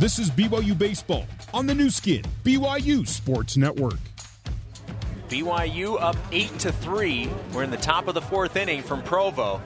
This 0.00 0.18
is 0.18 0.30
BYU 0.30 0.78
Baseball 0.78 1.26
on 1.52 1.66
the 1.66 1.74
Nu 1.74 1.90
Skin, 1.90 2.24
BYU 2.42 3.06
Sports 3.06 3.58
Network. 3.58 3.98
BYU 5.28 6.00
up 6.00 6.16
8 6.32 6.58
to 6.60 6.72
3. 6.72 7.28
We're 7.52 7.64
in 7.64 7.70
the 7.70 7.76
top 7.76 8.08
of 8.08 8.14
the 8.14 8.22
fourth 8.22 8.56
inning 8.56 8.80
from 8.80 9.02
Provo. 9.02 9.60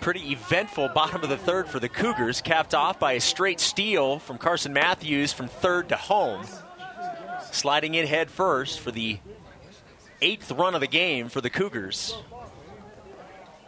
Pretty 0.00 0.32
eventful 0.32 0.88
bottom 0.88 1.22
of 1.22 1.28
the 1.28 1.36
third 1.36 1.68
for 1.68 1.78
the 1.78 1.88
Cougars, 1.88 2.40
capped 2.40 2.74
off 2.74 2.98
by 2.98 3.12
a 3.12 3.20
straight 3.20 3.60
steal 3.60 4.18
from 4.18 4.38
Carson 4.38 4.72
Matthews 4.72 5.32
from 5.32 5.46
third 5.46 5.90
to 5.90 5.96
home. 5.96 6.44
Sliding 7.52 7.94
in 7.94 8.08
head 8.08 8.28
first 8.28 8.80
for 8.80 8.90
the 8.90 9.20
eighth 10.20 10.50
run 10.50 10.74
of 10.74 10.80
the 10.80 10.88
game 10.88 11.28
for 11.28 11.40
the 11.40 11.48
Cougars. 11.48 12.18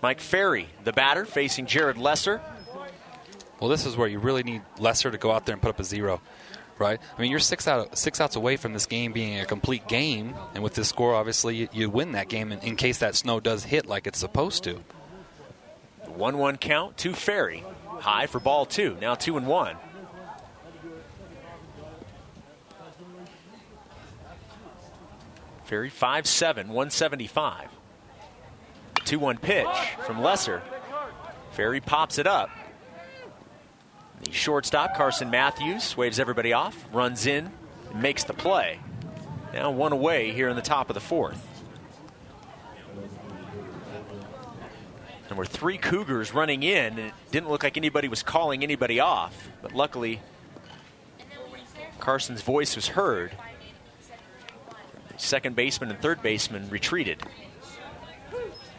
Mike 0.02 0.18
Ferry, 0.18 0.68
the 0.82 0.92
batter, 0.92 1.24
facing 1.24 1.66
Jared 1.66 1.96
Lesser. 1.96 2.40
Well, 3.60 3.68
this 3.68 3.86
is 3.86 3.96
where 3.96 4.08
you 4.08 4.18
really 4.18 4.42
need 4.42 4.62
Lesser 4.78 5.10
to 5.10 5.18
go 5.18 5.32
out 5.32 5.46
there 5.46 5.52
and 5.52 5.62
put 5.62 5.70
up 5.70 5.80
a 5.80 5.84
zero, 5.84 6.20
right? 6.78 7.00
I 7.16 7.20
mean, 7.20 7.30
you're 7.30 7.40
six 7.40 7.66
out 7.66 7.98
six 7.98 8.20
outs 8.20 8.36
away 8.36 8.56
from 8.56 8.72
this 8.72 8.86
game 8.86 9.12
being 9.12 9.40
a 9.40 9.46
complete 9.46 9.88
game, 9.88 10.34
and 10.54 10.62
with 10.62 10.74
this 10.74 10.88
score, 10.88 11.14
obviously, 11.14 11.56
you, 11.56 11.68
you 11.72 11.90
win 11.90 12.12
that 12.12 12.28
game 12.28 12.52
in, 12.52 12.60
in 12.60 12.76
case 12.76 12.98
that 12.98 13.16
snow 13.16 13.40
does 13.40 13.64
hit 13.64 13.86
like 13.86 14.06
it's 14.06 14.18
supposed 14.18 14.64
to. 14.64 14.80
One-one 16.06 16.56
count 16.56 16.96
to 16.98 17.12
Ferry, 17.12 17.64
high 18.00 18.26
for 18.26 18.40
ball 18.40 18.64
two. 18.64 18.96
Now 19.00 19.14
two 19.14 19.36
and 19.36 19.46
one. 19.46 19.76
Ferry 25.68 25.90
5'7, 25.90 26.56
175. 26.68 27.68
2 29.04 29.18
1 29.18 29.36
pitch 29.36 29.66
from 30.06 30.22
Lesser. 30.22 30.62
Ferry 31.52 31.80
pops 31.80 32.16
it 32.16 32.26
up. 32.26 32.48
The 34.24 34.32
shortstop, 34.32 34.96
Carson 34.96 35.30
Matthews, 35.30 35.96
waves 35.96 36.18
everybody 36.18 36.52
off, 36.52 36.86
runs 36.92 37.26
in, 37.26 37.50
makes 37.94 38.24
the 38.24 38.34
play. 38.34 38.80
Now 39.52 39.70
one 39.70 39.92
away 39.92 40.32
here 40.32 40.48
in 40.48 40.56
the 40.56 40.62
top 40.62 40.90
of 40.90 40.94
the 40.94 41.00
fourth. 41.00 41.46
Were 45.36 45.46
three 45.46 45.78
Cougars 45.78 46.34
running 46.34 46.64
in, 46.64 46.98
it 46.98 47.12
didn't 47.30 47.48
look 47.48 47.62
like 47.62 47.76
anybody 47.76 48.08
was 48.08 48.24
calling 48.24 48.64
anybody 48.64 48.98
off. 48.98 49.48
But 49.62 49.72
luckily, 49.72 50.20
Carson's 52.00 52.42
voice 52.42 52.74
was 52.74 52.88
heard. 52.88 53.30
Second 55.16 55.54
baseman 55.54 55.90
and 55.90 56.00
third 56.00 56.22
baseman 56.22 56.68
retreated. 56.70 57.22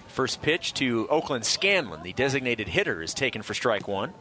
First 0.09 0.42
pitch 0.42 0.73
to 0.73 1.08
Oakland 1.08 1.45
Scanlon, 1.45 2.03
the 2.03 2.11
designated 2.11 2.67
hitter, 2.67 3.02
is 3.02 3.14
taken 3.14 3.42
for 3.42 3.53
strike 3.53 3.88
one. 3.88 4.14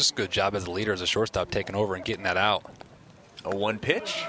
Just 0.00 0.12
a 0.12 0.14
good 0.14 0.30
job 0.30 0.54
as 0.54 0.64
a 0.64 0.70
leader, 0.70 0.94
as 0.94 1.02
a 1.02 1.06
shortstop, 1.06 1.50
taking 1.50 1.76
over 1.76 1.94
and 1.94 2.02
getting 2.02 2.22
that 2.22 2.38
out. 2.38 2.64
A 3.44 3.54
one 3.54 3.78
pitch. 3.78 4.24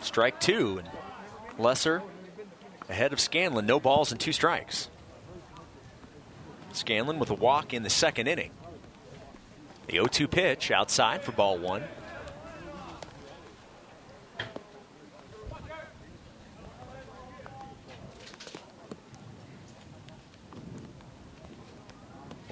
Strike 0.00 0.38
two. 0.38 0.78
And 0.78 0.88
Lesser 1.58 2.04
ahead 2.88 3.12
of 3.12 3.18
Scanlon. 3.18 3.66
No 3.66 3.80
balls 3.80 4.12
and 4.12 4.20
two 4.20 4.30
strikes. 4.30 4.88
Scanlon 6.70 7.18
with 7.18 7.30
a 7.30 7.34
walk 7.34 7.74
in 7.74 7.82
the 7.82 7.90
second 7.90 8.28
inning. 8.28 8.52
The 9.88 9.94
0 9.94 10.06
2 10.06 10.28
pitch 10.28 10.70
outside 10.70 11.24
for 11.24 11.32
ball 11.32 11.58
one. 11.58 11.82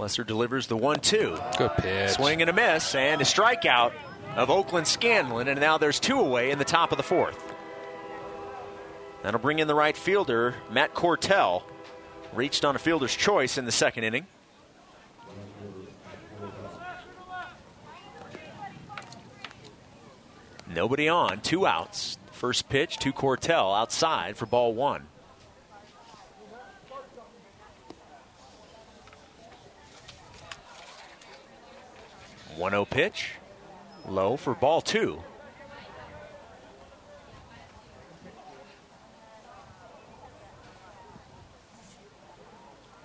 Lesser 0.07 0.23
delivers 0.23 0.69
the 0.69 0.77
1 0.77 1.01
2. 1.01 1.37
Good 1.59 1.73
pitch. 1.79 2.11
Swing 2.13 2.41
and 2.41 2.49
a 2.49 2.53
miss, 2.53 2.95
and 2.95 3.21
a 3.21 3.25
strikeout 3.25 3.91
of 4.37 4.51
Oakland 4.51 4.87
Scanlon, 4.87 5.49
and 5.49 5.59
now 5.59 5.79
there's 5.79 5.99
two 5.99 6.21
away 6.21 6.53
in 6.53 6.61
the 6.61 6.65
top 6.65 6.93
of 6.93 6.97
the 6.97 7.03
fourth. 7.03 7.53
That'll 9.25 9.41
bring 9.41 9.59
in 9.59 9.67
the 9.67 9.75
right 9.75 9.97
fielder, 9.97 10.55
Matt 10.71 10.95
Cortell. 10.95 11.65
Reached 12.33 12.65
on 12.65 12.77
a 12.77 12.79
fielder's 12.79 13.17
choice 13.17 13.59
in 13.59 13.65
the 13.65 13.73
second 13.73 14.05
inning. 14.05 14.29
Nobody 20.73 21.09
on, 21.09 21.41
two 21.41 21.67
outs. 21.67 22.17
First 22.31 22.69
pitch 22.69 22.99
to 22.99 23.13
Cortell 23.13 23.77
outside 23.77 24.37
for 24.37 24.47
ball 24.47 24.73
one. 24.73 25.09
One 32.57 32.73
zero 32.73 32.87
pitch, 32.87 33.33
low 34.09 34.37
for 34.37 34.55
ball 34.55 34.81
two. 34.81 35.23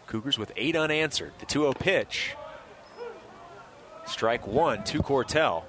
Cougars 0.08 0.38
with 0.38 0.52
eight 0.58 0.76
unanswered. 0.76 1.32
The 1.40 1.46
2 1.46 1.62
0 1.62 1.74
pitch. 1.74 2.36
Strike 4.06 4.46
one 4.46 4.84
to 4.84 5.00
Cortell. 5.00 5.64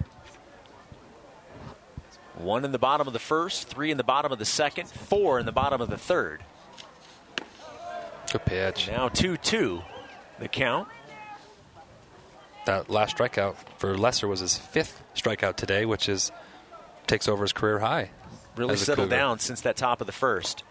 One 2.34 2.64
in 2.64 2.72
the 2.72 2.78
bottom 2.78 3.06
of 3.06 3.12
the 3.12 3.20
first, 3.20 3.68
three 3.68 3.92
in 3.92 3.98
the 3.98 4.04
bottom 4.04 4.32
of 4.32 4.40
the 4.40 4.44
second, 4.44 4.88
four 4.88 5.38
in 5.38 5.46
the 5.46 5.52
bottom 5.52 5.80
of 5.80 5.90
the 5.90 5.96
third. 5.96 6.42
Good 8.32 8.44
pitch. 8.44 8.88
Now 8.88 9.08
2 9.08 9.36
2, 9.36 9.80
the 10.40 10.48
count. 10.48 10.88
That 12.64 12.88
last 12.90 13.16
strikeout 13.16 13.56
for 13.78 13.96
Lesser 13.96 14.28
was 14.28 14.40
his 14.40 14.56
fifth 14.56 15.02
strikeout 15.14 15.56
today, 15.56 15.84
which 15.84 16.08
is 16.08 16.30
takes 17.06 17.28
over 17.28 17.42
his 17.42 17.52
career 17.52 17.78
high. 17.80 18.10
Really 18.56 18.76
settled 18.76 19.10
down 19.10 19.38
since 19.38 19.62
that 19.62 19.76
top 19.76 20.00
of 20.00 20.06
the 20.06 20.12
first. 20.12 20.62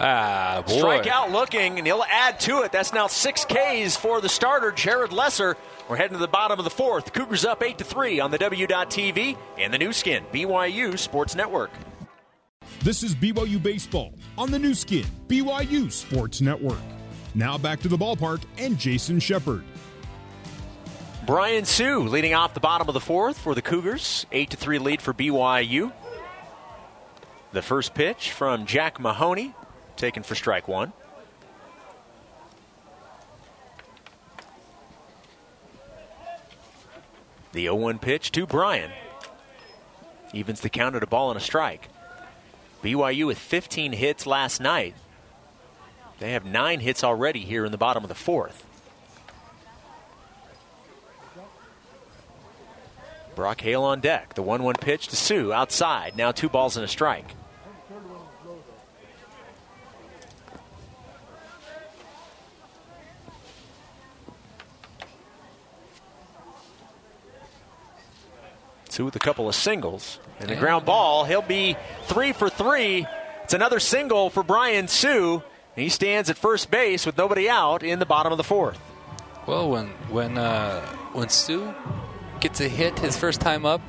Ah, 0.00 0.62
boy. 0.66 0.74
Strikeout 0.74 1.32
looking, 1.32 1.78
and 1.78 1.86
he'll 1.86 2.04
add 2.10 2.40
to 2.40 2.62
it. 2.62 2.72
That's 2.72 2.92
now 2.92 3.06
six 3.06 3.44
Ks 3.44 3.96
for 3.96 4.20
the 4.20 4.28
starter, 4.28 4.72
Jared 4.72 5.12
Lesser. 5.12 5.56
We're 5.88 5.96
heading 5.96 6.14
to 6.16 6.20
the 6.20 6.28
bottom 6.28 6.58
of 6.58 6.64
the 6.64 6.70
fourth. 6.70 7.12
Cougars 7.12 7.44
up 7.44 7.62
8 7.62 7.78
to 7.78 7.84
3 7.84 8.20
on 8.20 8.30
the 8.30 8.38
W.TV 8.38 9.36
and 9.58 9.72
the 9.72 9.78
Nu 9.78 9.92
Skin, 9.92 10.24
BYU 10.32 10.98
Sports 10.98 11.34
Network. 11.34 11.70
This 12.82 13.02
is 13.02 13.14
BYU 13.14 13.62
Baseball 13.62 14.14
on 14.36 14.50
the 14.50 14.58
Nu 14.58 14.74
Skin, 14.74 15.04
BYU 15.28 15.90
Sports 15.92 16.40
Network. 16.40 16.80
Now 17.34 17.56
back 17.56 17.80
to 17.80 17.88
the 17.88 17.96
ballpark 17.96 18.42
and 18.58 18.78
Jason 18.78 19.20
Shepard. 19.20 19.64
Brian 21.24 21.64
Sue 21.64 22.00
leading 22.00 22.34
off 22.34 22.52
the 22.52 22.58
bottom 22.58 22.88
of 22.88 22.94
the 22.94 23.00
fourth 23.00 23.38
for 23.38 23.54
the 23.54 23.62
Cougars. 23.62 24.26
8 24.32 24.50
to 24.50 24.56
3 24.56 24.78
lead 24.80 25.00
for 25.00 25.14
BYU. 25.14 25.92
The 27.52 27.62
first 27.62 27.94
pitch 27.94 28.32
from 28.32 28.66
Jack 28.66 28.98
Mahoney, 28.98 29.54
taken 29.96 30.24
for 30.24 30.34
strike 30.34 30.66
one. 30.66 30.92
The 37.52 37.62
0 37.62 37.76
1 37.76 37.98
pitch 38.00 38.32
to 38.32 38.44
Brian. 38.44 38.90
Evens 40.32 40.60
the 40.60 40.70
count 40.70 40.96
at 40.96 41.04
a 41.04 41.06
ball 41.06 41.30
and 41.30 41.38
a 41.38 41.42
strike. 41.42 41.88
BYU 42.82 43.28
with 43.28 43.38
15 43.38 43.92
hits 43.92 44.26
last 44.26 44.60
night. 44.60 44.96
They 46.18 46.32
have 46.32 46.44
nine 46.44 46.80
hits 46.80 47.04
already 47.04 47.40
here 47.40 47.64
in 47.64 47.70
the 47.70 47.78
bottom 47.78 48.02
of 48.02 48.08
the 48.08 48.16
fourth. 48.16 48.66
Brock 53.34 53.60
Hale 53.60 53.82
on 53.82 54.00
deck. 54.00 54.34
The 54.34 54.42
1 54.42 54.62
1 54.62 54.74
pitch 54.80 55.08
to 55.08 55.16
Sue 55.16 55.52
outside. 55.52 56.16
Now 56.16 56.32
two 56.32 56.48
balls 56.48 56.76
and 56.76 56.84
a 56.84 56.88
strike. 56.88 57.34
Sue 68.92 69.06
with 69.06 69.16
a 69.16 69.18
couple 69.18 69.48
of 69.48 69.54
singles. 69.54 70.18
And 70.38 70.50
a 70.50 70.56
ground 70.56 70.84
ball. 70.84 71.24
He'll 71.24 71.40
be 71.40 71.76
three 72.04 72.32
for 72.32 72.50
three. 72.50 73.06
It's 73.44 73.54
another 73.54 73.80
single 73.80 74.28
for 74.28 74.42
Brian 74.42 74.86
Sue. 74.86 75.42
He 75.74 75.88
stands 75.88 76.28
at 76.28 76.36
first 76.36 76.70
base 76.70 77.06
with 77.06 77.16
nobody 77.16 77.48
out 77.48 77.82
in 77.82 77.98
the 77.98 78.06
bottom 78.06 78.32
of 78.32 78.36
the 78.36 78.44
fourth. 78.44 78.78
Well, 79.46 79.70
when 79.70 79.88
when 80.10 80.36
uh, 80.36 80.82
when 81.14 81.30
Sue 81.30 81.74
gets 82.42 82.60
a 82.60 82.68
hit 82.68 82.98
his 82.98 83.16
first 83.16 83.40
time 83.40 83.64
up, 83.64 83.80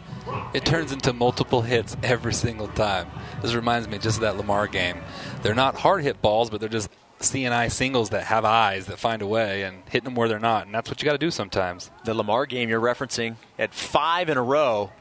it 0.54 0.64
turns 0.64 0.92
into 0.92 1.12
multiple 1.12 1.62
hits 1.62 1.98
every 2.04 2.34
single 2.34 2.68
time. 2.70 3.10
This 3.42 3.56
reminds 3.56 3.88
me 3.88 3.98
just 3.98 4.18
of 4.18 4.22
that 4.22 4.38
Lamar 4.38 4.68
game. 4.68 4.98
They're 5.42 5.56
not 5.56 5.76
hard 5.76 6.04
hit 6.04 6.22
balls, 6.22 6.50
but 6.50 6.60
they're 6.62 6.70
just 6.70 6.90
seeing-eye 7.20 7.70
singles 7.70 8.12
that 8.12 8.26
have 8.26 8.46
eyes 8.46 8.86
that 8.86 9.00
find 9.00 9.22
a 9.22 9.28
way 9.28 9.64
and 9.64 9.82
hitting 9.90 10.06
them 10.06 10.16
where 10.16 10.28
they're 10.28 10.40
not, 10.40 10.66
and 10.66 10.76
that's 10.76 10.90
what 10.90 11.02
you 11.02 11.06
got 11.06 11.14
to 11.14 11.18
do 11.18 11.32
sometimes. 11.32 11.90
The 12.06 12.14
Lamar 12.14 12.46
game 12.46 12.70
you're 12.70 12.80
referencing 12.80 13.36
at 13.58 13.74
five 13.74 14.30
in 14.30 14.38
a 14.38 14.44
row, 14.44 14.92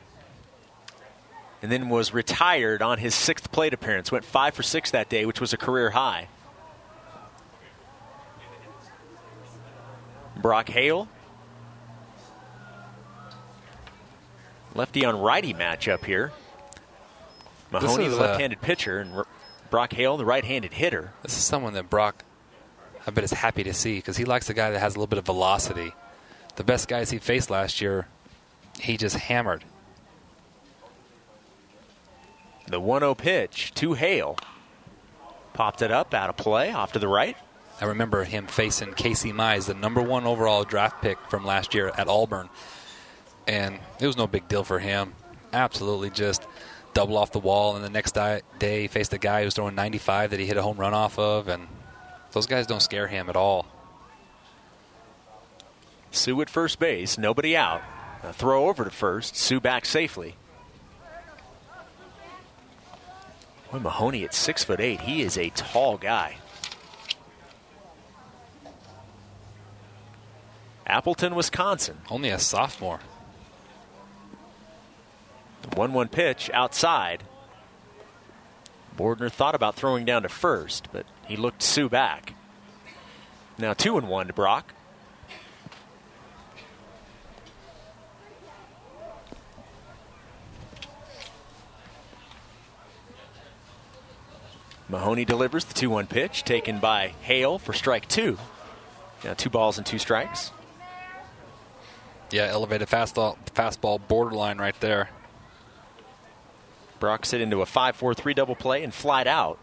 and 1.60 1.70
then 1.70 1.88
was 1.88 2.12
retired 2.12 2.82
on 2.82 2.98
his 2.98 3.14
sixth 3.14 3.52
plate 3.52 3.74
appearance. 3.74 4.10
Went 4.10 4.24
five 4.24 4.54
for 4.54 4.62
six 4.62 4.90
that 4.92 5.08
day, 5.08 5.26
which 5.26 5.40
was 5.40 5.52
a 5.52 5.56
career 5.56 5.90
high. 5.90 6.28
Brock 10.36 10.68
Hale 10.68 11.06
Lefty 14.74 15.04
on 15.04 15.20
righty 15.20 15.52
matchup 15.52 16.04
here. 16.04 16.32
Mahoney, 17.70 18.04
is, 18.04 18.12
the 18.12 18.18
uh, 18.18 18.26
left-handed 18.26 18.60
pitcher, 18.60 18.98
and 19.00 19.24
Brock 19.70 19.92
Hale, 19.92 20.16
the 20.16 20.24
right-handed 20.24 20.74
hitter. 20.74 21.12
This 21.22 21.36
is 21.36 21.42
someone 21.42 21.72
that 21.74 21.88
Brock, 21.88 22.24
I 23.06 23.10
bet, 23.10 23.24
is 23.24 23.32
happy 23.32 23.64
to 23.64 23.72
see 23.72 23.96
because 23.96 24.16
he 24.16 24.24
likes 24.24 24.50
a 24.50 24.54
guy 24.54 24.70
that 24.70 24.78
has 24.78 24.94
a 24.94 24.98
little 24.98 25.06
bit 25.08 25.18
of 25.18 25.26
velocity. 25.26 25.92
The 26.56 26.64
best 26.64 26.88
guys 26.88 27.10
he 27.10 27.18
faced 27.18 27.50
last 27.50 27.80
year, 27.80 28.06
he 28.78 28.96
just 28.96 29.16
hammered. 29.16 29.64
The 32.66 32.80
1-0 32.80 33.16
pitch 33.16 33.72
to 33.74 33.94
Hale. 33.94 34.36
Popped 35.52 35.82
it 35.82 35.90
up, 35.90 36.14
out 36.14 36.30
of 36.30 36.36
play, 36.36 36.72
off 36.72 36.92
to 36.92 36.98
the 36.98 37.08
right. 37.08 37.36
I 37.80 37.86
remember 37.86 38.24
him 38.24 38.46
facing 38.46 38.94
Casey 38.94 39.32
Mize, 39.32 39.66
the 39.66 39.74
number 39.74 40.00
one 40.00 40.24
overall 40.24 40.64
draft 40.64 41.02
pick 41.02 41.18
from 41.28 41.44
last 41.44 41.74
year 41.74 41.92
at 41.96 42.08
Auburn. 42.08 42.48
And 43.46 43.78
it 44.00 44.06
was 44.06 44.16
no 44.16 44.26
big 44.26 44.48
deal 44.48 44.64
for 44.64 44.78
him. 44.78 45.14
Absolutely 45.52 46.10
just 46.10 46.46
double 46.94 47.16
off 47.16 47.32
the 47.32 47.38
wall. 47.38 47.76
And 47.76 47.84
the 47.84 47.90
next 47.90 48.12
di- 48.12 48.42
day, 48.58 48.82
he 48.82 48.88
faced 48.88 49.12
a 49.12 49.18
guy 49.18 49.40
who 49.40 49.46
was 49.46 49.54
throwing 49.54 49.74
95 49.74 50.30
that 50.30 50.40
he 50.40 50.46
hit 50.46 50.56
a 50.56 50.62
home 50.62 50.76
run 50.76 50.94
off 50.94 51.18
of. 51.18 51.48
And 51.48 51.66
those 52.32 52.46
guys 52.46 52.66
don't 52.66 52.82
scare 52.82 53.06
him 53.06 53.28
at 53.28 53.36
all. 53.36 53.66
Sue 56.10 56.40
at 56.42 56.50
first 56.50 56.78
base, 56.78 57.16
nobody 57.16 57.56
out. 57.56 57.82
A 58.22 58.32
throw 58.32 58.68
over 58.68 58.84
to 58.84 58.90
first, 58.90 59.34
Sue 59.34 59.60
back 59.60 59.84
safely. 59.84 60.36
Boy, 63.72 63.78
Mahoney 63.78 64.22
at 64.24 64.34
six 64.34 64.62
foot 64.62 64.80
eight, 64.80 65.00
he 65.00 65.22
is 65.22 65.38
a 65.38 65.48
tall 65.50 65.96
guy. 65.96 66.36
Appleton, 70.86 71.34
Wisconsin. 71.34 71.96
Only 72.10 72.28
a 72.28 72.38
sophomore. 72.38 73.00
The 75.72 75.78
1 75.78 75.94
1 75.94 76.08
pitch 76.08 76.50
outside. 76.52 77.22
Bordner 78.94 79.32
thought 79.32 79.54
about 79.54 79.74
throwing 79.74 80.04
down 80.04 80.22
to 80.22 80.28
first, 80.28 80.88
but 80.92 81.06
he 81.26 81.34
looked 81.34 81.62
Sue 81.62 81.88
back. 81.88 82.34
Now 83.56 83.72
2 83.72 83.96
and 83.96 84.06
1 84.06 84.26
to 84.26 84.32
Brock. 84.34 84.74
Mahoney 94.90 95.24
delivers 95.24 95.64
the 95.64 95.72
2 95.72 95.88
1 95.88 96.06
pitch, 96.06 96.44
taken 96.44 96.80
by 96.80 97.14
Hale 97.22 97.58
for 97.58 97.72
strike 97.72 98.06
two. 98.08 98.36
Now 99.24 99.32
two 99.32 99.48
balls 99.48 99.78
and 99.78 99.86
two 99.86 99.98
strikes. 99.98 100.50
Yeah, 102.30 102.48
elevated 102.48 102.88
fastball, 102.88 103.38
fastball 103.54 104.06
borderline 104.06 104.58
right 104.58 104.78
there. 104.80 105.08
Brock 107.02 107.26
hit 107.26 107.40
into 107.40 107.60
a 107.60 107.66
5 107.66 107.96
4 107.96 108.14
3 108.14 108.32
double 108.32 108.54
play 108.54 108.84
and 108.84 108.94
flied 108.94 109.26
out. 109.26 109.58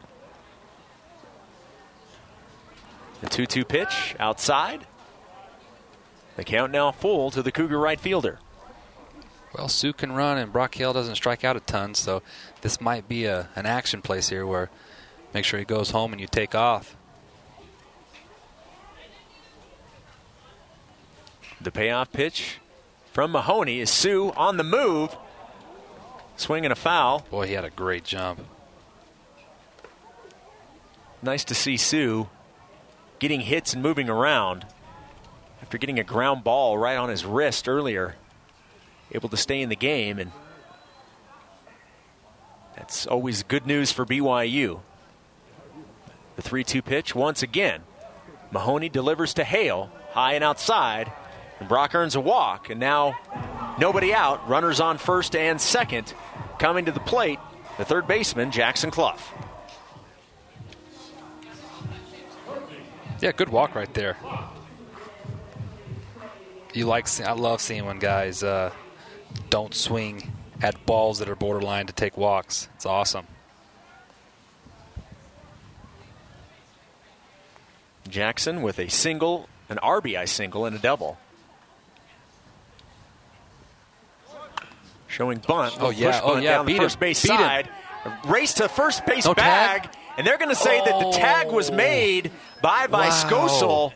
The 3.22 3.30
2 3.30 3.46
2 3.46 3.64
pitch 3.64 4.14
outside. 4.20 4.86
The 6.36 6.44
count 6.44 6.74
now 6.74 6.92
full 6.92 7.32
to 7.32 7.42
the 7.42 7.54
Cougar 7.54 7.80
right 7.80 7.98
fielder. 7.98 8.40
Well, 9.58 9.70
Sue 9.70 9.94
can 9.94 10.12
run, 10.12 10.38
and 10.38 10.52
Brock 10.52 10.76
Hale 10.76 10.92
doesn't 10.92 11.16
strike 11.16 11.46
out 11.46 11.56
a 11.56 11.62
ton, 11.62 11.96
so 11.96 12.22
this 12.60 12.82
might 12.82 13.08
be 13.08 13.24
a, 13.24 13.48
an 13.56 13.66
action 13.66 14.02
place 14.02 14.28
here 14.28 14.46
where 14.46 14.70
make 15.34 15.46
sure 15.46 15.60
he 15.60 15.66
goes 15.66 15.92
home 15.92 16.12
and 16.12 16.20
you 16.20 16.28
take 16.28 16.54
off. 16.54 16.98
The 21.62 21.72
payoff 21.72 22.12
pitch 22.12 22.58
from 23.14 23.32
Mahoney 23.32 23.80
is 23.80 23.90
Sue 23.90 24.34
on 24.36 24.58
the 24.58 24.66
move. 24.66 25.16
Swinging 26.40 26.72
a 26.72 26.76
foul. 26.76 27.26
Boy, 27.30 27.48
he 27.48 27.54
had 27.54 27.66
a 27.66 27.70
great 27.70 28.06
jump. 28.06 28.40
Nice 31.22 31.44
to 31.44 31.54
see 31.54 31.76
Sue 31.76 32.30
getting 33.20 33.42
hits 33.42 33.74
and 33.74 33.84
moving 33.84 34.10
around 34.10 34.66
after 35.62 35.78
getting 35.78 36.00
a 36.00 36.04
ground 36.06 36.46
ball 36.46 36.78
right 36.78 36.96
on 36.96 37.10
his 37.10 37.26
wrist 37.26 37.68
earlier. 37.68 38.16
Able 39.12 39.28
to 39.28 39.36
stay 39.36 39.62
in 39.62 39.68
the 39.68 39.76
game, 39.76 40.18
and 40.18 40.32
that's 42.74 43.06
always 43.06 43.44
good 43.44 43.68
news 43.68 43.92
for 43.92 44.06
BYU. 44.06 44.80
The 46.38 46.42
3 46.42 46.64
2 46.64 46.82
pitch 46.82 47.14
once 47.14 47.44
again. 47.44 47.82
Mahoney 48.50 48.88
delivers 48.88 49.34
to 49.34 49.44
Hale, 49.44 49.92
high 50.12 50.36
and 50.36 50.44
outside. 50.46 51.12
And 51.60 51.68
Brock 51.68 51.94
earns 51.94 52.16
a 52.16 52.22
walk, 52.22 52.70
and 52.70 52.80
now 52.80 53.20
nobody 53.80 54.14
out. 54.14 54.48
Runners 54.48 54.80
on 54.80 54.98
first 54.98 55.36
and 55.36 55.60
second. 55.60 56.14
Coming 56.60 56.86
to 56.86 56.92
the 56.92 57.00
plate, 57.00 57.40
the 57.78 57.86
third 57.86 58.08
baseman, 58.08 58.52
Jackson 58.52 58.92
Cluff. 58.92 59.34
Yeah, 63.22 63.32
good 63.34 63.50
walk 63.50 63.76
right 63.76 63.94
there. 63.94 64.18
You 66.74 66.86
like? 66.86 67.08
I 67.20 67.34
love 67.34 67.62
seeing 67.62 67.86
when 67.86 68.00
guys 68.00 68.44
uh, 68.44 68.72
don't 69.50 69.74
swing 69.74 70.32
at 70.62 70.86
balls 70.86 71.20
that 71.20 71.30
are 71.30 71.36
borderline 71.36 71.88
to 71.88 71.94
take 71.94 72.16
walks. 72.16 72.70
It's 72.76 72.86
awesome. 72.86 73.28
Jackson 78.08 78.62
with 78.62 78.80
a 78.80 78.90
single, 78.90 79.48
an 79.70 79.78
RBI 79.78 80.28
single, 80.28 80.66
and 80.66 80.76
a 80.76 80.80
double. 80.80 81.18
Showing 85.10 85.40
bunt. 85.40 85.76
Oh, 85.80 85.90
yeah. 85.90 86.12
push 86.12 86.22
Oh, 86.24 86.34
bunt 86.36 86.44
yeah. 86.44 86.52
Down 86.54 86.66
the 86.66 86.78
first 86.78 86.96
him. 86.96 87.00
base 87.02 87.22
Beat 87.24 87.32
him. 87.32 87.38
side. 87.38 87.70
Race 88.26 88.54
to 88.56 88.70
first 88.70 89.06
base 89.06 89.26
No 89.26 89.34
bag. 89.34 89.84
tag? 89.84 89.92
And 90.18 90.26
they're 90.26 90.38
going 90.38 90.50
to 90.50 90.56
say 90.56 90.80
that 90.80 91.00
the 91.00 91.12
tag 91.12 91.52
was 91.52 91.70
Oh. 91.70 91.76
made 91.76 92.32
by 92.62 92.88
Wow. 92.90 93.10
Skosel. 93.10 93.94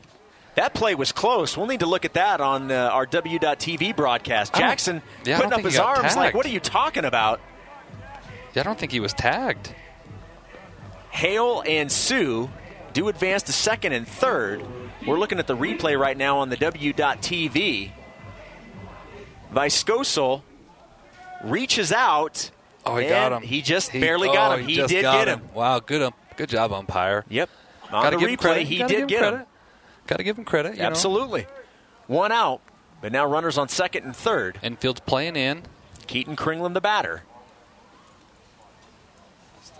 That 0.55 0.73
play 0.73 0.93
was 0.95 1.11
close. 1.11 1.57
We'll 1.57 1.67
need 1.67 1.79
to 1.79 1.85
look 1.87 2.05
at 2.05 2.13
that 2.13 2.39
on 2.41 2.71
uh, 2.71 2.89
our 2.93 3.05
W.TV 3.07 3.95
broadcast. 3.95 4.53
Jackson 4.53 5.01
yeah, 5.25 5.37
putting 5.37 5.53
up 5.53 5.61
his 5.61 5.79
arms 5.79 6.15
like, 6.15 6.33
what 6.35 6.45
are 6.45 6.49
you 6.49 6.59
talking 6.59 7.05
about? 7.05 7.39
Yeah, 8.53 8.61
I 8.61 8.63
don't 8.63 8.77
think 8.77 8.91
he 8.91 8.99
was 8.99 9.13
tagged. 9.13 9.73
Hale 11.09 11.63
and 11.65 11.91
Sue 11.91 12.49
do 12.93 13.07
advance 13.07 13.43
to 13.43 13.51
second 13.53 13.93
and 13.93 14.07
third. 14.07 14.63
We're 15.07 15.17
looking 15.17 15.39
at 15.39 15.47
the 15.47 15.57
replay 15.57 15.97
right 15.99 16.15
now 16.17 16.37
on 16.39 16.49
the 16.49 16.57
W.TV. 16.57 17.91
Viscoso 19.53 20.41
reaches 21.43 21.91
out. 21.91 22.49
Oh, 22.85 22.97
he 22.97 23.07
got 23.07 23.31
him. 23.31 23.41
He 23.41 23.61
just 23.61 23.91
He- 23.91 23.99
barely 23.99 24.27
got 24.27 24.51
oh, 24.51 24.55
him. 24.57 24.67
He, 24.67 24.75
did 24.75 24.89
get 24.89 25.27
him. 25.27 25.41
Wow, 25.53 25.79
good, 25.79 26.01
um, 26.01 26.13
good 26.35 26.49
job, 26.49 26.73
umpire. 26.73 27.23
Yep. 27.29 27.49
On 27.91 28.03
Gotta 28.03 28.15
the 28.17 28.19
give 28.21 28.29
him 28.29 28.35
replay, 28.37 28.41
credit. 28.41 28.67
he 28.67 28.77
Gotta 28.79 28.93
did 28.95 29.07
get 29.07 29.23
him 29.23 29.39
him. 29.39 29.45
Got 30.07 30.17
to 30.17 30.23
give 30.23 30.37
him 30.37 30.45
credit. 30.45 30.73
you 30.73 30.81
know. 30.81 30.87
Absolutely. 30.87 31.45
One 32.07 32.31
out, 32.31 32.59
but 33.01 33.11
now 33.11 33.25
runners 33.25 33.57
on 33.57 33.69
second 33.69 34.03
and 34.03 34.15
third. 34.15 34.59
Infield's 34.61 34.99
playing 35.01 35.35
in. 35.35 35.63
Keaton 36.07 36.35
Kringland, 36.35 36.73
the 36.73 36.81
batter. 36.81 37.23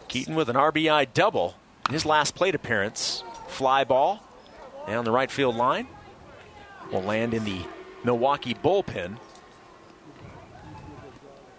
Keaton 0.08 0.36
with 0.36 0.48
an 0.50 0.56
RBI 0.56 1.08
double 1.14 1.56
in 1.88 1.94
his 1.94 2.06
last 2.06 2.36
plate 2.36 2.56
appearance. 2.56 3.24
Fly 3.48 3.84
ball 3.84 4.22
down 4.88 5.04
the 5.06 5.12
right 5.12 5.30
field 5.32 5.56
line 5.56 5.88
will 6.92 7.02
land 7.02 7.34
in 7.34 7.44
the 7.44 7.62
Milwaukee 8.04 8.54
bullpen. 8.54 9.18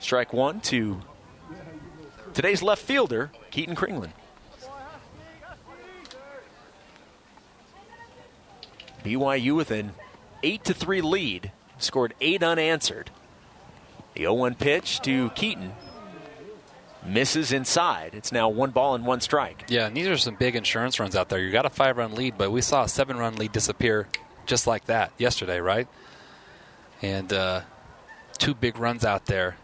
Strike 0.04 0.34
one 0.34 0.60
to 0.60 1.00
today's 2.34 2.62
left 2.62 2.82
fielder, 2.82 3.32
Keaton 3.50 3.74
Kringland. 3.74 4.10
BYU 9.02 9.56
with 9.56 9.70
an 9.70 9.92
8 10.42 10.62
to 10.64 10.74
3 10.74 11.00
lead, 11.00 11.52
scored 11.78 12.12
8 12.20 12.42
unanswered. 12.42 13.12
The 14.12 14.20
0 14.24 14.34
1 14.34 14.56
pitch 14.56 15.00
to 15.00 15.30
Keaton 15.30 15.72
misses 17.02 17.50
inside. 17.50 18.14
It's 18.14 18.30
now 18.30 18.50
one 18.50 18.72
ball 18.72 18.94
and 18.94 19.06
one 19.06 19.22
strike. 19.22 19.64
Yeah, 19.68 19.86
and 19.86 19.96
these 19.96 20.08
are 20.08 20.18
some 20.18 20.34
big 20.34 20.54
insurance 20.54 21.00
runs 21.00 21.16
out 21.16 21.30
there. 21.30 21.38
You 21.38 21.50
got 21.50 21.64
a 21.64 21.70
five 21.70 21.96
run 21.96 22.14
lead, 22.14 22.36
but 22.36 22.52
we 22.52 22.60
saw 22.60 22.84
a 22.84 22.88
seven 22.90 23.16
run 23.16 23.36
lead 23.36 23.52
disappear 23.52 24.06
just 24.44 24.66
like 24.66 24.84
that 24.84 25.12
yesterday, 25.16 25.60
right? 25.60 25.88
And 27.00 27.32
uh, 27.32 27.62
two 28.36 28.52
big 28.54 28.78
runs 28.78 29.06
out 29.06 29.24
there. 29.24 29.56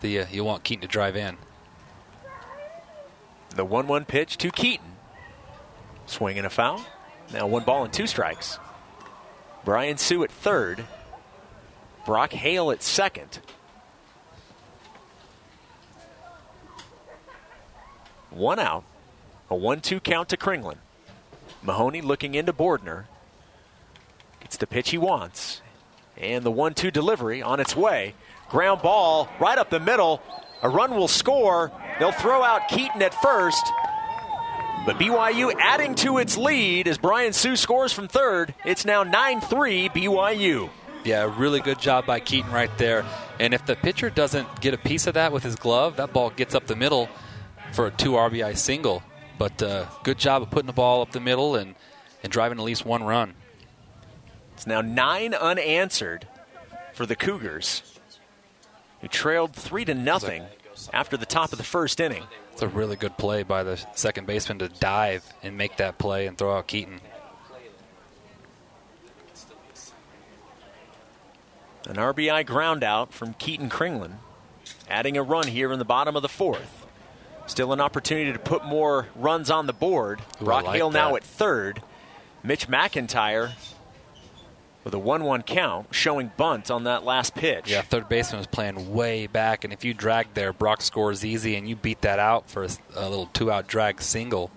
The 0.00 0.20
uh, 0.20 0.26
you 0.30 0.44
want 0.44 0.64
Keaton 0.64 0.82
to 0.82 0.88
drive 0.88 1.16
in. 1.16 1.36
The 3.50 3.64
1 3.64 3.88
1 3.88 4.04
pitch 4.04 4.36
to 4.38 4.50
Keaton. 4.50 4.96
Swing 6.06 6.36
and 6.38 6.46
a 6.46 6.50
foul. 6.50 6.84
Now 7.32 7.46
one 7.46 7.64
ball 7.64 7.84
and 7.84 7.92
two 7.92 8.06
strikes. 8.06 8.58
Brian 9.64 9.96
Sue 9.96 10.22
at 10.22 10.30
third. 10.30 10.84
Brock 12.04 12.32
Hale 12.32 12.70
at 12.70 12.82
second. 12.82 13.40
One 18.30 18.58
out. 18.58 18.84
A 19.50 19.56
1 19.56 19.80
2 19.80 20.00
count 20.00 20.28
to 20.28 20.36
Kringland. 20.36 20.78
Mahoney 21.62 22.00
looking 22.00 22.34
into 22.34 22.52
Bordner. 22.52 23.04
Gets 24.40 24.56
the 24.58 24.66
pitch 24.66 24.90
he 24.90 24.98
wants. 24.98 25.62
And 26.16 26.44
the 26.44 26.50
1 26.50 26.74
2 26.74 26.90
delivery 26.90 27.42
on 27.42 27.58
its 27.58 27.74
way. 27.74 28.14
Ground 28.48 28.82
ball 28.82 29.28
right 29.40 29.58
up 29.58 29.70
the 29.70 29.80
middle. 29.80 30.22
A 30.62 30.68
run 30.68 30.94
will 30.94 31.08
score. 31.08 31.72
They'll 31.98 32.12
throw 32.12 32.42
out 32.42 32.68
Keaton 32.68 33.02
at 33.02 33.14
first. 33.14 33.64
But 34.86 34.98
BYU 34.98 35.52
adding 35.58 35.96
to 35.96 36.18
its 36.18 36.36
lead 36.36 36.86
as 36.86 36.96
Brian 36.96 37.32
Sue 37.32 37.56
scores 37.56 37.92
from 37.92 38.06
third. 38.06 38.54
It's 38.64 38.84
now 38.84 39.02
9 39.02 39.40
3 39.40 39.88
BYU. 39.88 40.70
Yeah, 41.04 41.32
really 41.36 41.60
good 41.60 41.80
job 41.80 42.06
by 42.06 42.20
Keaton 42.20 42.52
right 42.52 42.70
there. 42.78 43.04
And 43.38 43.52
if 43.52 43.66
the 43.66 43.76
pitcher 43.76 44.10
doesn't 44.10 44.60
get 44.60 44.74
a 44.74 44.78
piece 44.78 45.06
of 45.06 45.14
that 45.14 45.32
with 45.32 45.42
his 45.42 45.56
glove, 45.56 45.96
that 45.96 46.12
ball 46.12 46.30
gets 46.30 46.54
up 46.54 46.66
the 46.66 46.76
middle 46.76 47.08
for 47.72 47.86
a 47.86 47.90
two 47.90 48.12
RBI 48.12 48.56
single. 48.56 49.02
But 49.38 49.62
uh, 49.62 49.86
good 50.04 50.18
job 50.18 50.42
of 50.42 50.50
putting 50.50 50.66
the 50.66 50.72
ball 50.72 51.02
up 51.02 51.12
the 51.12 51.20
middle 51.20 51.56
and, 51.56 51.74
and 52.22 52.32
driving 52.32 52.58
at 52.58 52.64
least 52.64 52.86
one 52.86 53.02
run. 53.02 53.34
It's 54.54 54.66
now 54.66 54.80
nine 54.80 55.34
unanswered 55.34 56.26
for 56.94 57.06
the 57.06 57.16
Cougars, 57.16 57.95
who 59.06 59.08
trailed 59.08 59.52
three 59.52 59.84
to 59.84 59.94
nothing 59.94 60.44
after 60.92 61.16
the 61.16 61.26
top 61.26 61.52
of 61.52 61.58
the 61.58 61.64
first 61.64 62.00
inning. 62.00 62.24
It's 62.52 62.62
a 62.62 62.68
really 62.68 62.96
good 62.96 63.16
play 63.16 63.44
by 63.44 63.62
the 63.62 63.76
second 63.94 64.26
baseman 64.26 64.58
to 64.58 64.68
dive 64.68 65.24
and 65.44 65.56
make 65.56 65.76
that 65.76 65.96
play 65.96 66.26
and 66.26 66.36
throw 66.36 66.56
out 66.56 66.66
Keaton. 66.66 67.00
An 71.86 71.94
RBI 71.94 72.44
ground 72.46 72.82
out 72.82 73.12
from 73.12 73.34
Keaton 73.34 73.70
Kringlen, 73.70 74.14
adding 74.90 75.16
a 75.16 75.22
run 75.22 75.46
here 75.46 75.70
in 75.70 75.78
the 75.78 75.84
bottom 75.84 76.16
of 76.16 76.22
the 76.22 76.28
fourth. 76.28 76.84
Still 77.46 77.72
an 77.72 77.80
opportunity 77.80 78.32
to 78.32 78.40
put 78.40 78.64
more 78.64 79.06
runs 79.14 79.50
on 79.52 79.68
the 79.68 79.72
board. 79.72 80.20
Ooh, 80.42 80.46
Brock 80.46 80.64
like 80.64 80.76
Hale 80.78 80.90
now 80.90 81.14
at 81.14 81.22
third. 81.22 81.80
Mitch 82.42 82.66
McIntyre 82.66 83.52
with 84.86 84.94
a 84.94 84.98
1 85.00 85.24
1 85.24 85.42
count, 85.42 85.88
showing 85.90 86.30
bunt 86.36 86.70
on 86.70 86.84
that 86.84 87.04
last 87.04 87.34
pitch. 87.34 87.68
Yeah, 87.68 87.82
third 87.82 88.08
baseman 88.08 88.38
was 88.38 88.46
playing 88.46 88.94
way 88.94 89.26
back, 89.26 89.64
and 89.64 89.72
if 89.72 89.84
you 89.84 89.92
drag 89.92 90.32
there, 90.34 90.52
Brock 90.52 90.80
scores 90.80 91.24
easy, 91.24 91.56
and 91.56 91.68
you 91.68 91.74
beat 91.74 92.02
that 92.02 92.20
out 92.20 92.48
for 92.48 92.68
a 92.94 93.08
little 93.08 93.26
two-out 93.32 93.66
drag 93.66 94.00
single. 94.00 94.48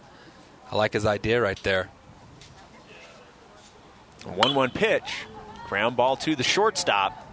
I 0.71 0.75
like 0.75 0.93
his 0.93 1.07
idea 1.07 1.41
right 1.41 1.59
there. 1.63 1.89
1 4.23 4.53
1 4.53 4.69
pitch. 4.69 5.25
Ground 5.67 5.97
ball 5.97 6.15
to 6.17 6.35
the 6.35 6.43
shortstop. 6.43 7.25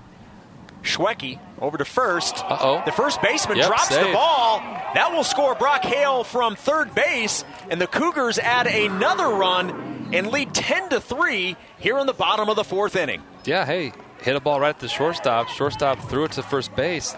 Schwecke 0.83 1.39
over 1.61 1.77
to 1.77 1.85
first. 1.85 2.39
Uh-oh. 2.39 2.83
The 2.87 2.93
first 2.93 3.21
baseman 3.21 3.59
Yep, 3.59 3.67
drops 3.67 3.89
the 3.91 4.11
ball. 4.15 4.61
That 4.95 5.13
will 5.13 5.25
score 5.25 5.55
Brock 5.55 5.85
Hale 5.85 6.25
from 6.25 6.57
third 6.57 6.95
base, 6.95 7.45
and 7.69 7.79
the 7.79 7.89
Cougars 7.89 8.39
add 8.39 8.67
another 8.67 9.29
run 9.29 9.96
and 10.13 10.29
lead 10.29 10.55
10 10.55 10.91
to 10.91 11.01
3 11.01 11.57
here 11.79 11.99
in 11.99 12.07
the 12.07 12.13
bottom 12.13 12.49
of 12.49 12.57
the 12.57 12.65
fourth 12.65 12.97
inning. 12.97 13.23
Yeah, 13.45 13.65
hey, 13.65 13.93
hit 14.23 14.37
a 14.37 14.41
ball 14.41 14.61
right 14.61 14.71
at 14.71 14.81
the 14.81 14.89
shortstop. 14.89 15.49
Shortstop 15.49 15.99
threw 16.09 16.25
it 16.25 16.33
to 16.33 16.43
first 16.43 16.75
base. 16.77 17.15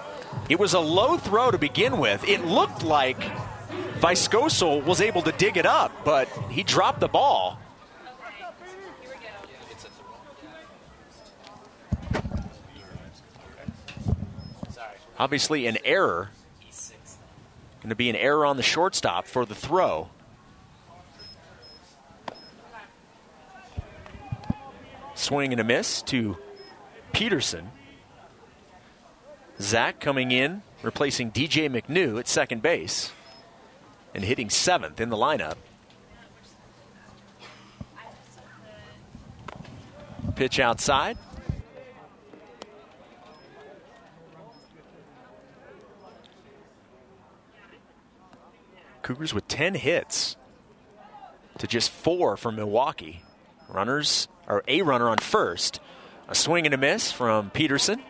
It 0.49 0.59
was 0.59 0.75
a 0.75 0.81
low 0.81 1.17
throw 1.17 1.51
to 1.51 1.59
begin 1.59 1.99
with. 1.99 2.27
It 2.29 2.45
looked 2.45 2.83
like 2.83 3.21
Viscoso 4.01 4.85
was 4.85 5.01
able 5.01 5.23
to 5.23 5.33
dig 5.33 5.57
it 5.57 5.67
up, 5.67 5.93
but 6.05 6.29
he 6.51 6.63
dropped 6.63 7.01
the 7.01 7.09
ball. 7.09 7.59
Obviously, 15.19 15.67
an 15.67 15.79
error. 15.85 16.31
Going 17.81 17.91
to 17.91 17.97
be 17.97 18.09
an 18.09 18.17
error 18.17 18.47
on 18.47 18.57
the 18.57 18.63
shortstop 18.63 19.27
for 19.27 19.45
the 19.45 19.55
throw. 19.55 20.11
Swing 25.19 25.51
and 25.51 25.61
a 25.61 25.65
miss 25.65 26.01
to 26.03 26.39
Peterson. 27.13 27.73
Zach 29.61 29.99
coming 29.99 30.31
in, 30.31 30.63
replacing 30.83 31.33
DJ 31.33 31.69
McNew 31.69 32.21
at 32.21 32.29
second 32.29 32.63
base 32.63 33.11
and 34.15 34.25
hitting 34.25 34.49
seventh 34.49 35.01
in 35.01 35.11
the 35.11 35.17
lineup. 35.17 35.57
Pitch 40.37 40.61
outside. 40.61 41.19
Cougars 49.03 49.35
with 49.35 49.49
10 49.49 49.75
hits 49.75 50.37
to 51.59 51.67
just 51.67 51.91
four 51.91 52.37
from 52.37 52.55
Milwaukee. 52.55 53.25
Runners, 53.69 54.29
or 54.49 54.65
a 54.67 54.83
runner 54.83 55.09
on 55.09 55.19
first. 55.19 55.79
A 56.27 56.35
swing 56.35 56.67
and 56.67 56.75
a 56.75 56.79
miss 56.79 57.13
from 57.13 57.51
Peterson. 57.51 58.03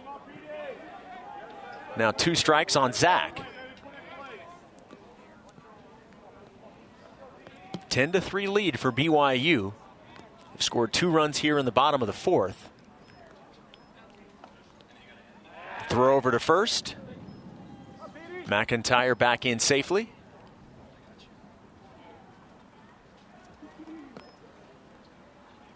Now 1.97 2.13
two 2.13 2.35
strikes 2.35 2.77
on 2.77 2.93
Zach. 2.93 3.41
10 7.91 8.13
to 8.13 8.21
3 8.21 8.47
lead 8.47 8.79
for 8.79 8.93
BYU. 8.93 9.73
They've 10.53 10.63
scored 10.63 10.93
two 10.93 11.11
runs 11.11 11.39
here 11.39 11.59
in 11.59 11.65
the 11.65 11.73
bottom 11.73 12.03
of 12.03 12.07
the 12.07 12.13
fourth. 12.13 12.69
Throw 15.89 16.17
over 16.17 16.31
to 16.31 16.39
first. 16.39 16.97
McIntyre 18.45 19.17
back 19.17 19.45
in 19.47 19.59
safely. 19.59 20.11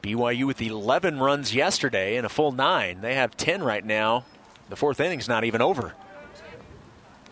BYU 0.02 0.46
with 0.46 0.60
11 0.60 1.18
runs 1.20 1.54
yesterday 1.54 2.16
and 2.16 2.26
a 2.26 2.28
full 2.28 2.52
nine. 2.52 3.00
They 3.00 3.14
have 3.14 3.36
10 3.36 3.62
right 3.62 3.84
now. 3.84 4.24
The 4.68 4.76
fourth 4.76 5.00
inning's 5.00 5.28
not 5.28 5.44
even 5.44 5.62
over. 5.62 5.94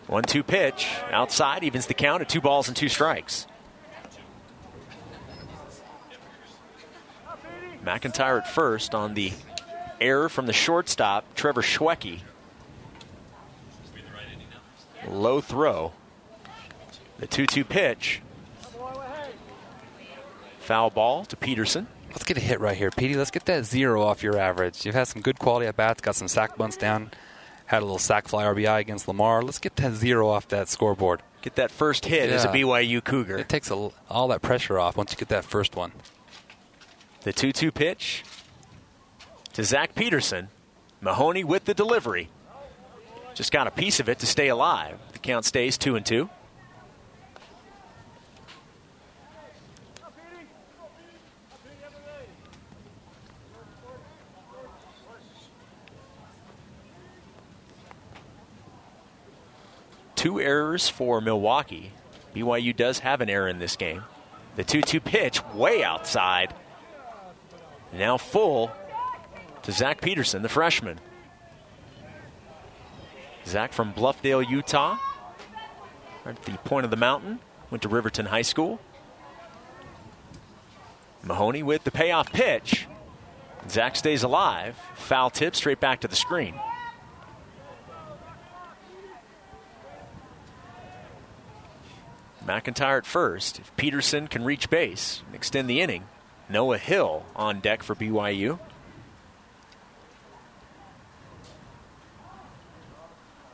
One 0.07 0.23
two 0.23 0.43
pitch 0.43 0.87
outside 1.11 1.63
evens 1.63 1.85
the 1.85 1.93
count 1.93 2.21
at 2.21 2.29
two 2.29 2.41
balls 2.41 2.67
and 2.67 2.75
two 2.75 2.89
strikes. 2.89 3.47
McIntyre 7.85 8.37
at 8.37 8.47
first 8.47 8.93
on 8.93 9.13
the 9.15 9.33
error 9.99 10.29
from 10.29 10.45
the 10.45 10.53
shortstop, 10.53 11.25
Trevor 11.35 11.61
Schwecke. 11.61 12.19
Low 15.07 15.41
throw. 15.41 15.93
The 17.17 17.27
2 17.27 17.45
2 17.45 17.63
pitch. 17.63 18.21
Foul 20.59 20.89
ball 20.89 21.25
to 21.25 21.35
Peterson. 21.35 21.87
Let's 22.11 22.25
get 22.25 22.37
a 22.37 22.41
hit 22.41 22.59
right 22.59 22.75
here, 22.75 22.91
Petey. 22.91 23.15
Let's 23.15 23.31
get 23.31 23.45
that 23.45 23.65
zero 23.65 24.01
off 24.03 24.21
your 24.23 24.37
average. 24.37 24.85
You've 24.85 24.95
had 24.95 25.07
some 25.07 25.21
good 25.21 25.39
quality 25.39 25.67
at 25.67 25.75
bats, 25.75 26.01
got 26.01 26.15
some 26.15 26.27
sack 26.27 26.57
bunts 26.57 26.77
down, 26.77 27.11
had 27.65 27.81
a 27.81 27.85
little 27.85 27.99
sack 27.99 28.27
fly 28.27 28.43
RBI 28.43 28.79
against 28.79 29.07
Lamar. 29.07 29.41
Let's 29.41 29.59
get 29.59 29.75
that 29.77 29.93
zero 29.93 30.29
off 30.29 30.47
that 30.49 30.67
scoreboard. 30.67 31.21
Get 31.41 31.55
that 31.55 31.71
first 31.71 32.05
hit 32.05 32.29
as 32.29 32.45
a 32.45 32.49
BYU 32.49 33.03
Cougar. 33.03 33.37
It 33.37 33.49
takes 33.49 33.71
a, 33.71 33.89
all 34.09 34.27
that 34.27 34.41
pressure 34.41 34.77
off 34.77 34.95
once 34.95 35.11
you 35.11 35.17
get 35.17 35.29
that 35.29 35.45
first 35.45 35.75
one. 35.75 35.91
The 37.21 37.33
2 37.33 37.51
2 37.51 37.71
pitch 37.71 38.23
to 39.53 39.63
Zach 39.63 39.95
Peterson. 39.95 40.49
Mahoney 41.01 41.43
with 41.43 41.65
the 41.65 41.73
delivery. 41.73 42.29
Just 43.33 43.51
got 43.51 43.65
a 43.65 43.71
piece 43.71 43.99
of 43.99 44.07
it 44.07 44.19
to 44.19 44.27
stay 44.27 44.49
alive. 44.49 44.99
The 45.13 45.19
count 45.19 45.45
stays 45.45 45.77
2 45.77 45.95
and 45.95 46.05
2. 46.05 46.29
Two 60.21 60.39
errors 60.39 60.87
for 60.87 61.19
Milwaukee. 61.19 61.93
BYU 62.35 62.75
does 62.75 62.99
have 62.99 63.21
an 63.21 63.29
error 63.29 63.47
in 63.47 63.57
this 63.57 63.75
game. 63.75 64.03
The 64.55 64.63
2 64.63 64.83
2 64.83 64.99
pitch 64.99 65.43
way 65.55 65.83
outside. 65.83 66.53
Now 67.91 68.19
full 68.19 68.71
to 69.63 69.71
Zach 69.71 69.99
Peterson, 69.99 70.43
the 70.43 70.47
freshman. 70.47 70.99
Zach 73.47 73.73
from 73.73 73.95
Bluffdale, 73.95 74.47
Utah. 74.47 74.99
Right 76.23 76.35
at 76.35 76.43
the 76.43 76.51
point 76.69 76.85
of 76.85 76.91
the 76.91 76.97
mountain. 76.97 77.39
Went 77.71 77.81
to 77.81 77.89
Riverton 77.89 78.27
High 78.27 78.43
School. 78.43 78.79
Mahoney 81.23 81.63
with 81.63 81.83
the 81.83 81.89
payoff 81.89 82.31
pitch. 82.31 82.85
Zach 83.67 83.95
stays 83.95 84.21
alive. 84.21 84.77
Foul 84.93 85.31
tip 85.31 85.55
straight 85.55 85.79
back 85.79 85.99
to 86.01 86.07
the 86.07 86.15
screen. 86.15 86.53
McIntyre 92.45 92.97
at 92.97 93.05
first. 93.05 93.59
If 93.59 93.75
Peterson 93.77 94.27
can 94.27 94.43
reach 94.43 94.69
base 94.69 95.21
and 95.25 95.35
extend 95.35 95.69
the 95.69 95.81
inning, 95.81 96.05
Noah 96.49 96.77
Hill 96.77 97.25
on 97.35 97.59
deck 97.59 97.83
for 97.83 97.95
BYU. 97.95 98.59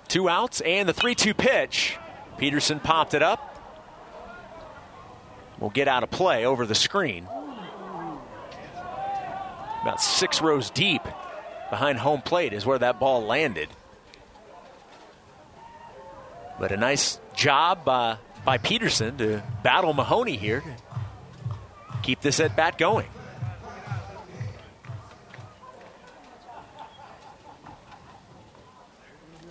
Two 0.08 0.30
outs 0.30 0.62
and 0.62 0.88
the 0.88 0.94
3 0.94 1.16
2 1.16 1.34
pitch. 1.34 1.98
Peterson 2.38 2.80
popped 2.80 3.14
it 3.14 3.22
up. 3.22 3.56
Will 5.60 5.70
get 5.70 5.88
out 5.88 6.04
of 6.04 6.12
play 6.12 6.46
over 6.46 6.66
the 6.66 6.76
screen. 6.76 7.28
About 9.82 10.02
six 10.02 10.42
rows 10.42 10.70
deep 10.70 11.02
behind 11.70 11.98
home 11.98 12.22
plate 12.22 12.54
is 12.54 12.66
where 12.66 12.80
that 12.80 13.00
ball 13.00 13.26
landed. 13.26 13.70
But 16.60 16.72
a 16.72 16.78
nice 16.78 17.20
job 17.36 17.88
uh, 17.88 18.18
by 18.48 18.58
Peterson 18.58 19.18
to 19.18 19.44
battle 19.62 19.92
Mahoney 19.94 20.38
here 20.38 20.62
to 20.62 21.98
keep 22.02 22.22
this 22.22 22.40
at 22.40 22.56
bat 22.56 22.78
going. 22.78 23.06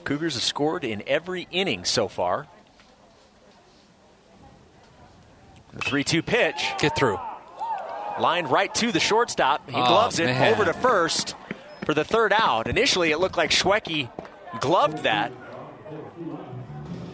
Cougars 0.04 0.32
have 0.32 0.42
scored 0.42 0.82
in 0.82 1.02
every 1.06 1.46
inning 1.50 1.84
so 1.84 2.08
far. 2.08 2.46
The 5.74 5.80
3 5.80 6.02
2 6.02 6.22
pitch. 6.22 6.64
Get 6.78 6.96
through. 6.96 7.18
Lined 8.18 8.50
right 8.50 8.74
to 8.76 8.92
the 8.92 9.00
shortstop. 9.00 9.68
He 9.68 9.76
Oh, 9.76 9.86
gloves 9.86 10.18
it 10.18 10.24
man. 10.24 10.54
over 10.54 10.64
to 10.64 10.72
first 10.72 11.34
for 11.84 11.92
the 11.92 12.02
third 12.02 12.32
out. 12.32 12.66
Initially, 12.66 13.10
it 13.10 13.18
looked 13.18 13.36
like 13.36 13.50
Schwecke 13.50 14.08
gloved 14.60 15.02
that, 15.02 15.32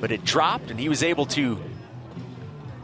but 0.00 0.12
it 0.12 0.24
dropped, 0.24 0.70
and 0.70 0.78
he 0.78 0.88
was 0.88 1.02
able 1.02 1.26
to 1.26 1.58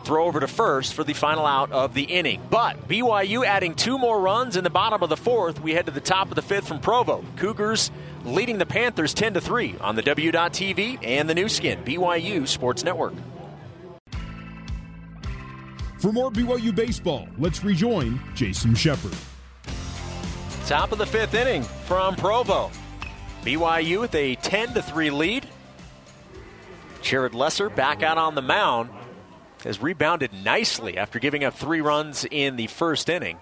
throw 0.04 0.24
over 0.24 0.40
to 0.40 0.48
first 0.48 0.94
for 0.94 1.04
the 1.04 1.12
final 1.12 1.46
out 1.46 1.70
of 1.72 1.94
the 1.94 2.02
inning. 2.02 2.40
But 2.50 2.88
BYU 2.88 3.44
adding 3.44 3.74
two 3.74 3.98
more 3.98 4.20
runs 4.20 4.56
in 4.56 4.64
the 4.64 4.70
bottom 4.70 5.02
of 5.02 5.08
the 5.08 5.16
fourth. 5.16 5.60
We 5.60 5.72
head 5.72 5.86
to 5.86 5.92
the 5.92 6.00
top 6.00 6.28
of 6.28 6.34
the 6.34 6.42
fifth 6.42 6.68
from 6.68 6.80
Provo. 6.80 7.24
Cougars 7.36 7.90
leading 8.24 8.58
the 8.58 8.66
Panthers 8.66 9.14
10 9.14 9.34
to 9.34 9.40
3 9.40 9.76
on 9.80 9.96
the 9.96 10.02
W.TV 10.02 10.98
and 11.02 11.28
the 11.28 11.34
Nu 11.34 11.48
Skin, 11.48 11.82
BYU 11.84 12.46
Sports 12.46 12.84
Network. 12.84 13.14
For 15.98 16.12
more 16.12 16.30
BYU 16.30 16.74
baseball, 16.74 17.28
let's 17.38 17.64
rejoin 17.64 18.20
Jason 18.34 18.74
Shepard. 18.74 19.14
Top 20.66 20.92
of 20.92 20.98
the 20.98 21.06
fifth 21.06 21.34
inning 21.34 21.62
from 21.62 22.14
Provo. 22.14 22.70
BYU 23.42 24.00
with 24.00 24.14
a 24.14 24.36
10 24.36 24.74
to 24.74 24.82
3 24.82 25.10
lead. 25.10 25.46
Jared 27.02 27.34
Lesser 27.34 27.70
back 27.70 28.02
out 28.02 28.18
on 28.18 28.34
the 28.34 28.42
mound 28.42 28.90
has 29.64 29.80
rebounded 29.80 30.32
nicely 30.32 30.96
after 30.96 31.18
giving 31.18 31.44
up 31.44 31.54
three 31.54 31.80
runs 31.80 32.24
in 32.30 32.56
the 32.56 32.66
first 32.66 33.08
inning. 33.08 33.38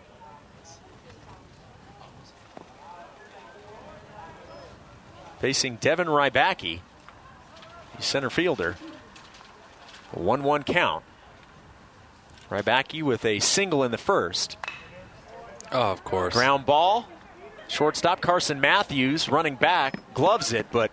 Facing 5.38 5.76
Devin 5.76 6.06
Rybacki, 6.06 6.80
the 7.96 8.02
center 8.02 8.30
fielder. 8.30 8.76
1 10.12 10.42
1 10.42 10.62
count. 10.62 11.04
Rybacki 12.50 13.02
with 13.02 13.24
a 13.24 13.40
single 13.40 13.82
in 13.82 13.90
the 13.90 13.98
first. 13.98 14.56
Oh, 15.72 15.92
of 15.92 16.04
course. 16.04 16.32
Ground 16.32 16.64
ball. 16.64 17.08
Shortstop 17.68 18.20
Carson 18.20 18.60
Matthews 18.60 19.28
running 19.28 19.56
back, 19.56 20.14
gloves 20.14 20.52
it, 20.52 20.66
but 20.70 20.92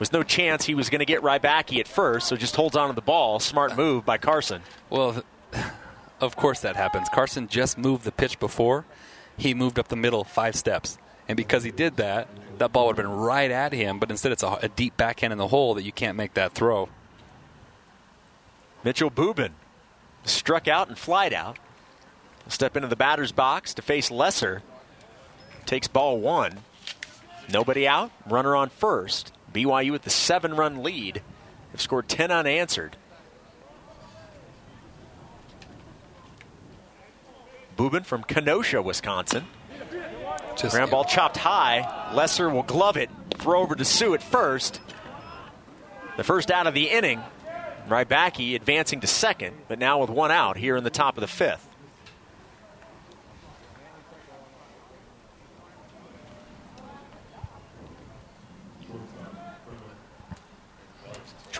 was 0.00 0.12
no 0.12 0.22
chance 0.24 0.64
he 0.64 0.74
was 0.74 0.90
going 0.90 0.98
to 0.98 1.04
get 1.04 1.22
Rybacki 1.22 1.78
at 1.78 1.86
first, 1.86 2.26
so 2.26 2.34
just 2.34 2.56
holds 2.56 2.74
on 2.74 2.88
to 2.88 2.94
the 2.94 3.02
ball. 3.02 3.38
Smart 3.38 3.76
move 3.76 4.04
by 4.04 4.18
Carson. 4.18 4.62
Well, 4.88 5.22
of 6.20 6.34
course 6.34 6.60
that 6.60 6.74
happens. 6.74 7.08
Carson 7.10 7.46
just 7.46 7.78
moved 7.78 8.04
the 8.04 8.10
pitch 8.10 8.40
before. 8.40 8.86
He 9.36 9.54
moved 9.54 9.78
up 9.78 9.88
the 9.88 9.96
middle 9.96 10.24
five 10.24 10.56
steps. 10.56 10.98
And 11.28 11.36
because 11.36 11.62
he 11.62 11.70
did 11.70 11.96
that, 11.98 12.28
that 12.58 12.72
ball 12.72 12.88
would 12.88 12.96
have 12.96 13.06
been 13.06 13.14
right 13.14 13.50
at 13.50 13.72
him, 13.72 14.00
but 14.00 14.10
instead 14.10 14.32
it's 14.32 14.42
a, 14.42 14.58
a 14.62 14.68
deep 14.68 14.96
backhand 14.96 15.32
in 15.32 15.38
the 15.38 15.48
hole 15.48 15.74
that 15.74 15.84
you 15.84 15.92
can't 15.92 16.16
make 16.16 16.34
that 16.34 16.52
throw. 16.52 16.88
Mitchell 18.82 19.10
Boobin 19.10 19.52
struck 20.24 20.66
out 20.66 20.88
and 20.88 20.98
flied 20.98 21.32
out. 21.32 21.58
Step 22.48 22.74
into 22.74 22.88
the 22.88 22.96
batter's 22.96 23.32
box 23.32 23.74
to 23.74 23.82
face 23.82 24.10
Lesser. 24.10 24.62
Takes 25.66 25.86
ball 25.86 26.18
one. 26.18 26.58
Nobody 27.52 27.86
out. 27.86 28.10
Runner 28.26 28.56
on 28.56 28.70
first. 28.70 29.32
BYU 29.52 29.92
with 29.92 30.02
the 30.02 30.10
seven 30.10 30.54
run 30.54 30.82
lead. 30.82 31.22
Have 31.72 31.80
scored 31.80 32.08
10 32.08 32.30
unanswered. 32.30 32.96
Boobin 37.76 38.04
from 38.04 38.24
Kenosha, 38.24 38.82
Wisconsin. 38.82 39.46
Just 40.56 40.74
Ground 40.74 40.90
ball 40.90 41.04
chopped 41.04 41.38
high. 41.38 42.12
Lesser 42.12 42.50
will 42.50 42.62
glove 42.62 42.96
it. 42.96 43.08
Throw 43.38 43.60
over 43.60 43.74
to 43.74 43.84
Sue 43.84 44.14
at 44.14 44.22
first. 44.22 44.80
The 46.16 46.24
first 46.24 46.50
out 46.50 46.66
of 46.66 46.74
the 46.74 46.90
inning. 46.90 47.22
Rybacki 47.88 48.54
advancing 48.54 49.00
to 49.00 49.06
second, 49.06 49.56
but 49.68 49.78
now 49.78 50.00
with 50.00 50.10
one 50.10 50.30
out 50.30 50.56
here 50.58 50.76
in 50.76 50.84
the 50.84 50.90
top 50.90 51.16
of 51.16 51.22
the 51.22 51.26
fifth. 51.26 51.66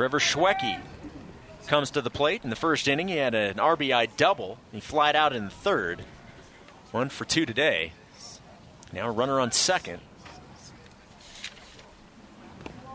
Trevor 0.00 0.18
Schwecke 0.18 0.80
comes 1.66 1.90
to 1.90 2.00
the 2.00 2.08
plate 2.08 2.42
in 2.42 2.48
the 2.48 2.56
first 2.56 2.88
inning. 2.88 3.08
He 3.08 3.18
had 3.18 3.34
an 3.34 3.56
RBI 3.56 4.16
double. 4.16 4.56
He 4.72 4.80
flied 4.80 5.14
out 5.14 5.36
in 5.36 5.44
the 5.44 5.50
third. 5.50 6.06
One 6.90 7.10
for 7.10 7.26
two 7.26 7.44
today. 7.44 7.92
Now 8.94 9.08
a 9.08 9.10
runner 9.10 9.38
on 9.38 9.52
second. 9.52 10.00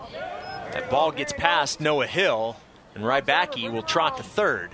That 0.09 0.89
ball 0.89 1.11
gets 1.11 1.31
past 1.31 1.79
Noah 1.79 2.07
Hill, 2.07 2.55
and 2.95 3.03
Rybacki 3.03 3.71
will 3.71 3.83
trot 3.83 4.17
to 4.17 4.23
third. 4.23 4.71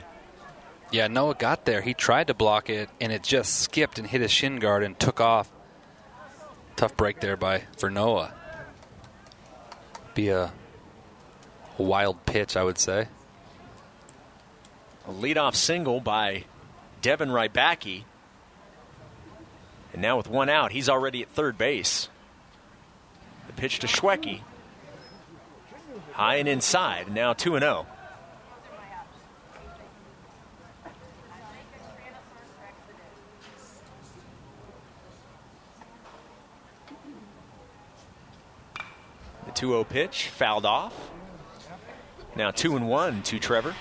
Yeah, 0.89 1.08
Noah 1.08 1.36
got 1.36 1.65
there. 1.65 1.82
He 1.82 1.94
tried 1.94 2.28
to 2.28 2.34
block 2.34 2.70
it, 2.70 2.89
and 3.02 3.12
it 3.12 3.24
just 3.24 3.60
skipped 3.60 4.00
and 4.00 4.08
hit 4.08 4.22
his 4.22 4.32
shin 4.32 4.60
guard 4.60 4.84
and 4.84 4.98
took 4.98 5.20
off. 5.20 5.52
Tough 6.78 6.96
break 6.96 7.20
there 7.20 7.36
by 7.36 7.63
for 7.78 7.89
Noah. 7.89 8.34
Be 10.15 10.30
a, 10.30 10.54
wild 11.82 12.26
pitch, 12.26 12.56
I 12.56 12.63
would 12.63 12.78
say. 12.78 13.08
A 15.08 15.12
leadoff 15.12 15.56
single 15.56 16.00
by 16.00 16.46
Devin 17.02 17.30
Rybacki. 17.30 18.04
And 19.94 20.02
now 20.02 20.17
with 20.17 20.30
one 20.30 20.50
out, 20.50 20.72
he's 20.72 20.88
already 20.88 21.22
at 21.22 21.30
third 21.30 21.58
base. 21.58 22.08
The 23.48 23.54
pitch 23.54 23.80
to 23.80 23.88
Schwecke. 23.88 24.41
High 26.13 26.36
and 26.36 26.48
inside, 26.48 27.12
now 27.12 27.34
2 27.34 27.60
0. 27.60 27.88
The 39.46 39.52
2 39.52 39.67
0 39.70 39.84
pitch 39.84 40.28
fouled 40.28 40.65
off. 40.65 41.12
Now 42.41 42.49
2 42.49 42.75
and 42.75 42.89
1 42.89 43.21
to 43.21 43.38
Trevor. 43.38 43.75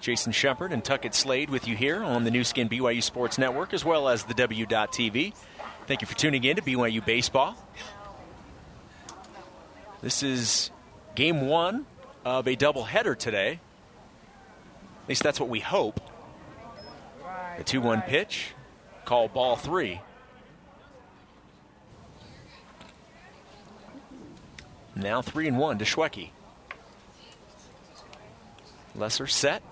Jason 0.00 0.30
Shepard 0.30 0.72
and 0.72 0.84
Tuckett 0.84 1.12
Slade 1.12 1.50
with 1.50 1.66
you 1.66 1.74
here 1.74 2.04
on 2.04 2.22
the 2.22 2.30
Nu 2.30 2.44
Skin 2.44 2.68
BYU 2.68 3.02
Sports 3.02 3.36
Network 3.36 3.74
as 3.74 3.84
well 3.84 4.08
as 4.08 4.22
the 4.22 4.34
W.TV. 4.34 5.34
Thank 5.88 6.02
you 6.02 6.06
for 6.06 6.16
tuning 6.16 6.44
in 6.44 6.54
to 6.54 6.62
BYU 6.62 7.04
Baseball. 7.04 7.56
This 10.02 10.22
is 10.22 10.70
game 11.16 11.48
one 11.48 11.84
of 12.24 12.46
a 12.46 12.54
doubleheader 12.54 13.18
today. 13.18 13.58
At 15.02 15.08
least 15.08 15.24
that's 15.24 15.40
what 15.40 15.48
we 15.48 15.58
hope. 15.58 16.00
The 17.58 17.64
2 17.64 17.80
1 17.80 18.02
pitch, 18.02 18.54
call 19.04 19.26
ball 19.26 19.56
three. 19.56 20.00
Now 24.94 25.22
3 25.22 25.48
and 25.48 25.58
1 25.58 25.78
to 25.78 25.84
Schwecke. 25.84 26.30
Lesser 28.94 29.26
set 29.26 29.62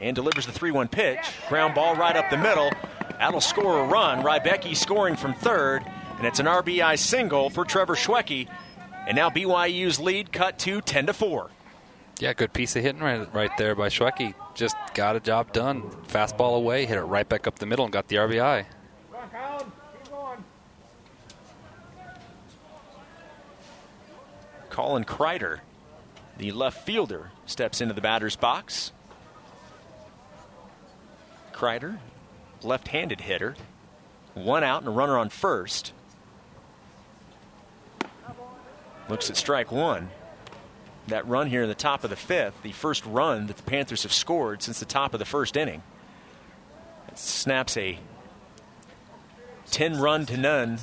and 0.00 0.14
delivers 0.14 0.46
the 0.46 0.52
3 0.52 0.70
1 0.70 0.88
pitch. 0.88 1.18
Ground 1.48 1.74
ball 1.74 1.94
right 1.96 2.16
up 2.16 2.30
the 2.30 2.36
middle. 2.36 2.70
That'll 3.18 3.40
score 3.40 3.80
a 3.80 3.84
run. 3.84 4.22
Rybacki 4.22 4.76
scoring 4.76 5.16
from 5.16 5.34
third, 5.34 5.84
and 6.18 6.26
it's 6.26 6.38
an 6.38 6.46
RBI 6.46 6.98
single 6.98 7.50
for 7.50 7.64
Trevor 7.64 7.94
Schwecke. 7.94 8.48
And 9.06 9.16
now 9.16 9.30
BYU's 9.30 9.98
lead 9.98 10.32
cut 10.32 10.58
to 10.60 10.80
10 10.80 11.06
to 11.06 11.12
4. 11.12 11.50
Yeah, 12.20 12.32
good 12.32 12.52
piece 12.52 12.74
of 12.76 12.82
hitting 12.82 13.00
right, 13.00 13.32
right 13.32 13.56
there 13.56 13.74
by 13.74 13.88
Schwecke. 13.88 14.34
Just 14.54 14.76
got 14.94 15.16
a 15.16 15.20
job 15.20 15.52
done. 15.52 15.82
Fastball 16.08 16.56
away, 16.56 16.84
hit 16.84 16.98
it 16.98 17.02
right 17.02 17.28
back 17.28 17.46
up 17.46 17.58
the 17.58 17.66
middle, 17.66 17.84
and 17.84 17.92
got 17.92 18.08
the 18.08 18.16
RBI. 18.16 18.66
Colin 24.70 25.04
Kreider, 25.04 25.60
the 26.38 26.52
left 26.52 26.86
fielder, 26.86 27.30
steps 27.46 27.80
into 27.80 27.94
the 27.94 28.00
batter's 28.00 28.36
box. 28.36 28.92
Kreider, 31.52 31.98
left 32.62 32.88
handed 32.88 33.20
hitter. 33.20 33.56
One 34.34 34.62
out 34.62 34.80
and 34.80 34.88
a 34.88 34.92
runner 34.92 35.18
on 35.18 35.30
first. 35.30 35.92
Looks 39.08 39.28
at 39.30 39.36
strike 39.36 39.72
one. 39.72 40.10
That 41.08 41.26
run 41.26 41.48
here 41.48 41.62
in 41.62 41.68
the 41.68 41.74
top 41.74 42.04
of 42.04 42.10
the 42.10 42.16
fifth, 42.16 42.62
the 42.62 42.72
first 42.72 43.04
run 43.04 43.46
that 43.46 43.56
the 43.56 43.62
Panthers 43.62 44.02
have 44.04 44.12
scored 44.12 44.62
since 44.62 44.78
the 44.78 44.84
top 44.84 45.14
of 45.14 45.18
the 45.18 45.24
first 45.24 45.56
inning. 45.56 45.82
It 47.08 47.18
snaps 47.18 47.76
a 47.76 47.98
10 49.70 49.98
run 49.98 50.26
to 50.26 50.36
none 50.36 50.78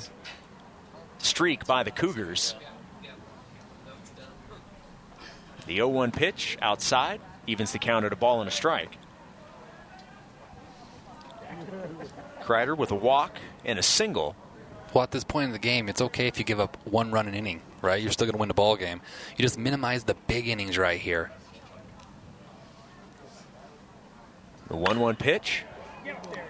streak 1.18 1.66
by 1.66 1.82
the 1.82 1.90
Cougars. 1.90 2.54
The 5.66 5.76
0 5.76 5.88
1 5.88 6.12
pitch 6.12 6.56
outside 6.62 7.20
evens 7.46 7.72
the 7.72 7.78
count 7.78 8.04
at 8.04 8.12
a 8.12 8.16
ball 8.16 8.40
and 8.40 8.48
a 8.48 8.52
strike. 8.52 8.96
Kreider 12.42 12.76
with 12.76 12.92
a 12.92 12.94
walk 12.94 13.38
and 13.64 13.78
a 13.78 13.82
single. 13.82 14.36
Well, 14.94 15.02
at 15.02 15.10
this 15.10 15.24
point 15.24 15.46
in 15.46 15.52
the 15.52 15.58
game, 15.58 15.88
it's 15.88 16.00
okay 16.00 16.26
if 16.26 16.38
you 16.38 16.44
give 16.44 16.60
up 16.60 16.76
one 16.84 17.10
run 17.10 17.26
an 17.26 17.34
inning, 17.34 17.60
right? 17.82 18.00
You're 18.00 18.12
still 18.12 18.26
going 18.26 18.34
to 18.34 18.38
win 18.38 18.48
the 18.48 18.54
ball 18.54 18.76
game. 18.76 19.00
You 19.36 19.42
just 19.42 19.58
minimize 19.58 20.04
the 20.04 20.14
big 20.26 20.48
innings 20.48 20.78
right 20.78 21.00
here. 21.00 21.32
The 24.68 24.76
1 24.76 25.00
1 25.00 25.16
pitch. 25.16 25.64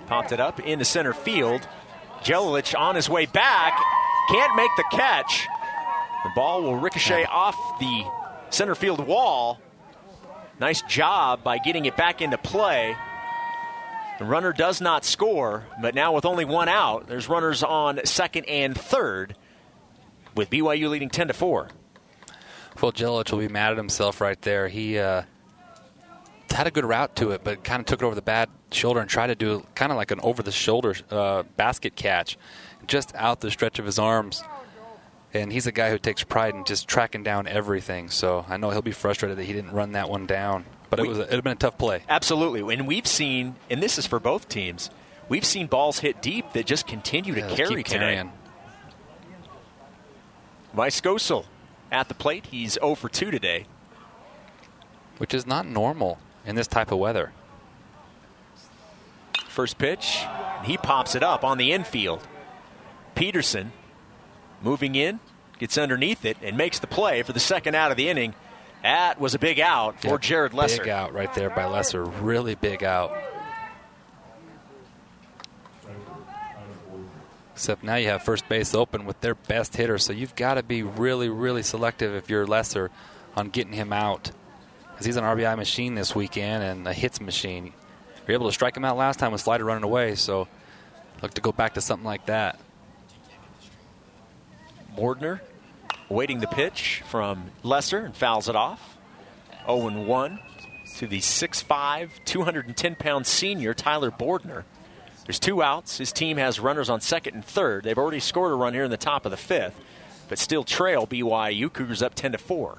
Popped 0.07 0.33
it 0.33 0.41
up 0.41 0.61
into 0.61 0.85
center 0.85 1.13
field. 1.13 1.67
Jelilich 2.23 2.79
on 2.79 2.95
his 2.95 3.09
way 3.09 3.27
back. 3.27 3.81
Can't 4.29 4.55
make 4.55 4.71
the 4.77 4.85
catch. 4.93 5.47
The 6.25 6.31
ball 6.35 6.63
will 6.63 6.77
ricochet 6.77 7.25
off 7.25 7.57
the 7.81 8.05
center 8.51 8.75
field 8.75 9.07
wall. 9.07 9.61
Nice 10.59 10.83
job 10.83 11.45
by 11.45 11.59
getting 11.59 11.85
it 11.85 11.97
back 11.97 12.23
into 12.23 12.39
play. 12.39 12.97
The 14.19 14.25
runner 14.25 14.53
does 14.53 14.81
not 14.81 15.05
score, 15.05 15.67
but 15.81 15.95
now 15.95 16.15
with 16.15 16.25
only 16.25 16.47
one 16.47 16.69
out, 16.69 17.07
there's 17.07 17.29
runners 17.29 17.63
on 17.63 18.01
second 18.05 18.47
and 18.47 18.79
third, 18.79 19.37
with 20.35 20.49
BYU 20.49 20.89
leading 20.89 21.11
10 21.11 21.29
to 21.29 21.35
4. 21.35 21.69
Well, 22.81 22.93
Jelilich 22.93 23.31
will 23.31 23.41
be 23.41 23.49
mad 23.49 23.73
at 23.73 23.77
himself 23.77 24.21
right 24.21 24.41
there. 24.41 24.69
He 24.69 24.99
uh, 24.99 25.23
had 26.51 26.67
a 26.67 26.71
good 26.71 26.87
route 26.87 27.15
to 27.17 27.33
it, 27.33 27.43
but 27.45 27.63
kind 27.63 27.81
of 27.81 27.87
took 27.87 28.01
it 28.01 28.05
over 28.05 28.15
the 28.15 28.23
bad 28.23 28.49
shoulder 28.73 29.01
and 29.01 29.09
tried 29.09 29.29
to 29.29 29.35
do 29.35 29.67
kind 29.75 29.93
of 29.93 29.97
like 29.97 30.11
an 30.11 30.21
over 30.23 30.43
the 30.43 30.53
shoulder 30.53 30.95
uh, 31.11 31.43
basket 31.57 31.97
catch, 31.97 32.39
just 32.87 33.15
out 33.15 33.41
the 33.41 33.51
stretch 33.51 33.79
of 33.79 33.85
his 33.85 33.99
arms. 33.99 34.43
And 35.43 35.53
he's 35.53 35.67
a 35.67 35.73
guy 35.73 35.91
who 35.91 35.99
takes 35.99 36.25
pride 36.25 36.55
in 36.55 36.65
just 36.65 36.89
tracking 36.89 37.23
down 37.23 37.47
everything. 37.47 38.11
So 38.11 38.45
I 38.49 38.57
know 38.57 38.71
he'll 38.71 38.83
be 38.83 38.93
frustrated 38.93 39.39
that 39.39 39.45
he 39.45 39.53
didn't 39.53 39.73
run 39.73 39.93
that 39.93 40.09
one 40.09 40.27
down. 40.27 40.65
But 40.91 41.01
it 41.01 41.07
was 41.07 41.19
it'd 41.19 41.33
have 41.33 41.45
been 41.45 41.55
a 41.55 41.57
tough 41.57 41.79
play. 41.79 42.03
Absolutely, 42.09 42.75
and 42.75 42.87
we've 42.87 43.07
seen, 43.07 43.57
and 43.69 43.83
this 43.83 43.99
is 43.99 44.07
for 44.07 44.21
both 44.21 44.49
teams. 44.49 44.91
We've 45.29 45.45
seen 45.45 45.67
balls 45.67 45.99
hit 45.99 46.23
deep 46.23 46.53
that 46.53 46.67
just 46.67 46.87
continue 46.87 47.35
yeah, 47.35 47.49
to 47.49 47.57
carry 47.57 47.83
today. 47.83 48.23
Vice 50.73 51.01
at 51.91 52.09
the 52.09 52.15
plate. 52.15 52.47
He's 52.47 52.75
0 52.75 52.95
for 52.95 53.09
2 53.09 53.31
today. 53.31 53.67
Which 55.19 55.35
is 55.35 55.47
not 55.47 55.67
normal 55.67 56.19
in 56.45 56.55
this 56.55 56.67
type 56.67 56.93
of 56.93 56.99
weather. 56.99 57.33
First 59.49 59.79
pitch, 59.79 60.23
he 60.65 60.77
pops 60.77 61.15
it 61.15 61.23
up 61.23 61.43
on 61.43 61.57
the 61.57 61.73
infield. 61.73 62.27
Peterson 63.15 63.73
moving 64.63 64.95
in, 64.95 65.21
gets 65.59 65.79
underneath 65.79 66.25
it, 66.25 66.37
and 66.43 66.57
makes 66.57 66.79
the 66.79 66.87
play 66.87 67.23
for 67.23 67.33
the 67.33 67.41
second 67.41 67.75
out 67.75 67.91
of 67.91 67.97
the 67.97 68.09
inning. 68.09 68.35
That 68.83 69.21
was 69.21 69.35
a 69.35 69.39
big 69.39 69.59
out 69.59 70.01
for 70.01 70.19
Jared 70.19 70.55
Lesser. 70.55 70.83
Big 70.83 70.91
out 70.91 71.13
right 71.13 71.33
there 71.35 71.51
by 71.51 71.65
Lesser. 71.67 72.05
Really 72.05 72.55
big 72.55 72.85
out. 72.85 73.17
Except 77.55 77.83
now 77.83 77.95
you 77.97 78.09
have 78.09 78.23
first 78.23 78.47
base 78.51 78.75
open 78.75 79.07
with 79.07 79.19
their 79.23 79.35
best 79.35 79.77
hitter, 79.77 79.97
so 79.97 80.13
you've 80.13 80.37
got 80.37 80.55
to 80.55 80.63
be 80.63 80.83
really, 80.83 81.31
really 81.31 81.63
selective 81.63 82.15
if 82.15 82.29
you're 82.29 82.47
Lesser 82.47 82.91
on 83.35 83.49
getting 83.49 83.73
him 83.73 83.95
out. 83.95 84.31
Because 84.91 85.07
he's 85.07 85.17
an 85.17 85.25
RBI 85.25 85.57
machine 85.57 85.95
this 85.95 86.15
weekend 86.15 86.63
and 86.63 86.87
a 86.87 86.93
hits 86.93 87.19
machine. 87.19 87.73
You're 88.27 88.35
able 88.35 88.47
to 88.47 88.53
strike 88.53 88.77
him 88.77 88.85
out 88.85 88.99
last 88.99 89.19
time 89.19 89.33
with 89.33 89.41
Slider 89.41 89.65
running 89.65 89.85
away, 89.85 90.17
so 90.17 90.49
look 91.23 91.33
to 91.35 91.41
go 91.41 91.51
back 91.51 91.75
to 91.75 91.81
something 91.81 92.05
like 92.05 92.27
that. 92.27 92.61
Bordner 94.97 95.41
waiting 96.09 96.41
the 96.41 96.47
pitch 96.47 97.03
from 97.09 97.51
Lesser 97.63 97.99
and 97.99 98.15
fouls 98.15 98.49
it 98.49 98.57
off. 98.57 98.97
0 99.67 100.05
1 100.05 100.41
to 100.97 101.07
the 101.07 101.19
6'5, 101.19 102.11
210 102.25 102.95
pound 102.95 103.27
senior 103.27 103.75
Tyler 103.75 104.11
Bordner. 104.11 104.65
There's 105.27 105.41
two 105.41 105.63
outs. 105.63 105.99
His 105.99 106.13
team 106.13 106.37
has 106.37 106.61
runners 106.61 106.89
on 106.89 107.01
second 107.01 107.35
and 107.35 107.45
third. 107.45 107.85
They've 107.85 107.99
already 107.99 108.21
scored 108.21 108.53
a 108.53 108.55
run 108.55 108.75
here 108.75 108.85
in 108.85 108.91
the 108.91 108.97
top 108.97 109.25
of 109.27 109.33
the 109.33 109.37
fifth, 109.37 109.79
but 110.29 110.39
still 110.39 110.63
trail 110.63 111.07
BYU. 111.07 111.73
Cougars 111.73 112.01
up 112.01 112.15
10 112.15 112.33
to 112.33 112.39
4. 112.39 112.79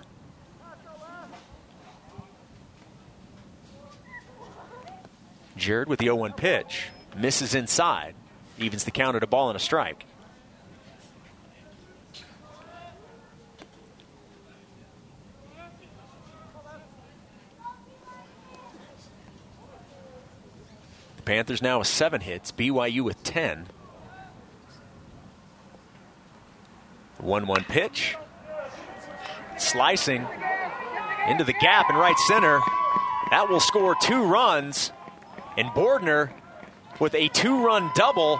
Jared 5.57 5.89
with 5.89 5.99
the 5.99 6.05
0 6.05 6.15
1 6.15 6.33
pitch. 6.33 6.87
Misses 7.15 7.53
inside. 7.53 8.15
Evens 8.57 8.85
the 8.85 8.91
count 8.91 9.15
at 9.15 9.23
a 9.23 9.27
ball 9.27 9.49
and 9.49 9.57
a 9.57 9.59
strike. 9.59 10.05
Panthers 21.27 21.61
now 21.61 21.79
with 21.79 21.89
seven 21.89 22.21
hits, 22.21 22.53
BYU 22.53 23.01
with 23.01 23.21
10. 23.21 23.67
1 27.17 27.47
1 27.47 27.63
pitch. 27.65 28.15
Slicing 29.57 30.25
into 31.27 31.43
the 31.43 31.51
gap 31.51 31.89
in 31.89 31.97
right 31.97 32.17
center. 32.27 32.61
That 33.29 33.49
will 33.49 33.59
score 33.59 33.93
two 34.01 34.23
runs. 34.23 34.93
And 35.57 35.67
Bordner, 35.71 36.31
with 36.97 37.13
a 37.13 37.27
two 37.27 37.61
run 37.61 37.91
double, 37.93 38.39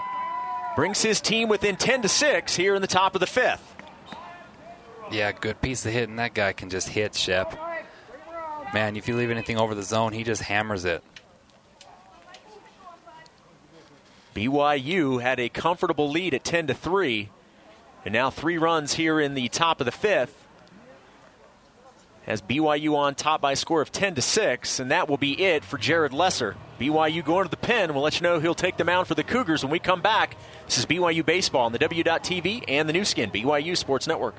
brings 0.78 1.02
his 1.02 1.20
team 1.20 1.50
within 1.50 1.76
10 1.76 2.04
to 2.04 2.08
6 2.08 2.56
here 2.56 2.74
in 2.74 2.82
the 2.82 2.88
top 2.88 3.16
of 3.16 3.20
the 3.20 3.28
fifth. 3.28 3.76
Yeah, 5.12 5.34
good 5.34 5.60
piece 5.60 5.86
of 5.86 5.92
hitting. 5.92 6.16
That 6.16 6.34
guy 6.34 6.54
can 6.54 6.70
just 6.70 6.88
hit, 6.88 7.16
Shep. 7.16 7.54
Man, 8.74 8.96
if 8.96 9.10
you 9.10 9.18
leave 9.18 9.30
anything 9.30 9.58
over 9.58 9.76
the 9.76 9.84
zone, 9.84 10.14
he 10.14 10.24
just 10.24 10.42
hammers 10.42 10.86
it. 10.86 11.04
BYU 14.38 15.20
had 15.20 15.40
a 15.40 15.50
comfortable 15.50 16.12
lead 16.12 16.36
at 16.36 16.44
10 16.44 16.68
to 16.68 16.76
3, 16.76 17.32
and 18.06 18.14
now 18.14 18.30
three 18.30 18.60
runs 18.60 18.94
here 18.94 19.20
in 19.20 19.34
the 19.34 19.48
top 19.48 19.82
of 19.82 19.86
the 19.86 19.92
fifth. 19.92 20.46
Has 22.28 22.44
BYU 22.44 22.96
on 22.96 23.16
top 23.16 23.42
by 23.42 23.54
a 23.54 23.56
score 23.56 23.82
of 23.82 23.92
10 23.92 24.14
to 24.14 24.22
6, 24.22 24.80
and 24.80 24.92
that 24.92 25.10
will 25.10 25.18
be 25.18 25.44
it 25.44 25.66
for 25.66 25.80
Jared 25.80 26.14
Lesser. 26.14 26.56
BYU 26.80 27.26
going 27.26 27.46
to 27.46 27.50
the 27.50 27.58
pen. 27.58 27.96
We'll 27.96 28.04
let 28.04 28.20
you 28.20 28.22
know 28.22 28.40
he'll 28.40 28.54
take 28.54 28.78
the 28.78 28.84
mound 28.84 29.08
for 29.08 29.16
the 29.16 29.24
Cougars 29.24 29.64
when 29.64 29.72
we 29.72 29.80
come 29.80 30.04
back. 30.04 30.38
This 30.68 30.78
is 30.78 30.86
BYU 30.86 31.26
Baseball 31.26 31.66
on 31.66 31.72
the 31.72 31.80
W.TV 31.80 32.64
and 32.68 32.88
the 32.88 32.94
Nu 32.94 33.06
Skin, 33.06 33.32
BYU 33.32 33.76
Sports 33.76 34.06
Network. 34.06 34.36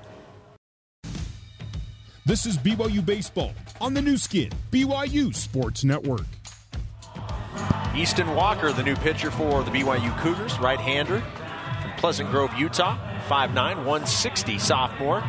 This 2.24 2.46
is 2.46 2.56
BYU 2.56 3.04
Baseball 3.04 3.52
on 3.80 3.94
the 3.94 4.02
Nu 4.02 4.16
Skin, 4.16 4.52
BYU 4.70 5.34
Sports 5.34 5.82
Network. 5.82 6.26
Easton 7.98 8.36
Walker, 8.36 8.72
the 8.72 8.84
new 8.84 8.94
pitcher 8.94 9.28
for 9.28 9.64
the 9.64 9.72
BYU 9.72 10.16
Cougars, 10.20 10.56
right 10.60 10.78
hander 10.78 11.20
from 11.82 11.90
Pleasant 11.96 12.30
Grove, 12.30 12.54
Utah. 12.54 12.96
5'9, 13.28 13.54
160 13.56 14.58
sophomore. 14.58 15.20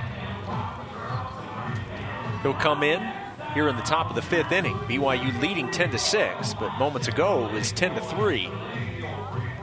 He'll 2.43 2.53
come 2.53 2.83
in 2.83 3.01
here 3.55 3.67
in 3.67 3.75
the 3.75 3.81
top 3.81 4.11
of 4.11 4.15
the 4.15 4.21
fifth 4.21 4.51
inning. 4.51 4.75
BYU 4.75 5.41
leading 5.41 5.71
10 5.71 5.89
to 5.91 5.97
6, 5.97 6.53
but 6.53 6.77
moments 6.77 7.07
ago 7.07 7.47
it 7.47 7.53
was 7.53 7.71
10 7.71 7.95
to 7.95 8.01
3. 8.01 8.49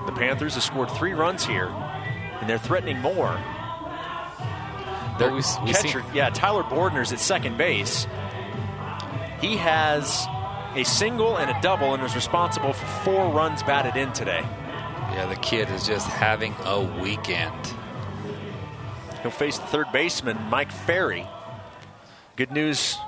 The 0.07 0.13
Panthers 0.13 0.55
have 0.55 0.65
scored 0.65 0.91
three 0.91 1.13
runs 1.13 1.47
here, 1.47 1.69
and 1.69 2.51
they're 2.51 2.59
threatening 2.59 2.99
more. 2.99 3.41
Their 5.21 5.31
we, 5.31 5.37
we 5.37 5.73
catcher, 5.73 6.03
see. 6.03 6.07
yeah, 6.13 6.29
Tyler 6.31 6.65
Bordner's 6.65 7.13
at 7.13 7.21
second 7.21 7.57
base. 7.57 8.09
He 9.41 9.57
has 9.57 10.27
a 10.79 10.85
single 10.85 11.37
and 11.39 11.51
a 11.51 11.61
double 11.61 11.95
and 11.95 12.03
is 12.03 12.15
responsible 12.15 12.73
for 12.73 12.87
four 13.05 13.31
runs 13.31 13.63
batted 13.63 13.97
in 13.97 14.13
today. 14.13 14.43
Yeah, 15.13 15.27
the 15.27 15.37
kid 15.37 15.71
is 15.71 15.87
just 15.87 16.07
having 16.09 16.55
a 16.65 16.83
weekend. 17.01 17.55
He'll 19.23 19.31
face 19.31 19.59
the 19.59 19.67
third 19.67 19.87
baseman, 19.93 20.39
Mike 20.51 20.71
Ferry. 20.71 21.27
Good 22.37 22.53
news 22.53 22.99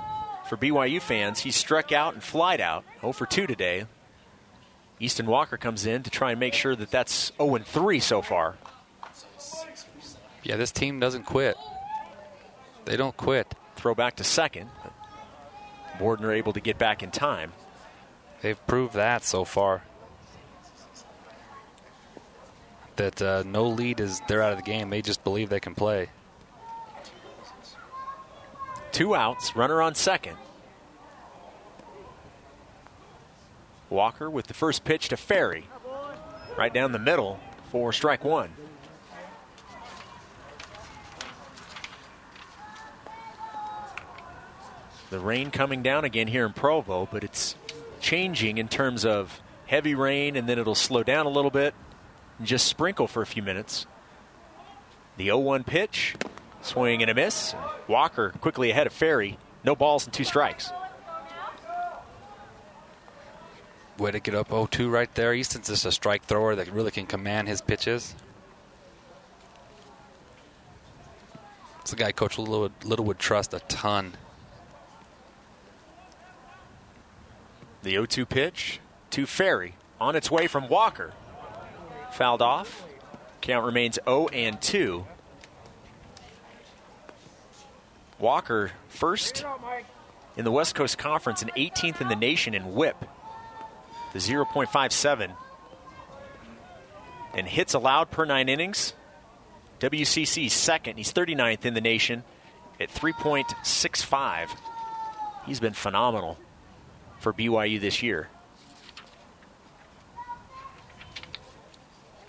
for 0.47 0.57
BYU 0.57 1.01
fans. 1.01 1.39
He 1.39 1.51
struck 1.51 1.91
out 1.91 2.13
and 2.15 2.23
flied 2.23 2.59
out. 2.61 2.83
0 3.01 3.13
for 3.13 3.25
2 3.25 3.45
today. 3.45 3.85
Easton 4.99 5.27
Walker 5.27 5.55
comes 5.55 5.85
in 5.85 6.03
to 6.03 6.09
try 6.09 6.31
and 6.31 6.39
make 6.39 6.53
sure 6.53 6.75
that 6.75 6.89
that's 6.89 7.31
0 7.37 7.55
and 7.55 7.65
3 7.65 7.99
so 7.99 8.21
far. 8.21 8.57
Yeah, 10.43 10.55
this 10.55 10.71
team 10.71 10.99
doesn't 10.99 11.23
quit. 11.25 11.55
They 12.85 12.97
don't 12.97 13.15
quit. 13.15 13.53
Throw 13.75 13.93
back 13.93 14.15
to 14.15 14.23
second. 14.23 14.69
Bordner 15.99 16.35
able 16.35 16.53
to 16.53 16.61
get 16.61 16.77
back 16.77 17.03
in 17.03 17.11
time. 17.11 17.51
They've 18.41 18.67
proved 18.67 18.93
that 18.93 19.23
so 19.23 19.43
far. 19.43 19.83
That 22.95 23.21
uh, 23.21 23.43
no 23.45 23.67
lead 23.67 23.99
is 23.99 24.21
they're 24.27 24.41
out 24.41 24.51
of 24.51 24.57
the 24.57 24.63
game. 24.63 24.89
They 24.89 25.01
just 25.01 25.23
believe 25.23 25.49
they 25.49 25.59
can 25.59 25.75
play. 25.75 26.09
Two 28.91 29.13
outs, 29.13 29.55
runner 29.55 29.81
on 29.81 29.95
second. 29.95 30.37
Walker 33.89 34.29
with 34.29 34.47
the 34.47 34.53
first 34.53 34.83
pitch 34.83 35.09
to 35.09 35.17
Ferry. 35.17 35.65
Right 36.57 36.73
down 36.73 36.91
the 36.91 36.99
middle 36.99 37.39
for 37.71 37.93
strike 37.93 38.23
one. 38.23 38.51
The 45.09 45.19
rain 45.19 45.49
coming 45.49 45.81
down 45.81 46.05
again 46.05 46.27
here 46.27 46.45
in 46.45 46.53
Provo, 46.53 47.07
but 47.11 47.23
it's 47.23 47.55
changing 47.99 48.57
in 48.57 48.67
terms 48.67 49.05
of 49.05 49.41
heavy 49.65 49.95
rain 49.95 50.35
and 50.35 50.47
then 50.47 50.59
it'll 50.59 50.75
slow 50.75 51.03
down 51.03 51.25
a 51.25 51.29
little 51.29 51.51
bit 51.51 51.73
and 52.37 52.47
just 52.47 52.67
sprinkle 52.67 53.07
for 53.07 53.21
a 53.21 53.25
few 53.25 53.41
minutes. 53.41 53.87
The 55.17 55.25
0 55.25 55.39
1 55.39 55.63
pitch, 55.63 56.15
swing 56.61 57.01
and 57.01 57.09
a 57.09 57.15
miss. 57.15 57.55
Walker 57.87 58.33
quickly 58.39 58.69
ahead 58.69 58.87
of 58.87 58.93
Ferry. 58.93 59.37
No 59.63 59.75
balls 59.75 60.05
and 60.05 60.13
two 60.13 60.23
strikes. 60.23 60.71
Way 63.97 64.11
to 64.11 64.19
get 64.19 64.35
up 64.35 64.49
0 64.49 64.67
2 64.67 64.89
right 64.89 65.13
there. 65.15 65.33
Easton's 65.33 65.67
just 65.67 65.85
a 65.85 65.91
strike 65.91 66.23
thrower 66.23 66.55
that 66.55 66.71
really 66.71 66.91
can 66.91 67.07
command 67.07 67.47
his 67.47 67.61
pitches. 67.61 68.15
It's 71.81 71.93
a 71.93 71.95
guy 71.95 72.11
Coach 72.11 72.37
Little, 72.37 72.69
Little 72.83 73.05
would 73.05 73.17
trust 73.17 73.53
a 73.55 73.59
ton. 73.61 74.13
The 77.81 77.91
0 77.91 78.05
2 78.05 78.25
pitch 78.25 78.79
to 79.11 79.25
Ferry 79.25 79.75
on 79.99 80.15
its 80.15 80.29
way 80.29 80.47
from 80.47 80.67
Walker. 80.67 81.13
Fouled 82.11 82.41
off. 82.41 82.85
Count 83.41 83.65
remains 83.65 83.97
0 84.05 84.27
and 84.29 84.61
2. 84.61 85.05
Walker 88.19 88.71
first 88.89 89.45
in 90.35 90.43
the 90.43 90.51
West 90.51 90.75
Coast 90.75 90.97
Conference 90.97 91.41
and 91.41 91.53
18th 91.53 92.01
in 92.01 92.09
the 92.09 92.15
nation 92.15 92.53
in 92.53 92.73
whip. 92.73 92.97
The 94.11 94.19
0.57. 94.19 95.31
And 97.33 97.47
hits 97.47 97.73
allowed 97.73 98.11
per 98.11 98.25
nine 98.25 98.49
innings. 98.49 98.93
WCC 99.79 100.51
second. 100.51 100.97
He's 100.97 101.13
39th 101.13 101.63
in 101.63 101.75
the 101.75 101.81
nation 101.81 102.23
at 102.79 102.89
3.65. 102.89 104.49
He's 105.45 105.61
been 105.61 105.73
phenomenal 105.73 106.37
for 107.19 107.33
BYU 107.33 107.79
this 107.79 108.01
year. 108.01 108.29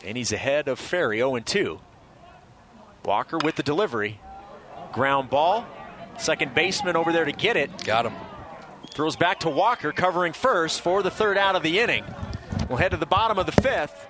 And 0.05 0.17
he's 0.17 0.33
ahead 0.33 0.69
of 0.69 0.79
Ferry 0.79 1.19
0 1.19 1.39
2. 1.39 1.81
Walker 3.05 3.39
with 3.39 3.57
the 3.57 3.63
delivery. 3.63 4.21
Ground 4.93 5.31
ball. 5.31 5.67
Second 6.19 6.55
baseman 6.55 6.97
over 6.97 7.13
there 7.13 7.25
to 7.25 7.33
get 7.33 7.57
it. 7.57 7.85
Got 7.85 8.07
him. 8.07 8.15
Throws 8.93 9.17
back 9.17 9.41
to 9.41 9.51
Walker, 9.51 9.93
covering 9.93 10.33
first 10.33 10.81
for 10.81 11.03
the 11.03 11.11
third 11.11 11.39
out 11.39 11.57
of 11.57 11.63
the 11.63 11.79
inning. 11.79 12.05
We'll 12.69 12.79
head 12.79 12.91
to 12.91 12.97
the 12.97 13.07
bottom 13.07 13.39
of 13.39 13.47
the 13.47 13.53
fifth. 13.53 14.07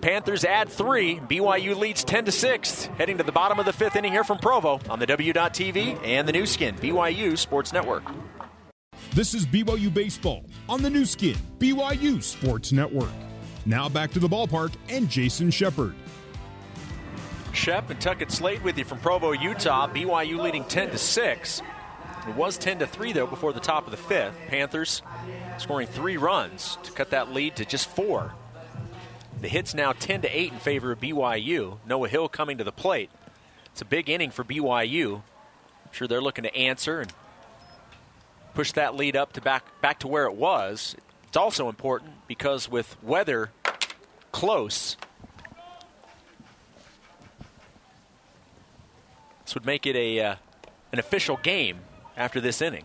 Panthers 0.00 0.44
add 0.44 0.68
three. 0.68 1.16
BYU 1.16 1.76
leads 1.76 2.04
10 2.04 2.24
to 2.24 2.32
6. 2.32 2.84
Heading 2.98 3.18
to 3.18 3.24
the 3.24 3.32
bottom 3.32 3.58
of 3.58 3.66
the 3.66 3.72
fifth 3.72 3.96
inning 3.96 4.12
here 4.12 4.24
from 4.24 4.38
Provo 4.38 4.80
on 4.88 4.98
the 4.98 5.06
W.TV 5.06 6.00
and 6.04 6.26
the 6.26 6.32
Nu 6.32 6.46
Skin, 6.46 6.76
BYU 6.76 7.36
Sports 7.36 7.72
Network. 7.72 8.04
This 9.12 9.34
is 9.34 9.44
BYU 9.44 9.92
Baseball 9.92 10.44
on 10.68 10.82
the 10.82 10.88
Nu 10.88 11.04
Skin, 11.04 11.36
BYU 11.58 12.22
Sports 12.22 12.70
Network. 12.70 13.10
Now 13.66 13.88
back 13.88 14.12
to 14.12 14.20
the 14.20 14.28
ballpark 14.28 14.72
and 14.88 15.10
Jason 15.10 15.50
Shepard. 15.50 15.96
Shep 17.52 17.90
and 17.90 18.00
Tuckett 18.00 18.30
Slade 18.30 18.62
with 18.62 18.78
you 18.78 18.84
from 18.84 19.00
Provo, 19.00 19.32
Utah. 19.32 19.88
BYU 19.88 20.38
leading 20.40 20.62
10 20.62 20.90
to 20.90 20.98
6. 20.98 21.62
It 22.28 22.36
was 22.36 22.56
10 22.56 22.78
to 22.78 22.86
3 22.86 23.12
though 23.12 23.26
before 23.26 23.52
the 23.52 23.58
top 23.58 23.86
of 23.86 23.90
the 23.90 23.96
fifth. 23.96 24.36
Panthers 24.46 25.02
scoring 25.58 25.88
three 25.88 26.16
runs 26.16 26.78
to 26.84 26.92
cut 26.92 27.10
that 27.10 27.32
lead 27.32 27.56
to 27.56 27.64
just 27.64 27.88
four. 27.88 28.32
The 29.40 29.48
hits 29.48 29.74
now 29.74 29.92
10 29.92 30.22
to 30.22 30.28
8 30.28 30.52
in 30.52 30.58
favor 30.60 30.92
of 30.92 31.00
BYU. 31.00 31.78
Noah 31.84 32.08
Hill 32.08 32.28
coming 32.28 32.58
to 32.58 32.64
the 32.64 32.70
plate. 32.70 33.10
It's 33.72 33.82
a 33.82 33.86
big 33.86 34.08
inning 34.08 34.30
for 34.30 34.44
BYU. 34.44 35.16
I'm 35.16 35.92
sure 35.92 36.06
they're 36.06 36.20
looking 36.20 36.44
to 36.44 36.54
answer 36.54 37.00
and 37.00 37.12
push 38.54 38.72
that 38.72 38.94
lead 38.96 39.16
up 39.16 39.32
to 39.34 39.40
back 39.40 39.64
back 39.80 40.00
to 40.00 40.08
where 40.08 40.24
it 40.26 40.34
was. 40.34 40.94
It's 41.28 41.36
also 41.36 41.68
important 41.68 42.12
because 42.26 42.68
with 42.68 42.96
weather 43.02 43.50
close, 44.32 44.96
this 49.44 49.54
would 49.54 49.66
make 49.66 49.86
it 49.86 49.96
a 49.96 50.20
uh, 50.20 50.34
an 50.92 50.98
official 50.98 51.36
game 51.36 51.78
after 52.16 52.40
this 52.40 52.60
inning. 52.60 52.84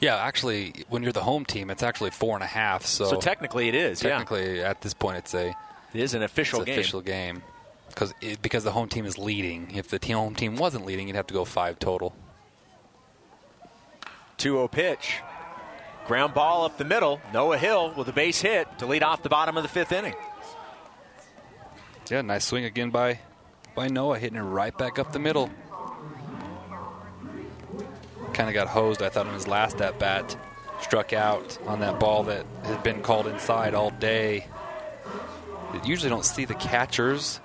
Yeah, 0.00 0.16
actually, 0.16 0.84
when 0.88 1.02
you're 1.02 1.12
the 1.12 1.22
home 1.22 1.44
team, 1.44 1.70
it's 1.70 1.82
actually 1.82 2.10
four 2.10 2.34
and 2.34 2.42
a 2.42 2.48
half. 2.48 2.84
So, 2.84 3.06
So 3.06 3.16
technically, 3.16 3.68
it 3.68 3.74
is. 3.74 4.00
technically, 4.00 4.60
at 4.60 4.80
this 4.82 4.92
point, 4.92 5.18
it's 5.18 5.34
a 5.34 5.48
it 5.92 6.00
is 6.00 6.14
an 6.14 6.22
official 6.22 6.64
game. 6.64 6.78
official 6.78 7.00
game 7.00 7.42
because 7.88 8.12
because 8.42 8.64
the 8.64 8.72
home 8.72 8.88
team 8.88 9.06
is 9.06 9.18
leading. 9.18 9.70
If 9.74 9.88
the 9.88 9.98
team, 9.98 10.16
home 10.16 10.34
team 10.34 10.56
wasn't 10.56 10.84
leading, 10.84 11.06
you'd 11.08 11.16
have 11.16 11.28
to 11.28 11.34
go 11.34 11.44
five 11.44 11.78
total. 11.78 12.14
2-0 14.44 14.70
pitch. 14.70 15.20
Ground 16.06 16.34
ball 16.34 16.66
up 16.66 16.76
the 16.76 16.84
middle. 16.84 17.18
Noah 17.32 17.56
Hill 17.56 17.94
with 17.96 18.08
a 18.08 18.12
base 18.12 18.42
hit 18.42 18.68
to 18.78 18.86
lead 18.86 19.02
off 19.02 19.22
the 19.22 19.30
bottom 19.30 19.56
of 19.56 19.62
the 19.62 19.70
fifth 19.70 19.90
inning. 19.90 20.14
Yeah, 22.10 22.20
nice 22.20 22.44
swing 22.44 22.66
again 22.66 22.90
by 22.90 23.20
by 23.74 23.88
Noah, 23.88 24.18
hitting 24.18 24.38
it 24.38 24.42
right 24.42 24.76
back 24.76 24.98
up 24.98 25.12
the 25.12 25.18
middle. 25.18 25.48
Kind 28.34 28.50
of 28.50 28.54
got 28.54 28.68
hosed, 28.68 29.02
I 29.02 29.08
thought, 29.08 29.26
in 29.26 29.32
his 29.32 29.48
last 29.48 29.80
at 29.80 29.98
bat. 29.98 30.36
Struck 30.80 31.14
out 31.14 31.56
on 31.66 31.80
that 31.80 31.98
ball 31.98 32.24
that 32.24 32.44
had 32.64 32.82
been 32.82 33.00
called 33.00 33.26
inside 33.26 33.74
all 33.74 33.90
day. 33.90 34.46
Usually 35.84 36.10
don't 36.10 36.24
see 36.24 36.44
the 36.44 36.54
catchers 36.54 37.40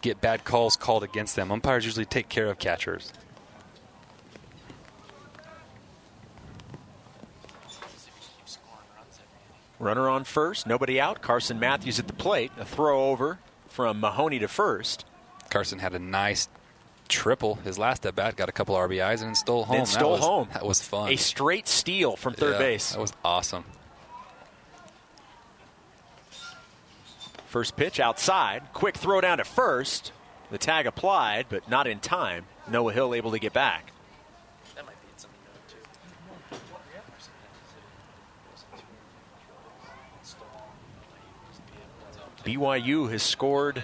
get 0.00 0.20
bad 0.20 0.44
calls 0.44 0.76
called 0.76 1.04
against 1.04 1.36
them. 1.36 1.52
Umpires 1.52 1.84
usually 1.84 2.04
take 2.04 2.28
care 2.28 2.48
of 2.48 2.58
catchers. 2.58 3.12
Runner 9.82 10.08
on 10.08 10.22
first, 10.22 10.64
nobody 10.64 11.00
out. 11.00 11.22
Carson 11.22 11.58
Matthews 11.58 11.98
at 11.98 12.06
the 12.06 12.12
plate. 12.12 12.52
A 12.56 12.64
throw 12.64 13.10
over 13.10 13.40
from 13.66 13.98
Mahoney 13.98 14.38
to 14.38 14.46
first. 14.46 15.04
Carson 15.50 15.80
had 15.80 15.92
a 15.92 15.98
nice 15.98 16.48
triple. 17.08 17.56
His 17.56 17.80
last 17.80 18.06
at 18.06 18.14
bat 18.14 18.36
got 18.36 18.48
a 18.48 18.52
couple 18.52 18.76
RBIs 18.76 19.14
and 19.14 19.22
then 19.22 19.34
stole 19.34 19.64
home. 19.64 19.78
Then 19.78 19.86
stole 19.86 20.12
that 20.12 20.20
was, 20.20 20.24
home. 20.24 20.48
That 20.52 20.64
was 20.64 20.80
fun. 20.80 21.10
A 21.10 21.16
straight 21.16 21.66
steal 21.66 22.14
from 22.14 22.34
third 22.34 22.52
Yeah, 22.52 22.58
base. 22.58 22.92
That 22.92 23.00
was 23.00 23.12
awesome. 23.24 23.64
First 27.46 27.74
pitch 27.74 27.98
outside. 27.98 28.62
Quick 28.72 28.96
throw 28.96 29.20
down 29.20 29.38
to 29.38 29.44
first. 29.44 30.12
The 30.52 30.58
tag 30.58 30.86
applied, 30.86 31.46
but 31.48 31.68
not 31.68 31.88
in 31.88 31.98
time. 31.98 32.44
Noah 32.68 32.92
Hill 32.92 33.14
able 33.14 33.32
to 33.32 33.40
get 33.40 33.52
back. 33.52 33.90
BYU 42.44 43.10
has 43.10 43.22
scored 43.22 43.82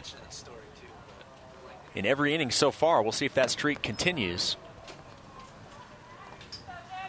in 1.95 2.07
every 2.07 2.35
inning 2.35 2.51
so 2.51 2.71
far. 2.71 3.03
We'll 3.03 3.13
see 3.13 3.27
if 3.27 3.35
that 3.35 3.51
streak 3.51 3.83
continues. 3.83 4.57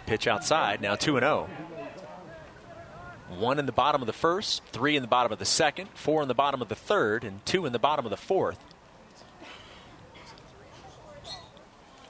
Pitch 0.05 0.27
outside, 0.27 0.81
now 0.81 0.95
2 0.95 1.19
0. 1.19 1.49
One 3.37 3.59
in 3.59 3.67
the 3.67 3.71
bottom 3.71 4.01
of 4.01 4.07
the 4.07 4.13
first, 4.13 4.63
three 4.71 4.95
in 4.95 5.03
the 5.03 5.07
bottom 5.07 5.31
of 5.31 5.37
the 5.37 5.45
second, 5.45 5.89
four 5.93 6.23
in 6.23 6.27
the 6.27 6.33
bottom 6.33 6.61
of 6.61 6.67
the 6.67 6.75
third, 6.75 7.23
and 7.23 7.45
two 7.45 7.67
in 7.67 7.73
the 7.73 7.79
bottom 7.79 8.05
of 8.05 8.09
the 8.09 8.17
fourth. 8.17 8.59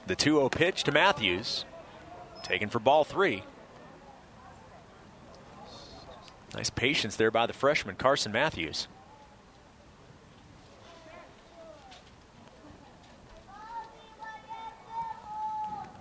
The 0.06 0.16
2 0.16 0.36
0 0.36 0.48
pitch 0.48 0.84
to 0.84 0.92
Matthews, 0.92 1.66
taken 2.42 2.70
for 2.70 2.78
ball 2.78 3.04
three. 3.04 3.44
Nice 6.54 6.70
patience 6.70 7.16
there 7.16 7.30
by 7.30 7.46
the 7.46 7.52
freshman, 7.52 7.96
Carson 7.96 8.32
Matthews. 8.32 8.88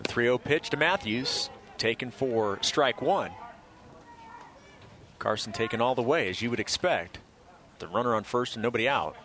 3 0.10 0.26
0 0.26 0.38
pitch 0.40 0.72
to 0.72 0.78
Matthews, 0.78 1.52
taken 1.78 2.10
for 2.10 2.58
strike 2.62 3.02
one. 3.02 3.32
Carson 5.20 5.54
taken 5.54 5.82
all 5.82 5.94
the 5.94 6.02
way, 6.02 6.30
as 6.30 6.42
you 6.42 6.50
would 6.50 6.60
expect. 6.60 7.20
The 7.78 7.88
runner 7.88 8.16
on 8.16 8.24
first 8.24 8.56
and 8.56 8.64
nobody 8.64 8.90
out. 8.90 9.16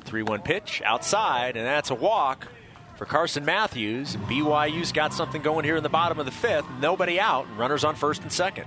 Three-one 0.00 0.40
pitch 0.40 0.82
outside, 0.84 1.56
and 1.56 1.66
that's 1.66 1.90
a 1.90 1.94
walk 1.94 2.48
for 2.96 3.04
Carson 3.04 3.44
Matthews. 3.44 4.16
BYU's 4.16 4.90
got 4.90 5.12
something 5.12 5.42
going 5.42 5.64
here 5.64 5.76
in 5.76 5.82
the 5.82 5.88
bottom 5.90 6.18
of 6.18 6.26
the 6.26 6.32
fifth. 6.32 6.66
Nobody 6.80 7.20
out, 7.20 7.46
and 7.46 7.58
runners 7.58 7.84
on 7.84 7.94
first 7.94 8.22
and 8.22 8.32
second. 8.32 8.66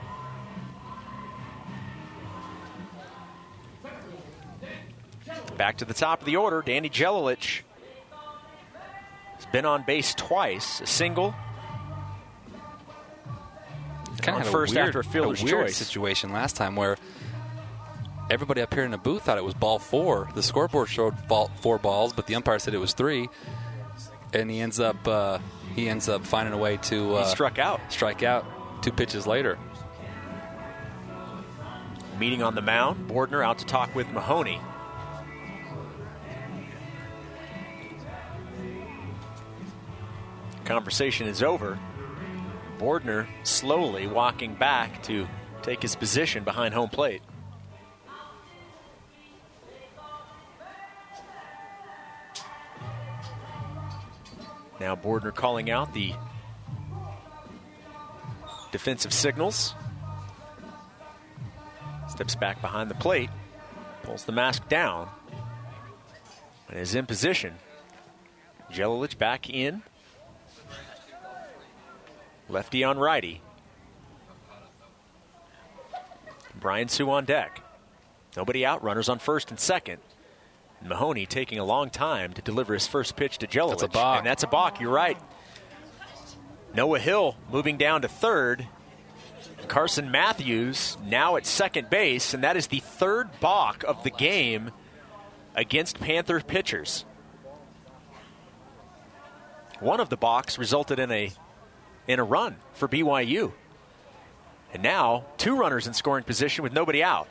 Back 5.61 5.77
to 5.77 5.85
the 5.85 5.93
top 5.93 6.21
of 6.21 6.25
the 6.25 6.37
order, 6.37 6.63
Danny 6.63 6.89
Jelilich 6.89 7.61
has 9.35 9.45
been 9.51 9.63
on 9.63 9.83
base 9.83 10.15
twice, 10.15 10.81
a 10.81 10.87
single 10.87 11.35
kind 14.23 14.41
of 14.41 14.47
first 14.47 14.73
weird, 14.73 14.87
after 14.87 15.01
a 15.01 15.03
fielder's 15.03 15.43
a 15.43 15.45
weird 15.45 15.67
choice. 15.67 15.77
situation 15.77 16.33
last 16.33 16.55
time 16.55 16.75
where 16.75 16.97
everybody 18.31 18.61
up 18.61 18.73
here 18.73 18.83
in 18.85 18.89
the 18.89 18.97
booth 18.97 19.21
thought 19.21 19.37
it 19.37 19.43
was 19.43 19.53
ball 19.53 19.77
four. 19.77 20.31
The 20.33 20.41
scoreboard 20.41 20.89
showed 20.89 21.27
ball, 21.27 21.51
four 21.61 21.77
balls, 21.77 22.11
but 22.11 22.25
the 22.25 22.33
umpire 22.33 22.57
said 22.57 22.73
it 22.73 22.79
was 22.79 22.93
three. 22.93 23.29
And 24.33 24.49
he 24.49 24.61
ends 24.61 24.79
up 24.79 25.07
uh, 25.07 25.37
he 25.75 25.87
ends 25.87 26.09
up 26.09 26.25
finding 26.25 26.55
a 26.55 26.57
way 26.57 26.77
to 26.77 27.17
uh, 27.17 27.25
he 27.25 27.29
struck 27.29 27.59
out. 27.59 27.81
Strike 27.89 28.23
out 28.23 28.81
two 28.81 28.91
pitches 28.91 29.27
later. 29.27 29.59
Meeting 32.17 32.41
on 32.41 32.55
the 32.55 32.63
mound, 32.63 33.07
Bordner 33.07 33.45
out 33.45 33.59
to 33.59 33.65
talk 33.65 33.93
with 33.93 34.09
Mahoney. 34.09 34.59
Conversation 40.71 41.27
is 41.27 41.43
over. 41.43 41.77
Bordner 42.77 43.27
slowly 43.43 44.07
walking 44.07 44.55
back 44.55 45.03
to 45.03 45.27
take 45.63 45.81
his 45.81 45.97
position 45.97 46.45
behind 46.45 46.73
home 46.73 46.87
plate. 46.87 47.21
Now 54.79 54.95
Bordner 54.95 55.35
calling 55.35 55.69
out 55.69 55.93
the 55.93 56.13
defensive 58.71 59.11
signals. 59.11 59.75
Steps 62.07 62.35
back 62.35 62.61
behind 62.61 62.89
the 62.89 62.95
plate, 62.95 63.29
pulls 64.03 64.23
the 64.23 64.31
mask 64.31 64.69
down, 64.69 65.09
and 66.69 66.79
is 66.79 66.95
in 66.95 67.05
position. 67.05 67.55
Jelilich 68.71 69.17
back 69.17 69.49
in. 69.49 69.83
Lefty 72.51 72.83
on 72.83 72.99
righty. 72.99 73.41
Brian 76.59 76.89
Sue 76.89 77.09
on 77.09 77.23
deck. 77.23 77.63
Nobody 78.35 78.65
out, 78.65 78.83
runners 78.83 79.07
on 79.07 79.19
first 79.19 79.49
and 79.49 79.59
second. 79.59 79.99
Mahoney 80.83 81.25
taking 81.25 81.59
a 81.59 81.63
long 81.63 81.89
time 81.89 82.33
to 82.33 82.41
deliver 82.41 82.73
his 82.73 82.87
first 82.87 83.15
pitch 83.15 83.37
to 83.37 83.47
Jelilich. 83.47 83.79
That's 83.79 83.83
a 83.83 83.87
balk. 83.87 84.17
And 84.17 84.27
that's 84.27 84.43
a 84.43 84.47
balk, 84.47 84.81
you're 84.81 84.91
right. 84.91 85.17
Noah 86.73 86.99
Hill 86.99 87.37
moving 87.51 87.77
down 87.77 88.01
to 88.01 88.07
third. 88.07 88.67
Carson 89.67 90.11
Matthews 90.11 90.97
now 91.05 91.37
at 91.37 91.45
second 91.45 91.89
base, 91.89 92.33
and 92.33 92.43
that 92.43 92.57
is 92.57 92.67
the 92.67 92.79
third 92.79 93.29
balk 93.39 93.83
of 93.83 94.03
the 94.03 94.09
game 94.09 94.71
against 95.55 95.99
Panther 95.99 96.41
pitchers. 96.41 97.05
One 99.79 99.99
of 99.99 100.09
the 100.09 100.17
balks 100.17 100.59
resulted 100.59 100.99
in 100.99 101.11
a 101.11 101.31
in 102.07 102.19
a 102.19 102.23
run 102.23 102.55
for 102.73 102.87
BYU. 102.87 103.51
And 104.73 104.83
now 104.83 105.25
two 105.37 105.57
runners 105.57 105.87
in 105.87 105.93
scoring 105.93 106.23
position 106.23 106.63
with 106.63 106.73
nobody 106.73 107.03
out. 107.03 107.27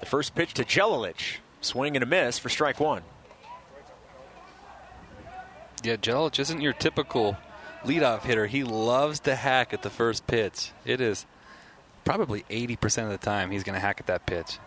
The 0.00 0.06
first 0.06 0.34
pitch 0.34 0.54
to 0.54 0.64
Jelilich, 0.64 1.38
swing 1.60 1.96
and 1.96 2.02
a 2.02 2.06
miss 2.06 2.38
for 2.38 2.48
strike 2.48 2.80
one. 2.80 3.02
Yeah, 5.82 5.96
Jelilich 5.96 6.38
isn't 6.38 6.60
your 6.60 6.72
typical 6.72 7.36
leadoff 7.84 8.22
hitter. 8.22 8.46
He 8.46 8.64
loves 8.64 9.20
to 9.20 9.34
hack 9.34 9.72
at 9.72 9.82
the 9.82 9.90
first 9.90 10.26
pitch. 10.26 10.72
It 10.84 11.00
is 11.00 11.26
probably 12.04 12.44
80% 12.50 13.04
of 13.04 13.10
the 13.10 13.18
time 13.18 13.50
he's 13.50 13.64
going 13.64 13.74
to 13.74 13.80
hack 13.80 14.00
at 14.00 14.06
that 14.06 14.26
pitch. 14.26 14.58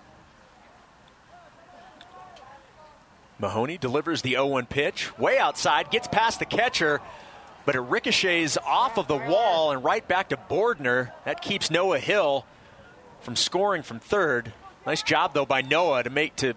Mahoney 3.39 3.77
delivers 3.77 4.21
the 4.21 4.31
0 4.31 4.45
1 4.47 4.65
pitch, 4.67 5.17
way 5.17 5.39
outside, 5.39 5.89
gets 5.89 6.07
past 6.07 6.37
the 6.39 6.45
catcher, 6.45 7.01
but 7.65 7.75
it 7.75 7.81
ricochets 7.81 8.57
off 8.57 8.97
of 8.97 9.07
the 9.07 9.17
wall 9.17 9.71
and 9.71 9.83
right 9.83 10.07
back 10.07 10.29
to 10.29 10.37
Bordner. 10.37 11.11
That 11.25 11.41
keeps 11.41 11.69
Noah 11.69 11.99
Hill 11.99 12.45
from 13.21 13.35
scoring 13.35 13.83
from 13.83 13.99
third. 13.99 14.53
Nice 14.85 15.03
job 15.03 15.33
though 15.33 15.45
by 15.45 15.61
Noah 15.61 16.03
to 16.03 16.09
make 16.09 16.35
to 16.37 16.55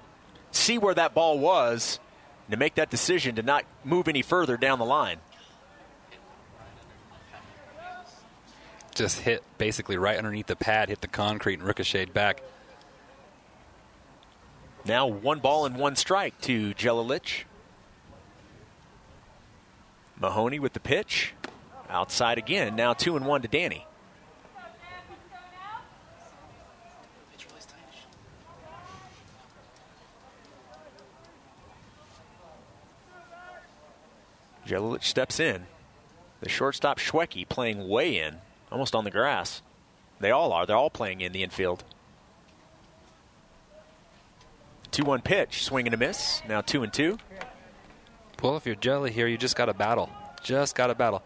see 0.51 0.79
where 0.79 0.95
that 0.95 1.15
ball 1.15 1.39
was 1.39 1.99
and 2.47 2.53
to 2.53 2.57
make 2.57 2.75
that 2.77 2.91
decision 2.91 3.35
to 3.37 3.43
not 3.43 3.65
move 3.85 4.09
any 4.09 4.23
further 4.23 4.57
down 4.57 4.79
the 4.79 4.85
line. 4.85 5.19
Just 8.95 9.21
hit 9.21 9.43
basically 9.59 9.97
right 9.97 10.17
underneath 10.17 10.47
the 10.47 10.57
pad, 10.57 10.89
hit 10.89 11.01
the 11.01 11.09
concrete, 11.09 11.59
and 11.59 11.65
ricocheted 11.65 12.15
back. 12.15 12.43
Now 14.85 15.07
one 15.07 15.41
ball 15.41 15.67
and 15.67 15.77
one 15.77 15.97
strike 15.97 16.41
to 16.43 16.75
Jelilich. 16.75 17.45
Mahoney 20.21 20.59
with 20.59 20.73
the 20.73 20.81
pitch. 20.81 21.35
Outside 21.89 22.39
again. 22.39 22.77
Now 22.77 22.93
two 22.93 23.17
and 23.17 23.27
one 23.27 23.43
to 23.43 23.49
Danny. 23.49 23.87
Jelilich 34.67 35.05
steps 35.05 35.39
in. 35.39 35.67
The 36.41 36.49
shortstop 36.49 36.99
Schwecke 36.99 37.49
playing 37.49 37.89
way 37.89 38.19
in, 38.19 38.39
almost 38.73 38.95
on 38.95 39.05
the 39.05 39.11
grass. 39.11 39.63
They 40.21 40.31
all 40.31 40.53
are. 40.53 40.67
They're 40.67 40.77
all 40.77 40.91
playing 40.91 41.21
in 41.21 41.33
the 41.33 41.43
infield. 41.43 41.85
2 44.91 45.05
1 45.05 45.23
pitch, 45.23 45.65
swing 45.65 45.87
and 45.87 45.95
a 45.95 45.97
miss. 45.97 46.41
Now 46.49 46.61
2 46.61 46.83
and 46.85 46.93
2. 46.93 47.19
Well, 48.45 48.59
if 48.59 48.67
you're 48.67 48.75
jelly 48.75 49.11
here, 49.11 49.27
you 49.27 49.39
just 49.39 49.57
got 49.57 49.67
to 49.67 49.73
battle. 49.73 50.11
Just 50.43 50.75
got 50.75 50.89
to 50.89 50.95
battle. 50.95 51.23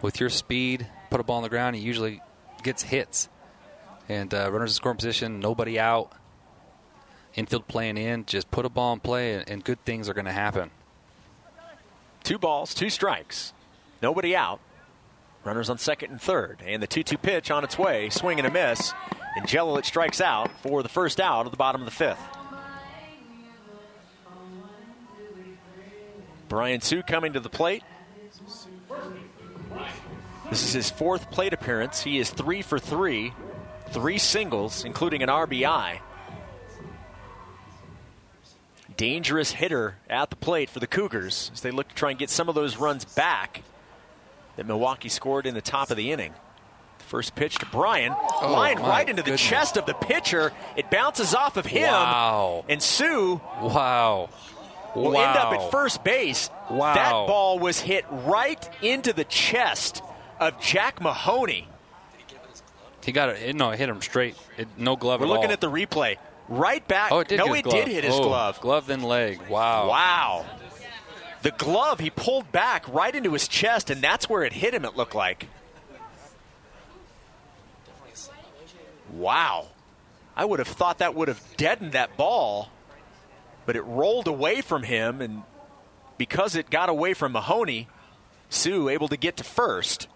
With 0.00 0.20
your 0.20 0.30
speed, 0.30 0.86
put 1.10 1.20
a 1.20 1.22
ball 1.22 1.36
on 1.36 1.42
the 1.42 1.50
ground, 1.50 1.76
he 1.76 1.82
usually 1.82 2.22
gets 2.62 2.82
hits. 2.82 3.28
And 4.08 4.32
uh, 4.32 4.50
runners 4.50 4.70
in 4.70 4.74
scoring 4.76 4.96
position, 4.96 5.38
nobody 5.38 5.78
out. 5.78 6.12
Infield 7.34 7.68
playing 7.68 7.98
in, 7.98 8.24
just 8.24 8.50
put 8.50 8.64
a 8.64 8.70
ball 8.70 8.94
in 8.94 9.00
play, 9.00 9.34
and, 9.34 9.50
and 9.50 9.64
good 9.64 9.84
things 9.84 10.08
are 10.08 10.14
going 10.14 10.24
to 10.24 10.32
happen. 10.32 10.70
Two 12.22 12.38
balls, 12.38 12.72
two 12.72 12.88
strikes. 12.88 13.52
Nobody 14.00 14.34
out. 14.34 14.60
Runners 15.44 15.68
on 15.68 15.76
second 15.76 16.10
and 16.10 16.22
third. 16.22 16.62
And 16.64 16.82
the 16.82 16.86
2 16.86 17.02
2 17.02 17.18
pitch 17.18 17.50
on 17.50 17.64
its 17.64 17.78
way. 17.78 18.08
Swing 18.08 18.38
and 18.38 18.48
a 18.48 18.50
miss. 18.50 18.94
And 19.36 19.46
Jelilich 19.46 19.84
strikes 19.84 20.22
out 20.22 20.50
for 20.62 20.82
the 20.82 20.88
first 20.88 21.20
out 21.20 21.44
of 21.44 21.50
the 21.50 21.58
bottom 21.58 21.82
of 21.82 21.84
the 21.84 21.90
fifth. 21.90 22.20
Brian 26.48 26.80
Sue 26.80 27.02
coming 27.02 27.32
to 27.32 27.40
the 27.40 27.48
plate. 27.48 27.82
This 30.50 30.62
is 30.64 30.72
his 30.72 30.90
fourth 30.90 31.30
plate 31.30 31.52
appearance. 31.52 32.02
He 32.02 32.18
is 32.18 32.30
three 32.30 32.62
for 32.62 32.78
three, 32.78 33.32
three 33.90 34.18
singles, 34.18 34.84
including 34.84 35.22
an 35.22 35.28
RBI. 35.28 35.98
Dangerous 38.96 39.50
hitter 39.52 39.96
at 40.08 40.30
the 40.30 40.36
plate 40.36 40.70
for 40.70 40.78
the 40.78 40.86
Cougars 40.86 41.50
as 41.54 41.62
they 41.62 41.70
look 41.70 41.88
to 41.88 41.94
try 41.94 42.10
and 42.10 42.18
get 42.18 42.30
some 42.30 42.48
of 42.48 42.54
those 42.54 42.76
runs 42.76 43.04
back 43.04 43.62
that 44.56 44.66
Milwaukee 44.66 45.08
scored 45.08 45.46
in 45.46 45.54
the 45.54 45.60
top 45.62 45.90
of 45.90 45.96
the 45.96 46.12
inning. 46.12 46.32
First 46.98 47.34
pitch 47.34 47.56
to 47.56 47.66
Brian, 47.66 48.14
Oh, 48.16 48.52
lined 48.52 48.80
right 48.80 49.08
into 49.08 49.22
the 49.22 49.26
goodness. 49.30 49.40
chest 49.42 49.76
of 49.76 49.84
the 49.86 49.94
pitcher. 49.94 50.52
It 50.76 50.90
bounces 50.90 51.34
off 51.34 51.56
of 51.56 51.66
him, 51.66 51.90
Wow. 51.90 52.64
and 52.68 52.80
Sue 52.82 53.40
Wow. 53.60 54.28
Will 54.94 55.12
wow. 55.12 55.28
end 55.28 55.38
up 55.38 55.52
at 55.52 55.70
first 55.70 56.04
base. 56.04 56.50
Wow. 56.70 56.94
That 56.94 57.12
ball 57.12 57.58
was 57.58 57.80
hit 57.80 58.04
right 58.10 58.68
into 58.82 59.12
the 59.12 59.24
chest 59.24 60.02
of 60.40 60.60
Jack 60.60 61.00
Mahoney. 61.00 61.68
He 63.04 63.12
got 63.12 63.30
it. 63.30 63.54
No, 63.54 63.70
it 63.70 63.78
hit 63.78 63.88
him 63.88 64.00
straight. 64.00 64.36
It, 64.56 64.68
no 64.78 64.96
glove 64.96 65.20
at 65.20 65.24
all. 65.24 65.30
We're 65.30 65.36
at 65.36 65.40
looking 65.40 65.50
all. 65.50 65.52
at 65.52 65.60
the 65.60 65.70
replay. 65.70 66.16
Right 66.48 66.86
back. 66.86 67.12
Oh, 67.12 67.20
it 67.20 67.28
did 67.28 67.38
no, 67.38 67.54
it 67.54 67.62
glove. 67.62 67.74
did 67.74 67.88
hit 67.88 68.04
his 68.04 68.14
Oh, 68.14 68.22
glove. 68.22 68.60
Glove 68.60 68.86
then 68.86 69.02
leg. 69.02 69.40
Wow. 69.48 69.88
Wow. 69.88 70.46
The 71.42 71.50
glove 71.50 72.00
he 72.00 72.08
pulled 72.08 72.50
back 72.52 72.88
right 72.88 73.14
into 73.14 73.32
his 73.32 73.46
chest, 73.48 73.90
and 73.90 74.00
that's 74.00 74.28
where 74.30 74.44
it 74.44 74.54
hit 74.54 74.72
him, 74.72 74.84
it 74.86 74.96
looked 74.96 75.14
like. 75.14 75.46
Wow. 79.12 79.68
I 80.36 80.44
would 80.44 80.58
have 80.58 80.68
thought 80.68 80.98
that 80.98 81.14
would 81.14 81.28
have 81.28 81.42
deadened 81.56 81.92
that 81.92 82.16
ball, 82.16 82.70
but 83.66 83.76
it 83.76 83.82
rolled 83.82 84.26
away 84.26 84.60
from 84.60 84.82
him, 84.82 85.20
and 85.20 85.42
because 86.18 86.56
it 86.56 86.70
got 86.70 86.88
away 86.88 87.14
from 87.14 87.32
Mahoney, 87.32 87.88
Sue 88.48 88.88
able 88.88 89.08
to 89.08 89.16
get 89.16 89.36
to 89.38 89.44
first. 89.44 90.08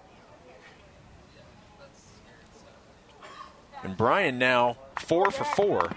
And 3.83 3.97
Brian 3.97 4.39
now 4.39 4.77
four 4.99 5.31
for 5.31 5.45
four. 5.45 5.91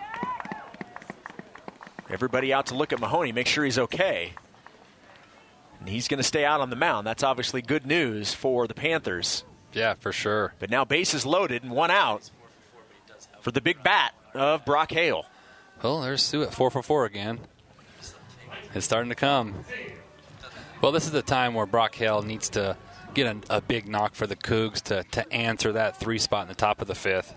Everybody 2.10 2.54
out 2.54 2.68
to 2.68 2.76
look 2.76 2.92
at 2.94 3.00
Mahoney, 3.00 3.32
make 3.32 3.48
sure 3.48 3.64
he's 3.64 3.80
okay. 3.80 4.34
And 5.80 5.90
he's 5.90 6.08
going 6.08 6.20
to 6.20 6.24
stay 6.24 6.46
out 6.46 6.62
on 6.62 6.70
the 6.70 6.76
mound. 6.76 7.08
That's 7.08 7.24
obviously 7.24 7.62
good 7.62 7.86
news 7.86 8.34
for 8.34 8.68
the 8.68 8.74
Panthers. 8.74 9.44
Yeah, 9.74 9.96
for 9.96 10.12
sure. 10.12 10.54
But 10.60 10.70
now 10.70 10.86
bases 10.86 11.26
loaded 11.26 11.64
and 11.64 11.72
one 11.72 11.90
out 11.90 12.30
for 13.42 13.52
the 13.52 13.62
big 13.62 13.82
bat 13.82 14.14
of 14.34 14.66
Brock 14.66 14.92
Hale. 14.92 15.26
Well, 15.84 16.02
there's 16.02 16.22
Sue 16.22 16.44
at 16.44 16.54
four 16.54 16.70
for 16.70 16.84
four 16.84 17.06
again. 17.06 17.40
It's 18.76 18.86
starting 18.86 19.10
to 19.10 19.16
come. 19.16 19.66
Well, 20.82 20.92
this 20.92 21.06
is 21.06 21.12
the 21.12 21.22
time 21.22 21.54
where 21.54 21.66
Brock 21.66 21.96
Hale 21.96 22.22
needs 22.22 22.50
to 22.52 22.78
get 23.14 23.36
a, 23.50 23.58
a 23.58 23.62
big 23.62 23.88
knock 23.88 24.14
for 24.14 24.28
the 24.28 24.36
Cougs 24.36 24.82
to, 24.84 25.04
to 25.12 25.32
answer 25.34 25.72
that 25.72 26.00
three 26.00 26.20
spot 26.20 26.44
in 26.44 26.48
the 26.48 26.56
top 26.56 26.82
of 26.82 26.88
the 26.88 26.96
fifth. 26.96 27.34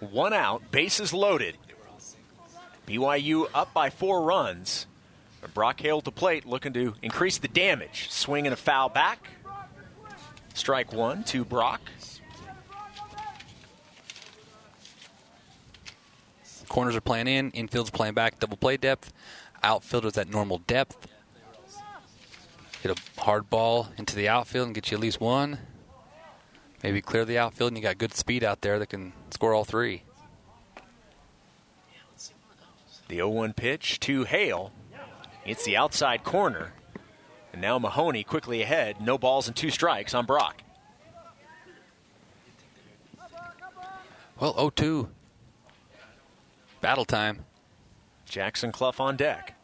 One 0.00 0.32
out, 0.32 0.70
bases 0.70 1.12
loaded. 1.12 1.56
BYU 2.86 3.48
up 3.54 3.72
by 3.72 3.90
four 3.90 4.22
runs. 4.22 4.86
Brock 5.54 5.80
Hale 5.80 6.00
to 6.00 6.10
plate, 6.10 6.44
looking 6.44 6.72
to 6.72 6.94
increase 7.02 7.38
the 7.38 7.48
damage. 7.48 8.10
Swing 8.10 8.46
and 8.46 8.54
a 8.54 8.56
foul 8.56 8.88
back. 8.88 9.28
Strike 10.54 10.92
one 10.92 11.22
to 11.24 11.44
Brock. 11.44 11.80
Corners 16.68 16.96
are 16.96 17.00
playing 17.00 17.28
in, 17.28 17.50
infield's 17.52 17.90
playing 17.90 18.14
back, 18.14 18.38
double 18.38 18.56
play 18.56 18.76
depth. 18.76 19.12
outfield 19.62 20.04
Outfielders 20.04 20.18
at 20.18 20.28
normal 20.28 20.58
depth. 20.58 21.08
Hit 22.82 22.98
a 22.98 23.20
hard 23.20 23.48
ball 23.50 23.88
into 23.96 24.14
the 24.14 24.28
outfield 24.28 24.66
and 24.66 24.74
get 24.74 24.90
you 24.90 24.96
at 24.96 25.00
least 25.00 25.20
one. 25.20 25.58
Maybe 26.82 27.00
clear 27.00 27.24
the 27.24 27.38
outfield 27.38 27.72
and 27.72 27.76
you 27.76 27.82
got 27.82 27.98
good 27.98 28.14
speed 28.14 28.44
out 28.44 28.60
there 28.60 28.78
that 28.78 28.88
can 28.88 29.12
score 29.30 29.54
all 29.54 29.64
three. 29.64 30.02
The 33.08 33.16
0 33.16 33.28
1 33.30 33.52
pitch 33.52 34.00
to 34.00 34.24
Hale. 34.24 34.72
It's 35.44 35.64
the 35.64 35.76
outside 35.76 36.24
corner. 36.24 36.72
And 37.52 37.62
now 37.62 37.78
Mahoney 37.78 38.24
quickly 38.24 38.62
ahead. 38.62 39.00
No 39.00 39.16
balls 39.16 39.46
and 39.46 39.56
two 39.56 39.70
strikes 39.70 40.12
on 40.12 40.26
Brock. 40.26 40.62
Well, 44.38 44.54
0 44.54 44.70
2. 44.70 45.08
Battle 46.80 47.04
time. 47.04 47.44
Jackson 48.26 48.72
Cluff 48.72 49.00
on 49.00 49.16
deck. 49.16 49.54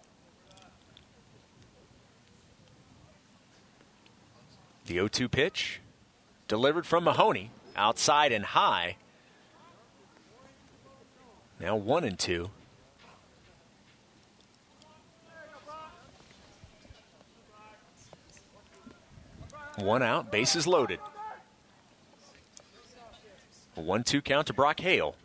The 4.86 4.94
0 4.94 5.08
2 5.08 5.28
pitch 5.28 5.80
delivered 6.48 6.86
from 6.86 7.04
Mahoney. 7.04 7.50
Outside 7.76 8.32
and 8.32 8.44
high. 8.44 8.96
Now 11.58 11.76
1 11.76 12.04
and 12.04 12.18
2. 12.18 12.50
One 19.76 20.02
out, 20.02 20.30
bases 20.30 20.66
loaded. 20.66 21.00
A 23.76 23.80
1 23.80 24.04
2 24.04 24.20
count 24.20 24.48
to 24.48 24.52
Brock 24.52 24.80
Hale. 24.80 25.16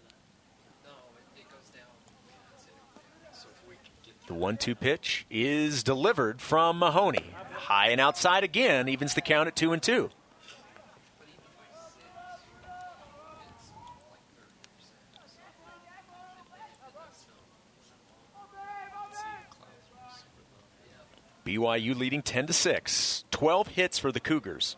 1 4.37 4.57
2 4.57 4.75
pitch 4.75 5.25
is 5.29 5.83
delivered 5.83 6.41
from 6.41 6.79
Mahoney. 6.79 7.33
High 7.53 7.89
and 7.89 7.99
outside 7.99 8.43
again, 8.43 8.87
evens 8.87 9.13
the 9.13 9.21
count 9.21 9.47
at 9.47 9.55
2 9.55 9.73
and 9.73 9.81
2. 9.81 10.09
BYU 21.45 21.97
leading 21.97 22.21
10 22.21 22.47
to 22.47 22.53
6. 22.53 23.23
12 23.31 23.67
hits 23.69 23.97
for 23.97 24.11
the 24.11 24.19
Cougars. 24.19 24.75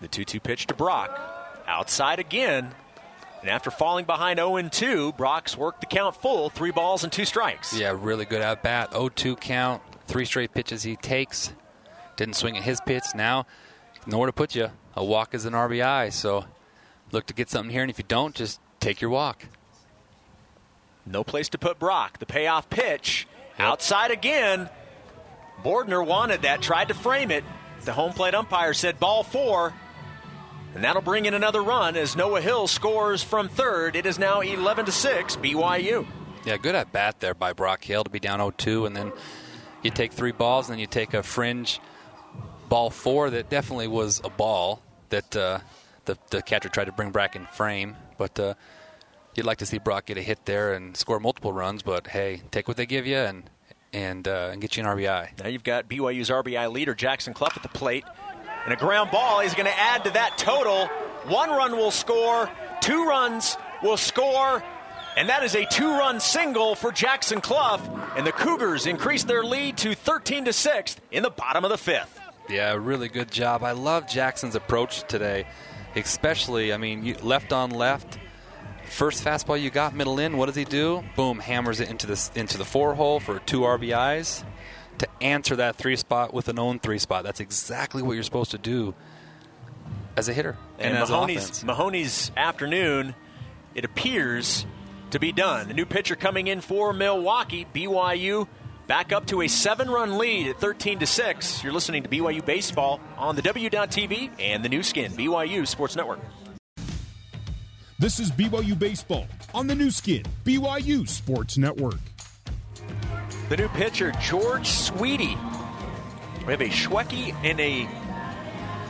The 0.00 0.08
2 0.08 0.24
2 0.24 0.40
pitch 0.40 0.66
to 0.68 0.74
Brock. 0.74 1.35
Outside 1.66 2.18
again. 2.18 2.72
And 3.40 3.50
after 3.50 3.70
falling 3.70 4.06
behind 4.06 4.38
0 4.38 4.60
2, 4.68 5.12
Brock's 5.12 5.56
worked 5.56 5.80
the 5.80 5.86
count 5.86 6.16
full. 6.16 6.50
Three 6.50 6.70
balls 6.70 7.04
and 7.04 7.12
two 7.12 7.24
strikes. 7.24 7.76
Yeah, 7.78 7.96
really 7.98 8.24
good 8.24 8.40
at 8.40 8.62
bat. 8.62 8.92
0 8.92 9.08
2 9.10 9.36
count. 9.36 9.82
Three 10.06 10.24
straight 10.24 10.52
pitches 10.52 10.82
he 10.82 10.96
takes. 10.96 11.52
Didn't 12.16 12.34
swing 12.34 12.56
at 12.56 12.62
his 12.62 12.80
pitch. 12.80 13.04
Now, 13.14 13.46
nowhere 14.06 14.26
to 14.26 14.32
put 14.32 14.54
you. 14.54 14.70
A 14.94 15.04
walk 15.04 15.34
is 15.34 15.44
an 15.44 15.52
RBI. 15.52 16.12
So 16.12 16.44
look 17.12 17.26
to 17.26 17.34
get 17.34 17.50
something 17.50 17.70
here. 17.70 17.82
And 17.82 17.90
if 17.90 17.98
you 17.98 18.04
don't, 18.06 18.34
just 18.34 18.60
take 18.80 19.00
your 19.00 19.10
walk. 19.10 19.46
No 21.04 21.22
place 21.22 21.48
to 21.50 21.58
put 21.58 21.78
Brock. 21.78 22.18
The 22.18 22.26
payoff 22.26 22.68
pitch. 22.70 23.28
Outside 23.58 24.10
again. 24.10 24.68
Bordner 25.62 26.04
wanted 26.06 26.42
that, 26.42 26.60
tried 26.60 26.88
to 26.88 26.94
frame 26.94 27.30
it. 27.30 27.44
The 27.84 27.92
home 27.92 28.12
plate 28.12 28.34
umpire 28.34 28.74
said 28.74 28.98
ball 28.98 29.22
four. 29.22 29.72
And 30.76 30.84
that'll 30.84 31.00
bring 31.00 31.24
in 31.24 31.32
another 31.32 31.62
run 31.62 31.96
as 31.96 32.16
Noah 32.16 32.42
Hill 32.42 32.66
scores 32.66 33.22
from 33.22 33.48
third. 33.48 33.96
It 33.96 34.04
is 34.04 34.18
now 34.18 34.42
11 34.42 34.84
to 34.84 34.92
6, 34.92 35.36
BYU. 35.36 36.06
Yeah, 36.44 36.58
good 36.58 36.74
at 36.74 36.92
bat 36.92 37.18
there 37.18 37.32
by 37.32 37.54
Brock 37.54 37.82
Hill 37.82 38.04
to 38.04 38.10
be 38.10 38.20
down 38.20 38.40
0 38.40 38.50
2. 38.50 38.84
And 38.84 38.94
then 38.94 39.10
you 39.82 39.90
take 39.90 40.12
three 40.12 40.32
balls, 40.32 40.68
and 40.68 40.74
then 40.74 40.80
you 40.80 40.86
take 40.86 41.14
a 41.14 41.22
fringe 41.22 41.80
ball 42.68 42.90
four 42.90 43.30
that 43.30 43.48
definitely 43.48 43.88
was 43.88 44.20
a 44.22 44.28
ball 44.28 44.82
that 45.08 45.34
uh, 45.34 45.60
the, 46.04 46.18
the 46.28 46.42
catcher 46.42 46.68
tried 46.68 46.84
to 46.84 46.92
bring 46.92 47.10
back 47.10 47.36
in 47.36 47.46
frame. 47.46 47.96
But 48.18 48.38
uh, 48.38 48.52
you'd 49.34 49.46
like 49.46 49.58
to 49.58 49.66
see 49.66 49.78
Brock 49.78 50.04
get 50.04 50.18
a 50.18 50.22
hit 50.22 50.44
there 50.44 50.74
and 50.74 50.94
score 50.94 51.18
multiple 51.20 51.54
runs. 51.54 51.82
But 51.82 52.06
hey, 52.06 52.42
take 52.50 52.68
what 52.68 52.76
they 52.76 52.84
give 52.84 53.06
you 53.06 53.16
and 53.16 53.48
and 53.94 54.28
uh, 54.28 54.50
and 54.52 54.60
get 54.60 54.76
you 54.76 54.84
an 54.84 54.90
RBI. 54.90 55.42
Now 55.42 55.48
you've 55.48 55.64
got 55.64 55.88
BYU's 55.88 56.28
RBI 56.28 56.70
leader 56.70 56.94
Jackson 56.94 57.32
Cluff 57.32 57.56
at 57.56 57.62
the 57.62 57.70
plate, 57.70 58.04
and 58.66 58.74
a 58.74 58.76
ground 58.76 59.10
ball. 59.10 59.40
He's 59.40 59.54
going 59.54 59.66
to 59.66 59.78
add 59.78 60.04
to 60.04 60.10
that 60.10 60.36
total. 60.36 60.86
One 61.32 61.48
run 61.48 61.72
will 61.76 61.92
score. 61.92 62.50
Two 62.80 63.06
runs 63.06 63.56
will 63.82 63.96
score. 63.96 64.62
And 65.16 65.30
that 65.30 65.42
is 65.44 65.54
a 65.54 65.64
two-run 65.64 66.20
single 66.20 66.74
for 66.74 66.92
Jackson 66.92 67.40
Cluff, 67.40 67.88
and 68.18 68.26
the 68.26 68.32
Cougars 68.32 68.84
increase 68.84 69.24
their 69.24 69.42
lead 69.42 69.78
to 69.78 69.94
13 69.94 70.44
to 70.44 70.52
6 70.52 70.96
in 71.10 71.22
the 71.22 71.30
bottom 71.30 71.64
of 71.64 71.70
the 71.70 71.78
fifth. 71.78 72.20
Yeah, 72.50 72.74
really 72.74 73.08
good 73.08 73.30
job. 73.30 73.62
I 73.62 73.72
love 73.72 74.06
Jackson's 74.06 74.56
approach 74.56 75.04
today, 75.08 75.46
especially. 75.94 76.70
I 76.70 76.76
mean, 76.76 77.16
left 77.22 77.54
on 77.54 77.70
left. 77.70 78.18
First 78.90 79.24
fastball 79.24 79.60
you 79.60 79.70
got, 79.70 79.94
middle 79.94 80.18
in. 80.18 80.36
What 80.36 80.46
does 80.46 80.54
he 80.54 80.64
do? 80.64 81.02
Boom, 81.16 81.38
hammers 81.38 81.80
it 81.80 81.88
into 81.88 82.06
the 82.06 82.30
into 82.34 82.58
the 82.58 82.64
four 82.64 82.94
hole 82.94 83.18
for 83.18 83.38
two 83.40 83.60
RBIs 83.60 84.44
to 84.98 85.08
answer 85.20 85.56
that 85.56 85.76
three 85.76 85.96
spot 85.96 86.32
with 86.34 86.48
an 86.48 86.58
own 86.58 86.78
three 86.78 86.98
spot. 86.98 87.24
That's 87.24 87.40
exactly 87.40 88.02
what 88.02 88.12
you're 88.14 88.22
supposed 88.22 88.52
to 88.52 88.58
do 88.58 88.94
as 90.16 90.28
a 90.28 90.32
hitter 90.32 90.56
and, 90.78 90.94
And 90.94 90.98
as 91.02 91.10
Mahoney's, 91.10 91.36
offense. 91.44 91.64
Mahoney's 91.64 92.32
afternoon, 92.36 93.14
it 93.74 93.84
appears 93.84 94.66
to 95.10 95.18
be 95.18 95.32
done. 95.32 95.70
A 95.70 95.74
new 95.74 95.86
pitcher 95.86 96.16
coming 96.16 96.48
in 96.48 96.60
for 96.60 96.92
Milwaukee. 96.92 97.66
BYU 97.74 98.48
back 98.86 99.12
up 99.12 99.26
to 99.26 99.42
a 99.42 99.48
seven-run 99.48 100.16
lead 100.18 100.48
at 100.48 100.60
13 100.60 101.00
to 101.00 101.06
six. 101.06 101.62
You're 101.62 101.72
listening 101.72 102.02
to 102.04 102.08
BYU 102.08 102.44
baseball 102.44 103.00
on 103.16 103.36
the 103.36 103.42
W.TV 103.42 104.30
and 104.38 104.64
the 104.64 104.68
Nu 104.68 104.82
Skin 104.82 105.12
BYU 105.12 105.66
Sports 105.66 105.96
Network. 105.96 106.20
This 107.98 108.20
is 108.20 108.30
BYU 108.30 108.78
Baseball 108.78 109.26
on 109.54 109.66
the 109.66 109.74
Nu 109.74 109.90
Skin, 109.90 110.22
BYU 110.44 111.08
Sports 111.08 111.56
Network. 111.56 111.96
The 113.48 113.56
new 113.56 113.68
pitcher 113.68 114.12
George 114.20 114.66
Sweetie. 114.68 115.36
We 116.46 116.52
have 116.52 116.60
a 116.60 116.68
Schwecke 116.68 117.34
and 117.44 117.60
a 117.60 117.88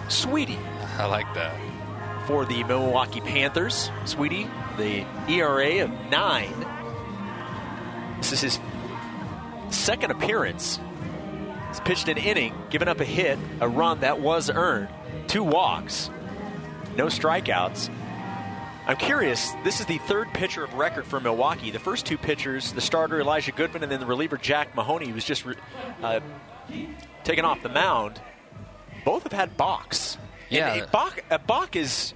Sweetie 0.09 0.59
I 0.99 1.07
like 1.07 1.33
that. 1.35 1.55
for 2.27 2.45
the 2.47 2.65
Milwaukee 2.65 3.21
Panthers. 3.21 3.91
Sweetie, 4.07 4.49
the 4.79 5.05
ERA 5.29 5.85
of 5.85 5.91
nine. 6.11 6.55
This 8.19 8.33
is 8.33 8.41
his 8.41 8.61
second 9.71 10.11
appearance. 10.11 10.81
He's 11.69 11.81
pitched 11.81 12.09
an 12.09 12.17
inning, 12.17 12.55
given 12.71 12.89
up 12.89 13.01
a 13.01 13.05
hit, 13.05 13.39
a 13.61 13.69
run 13.69 14.01
that 14.01 14.21
was 14.21 14.49
earned, 14.49 14.89
two 15.27 15.45
walks, 15.45 16.09
no 16.97 17.07
strikeouts. 17.07 17.91
I'm 18.87 18.97
curious, 18.97 19.51
this 19.65 19.81
is 19.81 19.87
the 19.87 19.99
third 19.99 20.33
pitcher 20.33 20.63
of 20.63 20.73
record 20.75 21.07
for 21.07 21.19
Milwaukee. 21.19 21.73
The 21.73 21.79
first 21.81 22.07
two 22.07 22.17
pitchers, 22.17 22.73
the 22.73 22.81
starter 22.81 23.21
Elijah 23.21 23.51
Goodman 23.51 23.83
and 23.83 23.91
then 23.91 23.99
the 23.99 24.07
reliever 24.07 24.37
Jack 24.37 24.77
Mahoney, 24.77 25.13
was 25.13 25.25
just 25.25 25.45
re- 25.45 25.57
uh, 26.05 26.21
taken 27.25 27.45
off 27.45 27.63
the 27.65 27.69
mound, 27.69 28.21
both 29.05 29.25
have 29.25 29.33
had 29.33 29.57
balks. 29.57 30.19
Yeah. 30.51 30.73
And 30.73 30.83
a 30.83 30.87
balk, 30.87 31.25
a 31.31 31.39
balk 31.39 31.75
is 31.75 32.15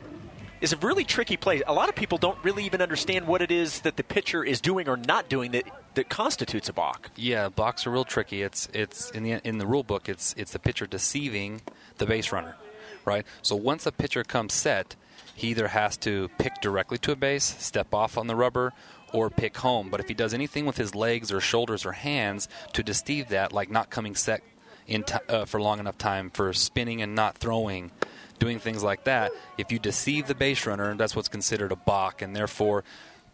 is 0.60 0.72
a 0.72 0.76
really 0.76 1.04
tricky 1.04 1.36
play. 1.36 1.62
A 1.66 1.72
lot 1.72 1.88
of 1.88 1.94
people 1.94 2.18
don't 2.18 2.38
really 2.44 2.64
even 2.66 2.82
understand 2.82 3.26
what 3.26 3.42
it 3.42 3.50
is 3.50 3.80
that 3.80 3.96
the 3.96 4.04
pitcher 4.04 4.44
is 4.44 4.60
doing 4.60 4.88
or 4.88 4.96
not 4.96 5.28
doing 5.28 5.52
that, 5.52 5.64
that 5.94 6.08
constitutes 6.08 6.68
a 6.68 6.72
balk. 6.72 7.10
Yeah, 7.16 7.48
blocks 7.48 7.86
are 7.86 7.90
real 7.90 8.04
tricky. 8.04 8.42
It's 8.42 8.68
it's 8.72 9.10
in 9.10 9.22
the 9.24 9.40
in 9.42 9.58
the 9.58 9.66
rule 9.66 9.82
book. 9.82 10.08
It's 10.08 10.34
it's 10.36 10.52
the 10.52 10.58
pitcher 10.58 10.86
deceiving 10.86 11.62
the 11.96 12.06
base 12.06 12.30
runner, 12.30 12.56
right? 13.04 13.26
So 13.42 13.56
once 13.56 13.86
a 13.86 13.92
pitcher 13.92 14.22
comes 14.22 14.52
set, 14.52 14.94
he 15.41 15.49
either 15.49 15.68
has 15.68 15.97
to 15.97 16.28
pick 16.36 16.61
directly 16.61 16.99
to 16.99 17.12
a 17.12 17.16
base, 17.16 17.45
step 17.45 17.95
off 17.95 18.18
on 18.18 18.26
the 18.26 18.36
rubber, 18.36 18.74
or 19.11 19.30
pick 19.30 19.57
home. 19.57 19.88
But 19.88 19.99
if 19.99 20.07
he 20.07 20.12
does 20.12 20.34
anything 20.34 20.66
with 20.66 20.76
his 20.76 20.95
legs 20.95 21.32
or 21.32 21.41
shoulders 21.41 21.86
or 21.86 21.93
hands 21.93 22.47
to 22.74 22.82
deceive 22.82 23.30
that, 23.30 23.51
like 23.51 23.70
not 23.70 23.88
coming 23.88 24.14
set 24.14 24.43
t- 24.86 25.03
uh, 25.30 25.47
for 25.47 25.59
long 25.59 25.80
enough 25.80 25.97
time, 25.97 26.28
for 26.28 26.53
spinning 26.53 27.01
and 27.01 27.14
not 27.14 27.38
throwing, 27.38 27.91
doing 28.38 28.59
things 28.59 28.82
like 28.82 29.05
that, 29.05 29.32
if 29.57 29.72
you 29.72 29.78
deceive 29.78 30.26
the 30.26 30.34
base 30.34 30.66
runner, 30.66 30.95
that's 30.95 31.16
what's 31.16 31.28
considered 31.28 31.72
a 31.72 31.76
balk, 31.76 32.20
and 32.20 32.36
therefore 32.36 32.84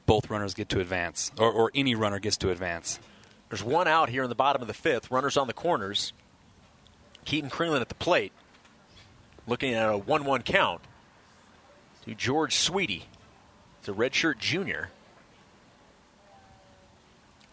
both 0.07 0.31
runners 0.31 0.55
get 0.55 0.69
to 0.69 0.79
advance, 0.79 1.33
or, 1.37 1.51
or 1.51 1.73
any 1.75 1.97
runner 1.97 2.21
gets 2.21 2.37
to 2.37 2.51
advance. 2.51 3.01
There's 3.49 3.65
one 3.65 3.89
out 3.89 4.11
here 4.11 4.23
in 4.23 4.29
the 4.29 4.37
bottom 4.37 4.63
of 4.63 4.69
the 4.69 4.75
fifth. 4.75 5.11
Runners 5.11 5.37
on 5.37 5.49
the 5.49 5.53
corners. 5.53 6.13
Keaton 7.25 7.51
Kringlen 7.51 7.81
at 7.81 7.89
the 7.89 7.97
plate. 7.97 8.31
Looking 9.49 9.75
at 9.75 9.89
a 9.89 9.99
1 9.99 10.25
1 10.25 10.43
count 10.43 10.83
to 12.07 12.15
George 12.15 12.55
Sweetie. 12.55 13.05
It's 13.81 13.89
a 13.89 13.93
redshirt 13.93 14.39
junior. 14.39 14.91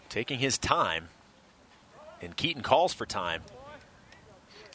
Taking 0.10 0.40
his 0.40 0.58
time. 0.58 1.10
And 2.22 2.36
Keaton 2.38 2.62
calls 2.62 2.94
for 2.94 3.06
time. 3.06 3.42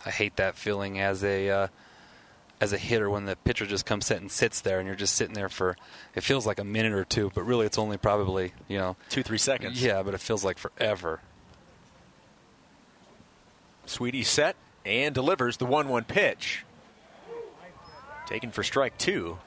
I 0.05 0.11
hate 0.11 0.37
that 0.37 0.57
feeling 0.57 1.01
as 1.01 1.25
a 1.25 1.49
uh, 1.49 1.69
as 2.61 2.73
a 2.73 2.79
hitter 2.79 3.09
when 3.09 3.25
the 3.25 3.37
pitcher 3.37 3.67
just 3.67 3.87
comes 3.87 4.07
set 4.07 4.21
and 4.21 4.31
sits 4.31 4.61
there 4.61 4.79
and 4.79 4.87
you're 4.87 4.97
just 4.97 5.15
sitting 5.15 5.35
there 5.35 5.49
for 5.49 5.77
it 6.15 6.23
feels 6.23 6.47
like 6.47 6.59
a 6.59 6.65
minute 6.65 6.93
or 6.93 7.05
two, 7.05 7.31
but 7.35 7.43
really 7.45 7.67
it's 7.67 7.79
only 7.79 7.97
probably 7.97 8.53
you 8.69 8.79
know 8.79 8.97
two 9.09 9.23
three 9.23 9.39
seconds. 9.39 9.83
Yeah, 9.83 10.03
but 10.03 10.15
it 10.15 10.21
feels 10.21 10.45
like 10.45 10.59
forever. 10.59 11.21
Sweetie 13.87 14.25
set 14.25 14.57
and 14.85 15.15
delivers 15.15 15.57
the 15.57 15.67
one 15.67 15.89
one 15.89 16.05
pitch. 16.05 16.65
Taken 18.27 18.51
for 18.51 18.63
strike 18.63 18.99
two. 18.99 19.39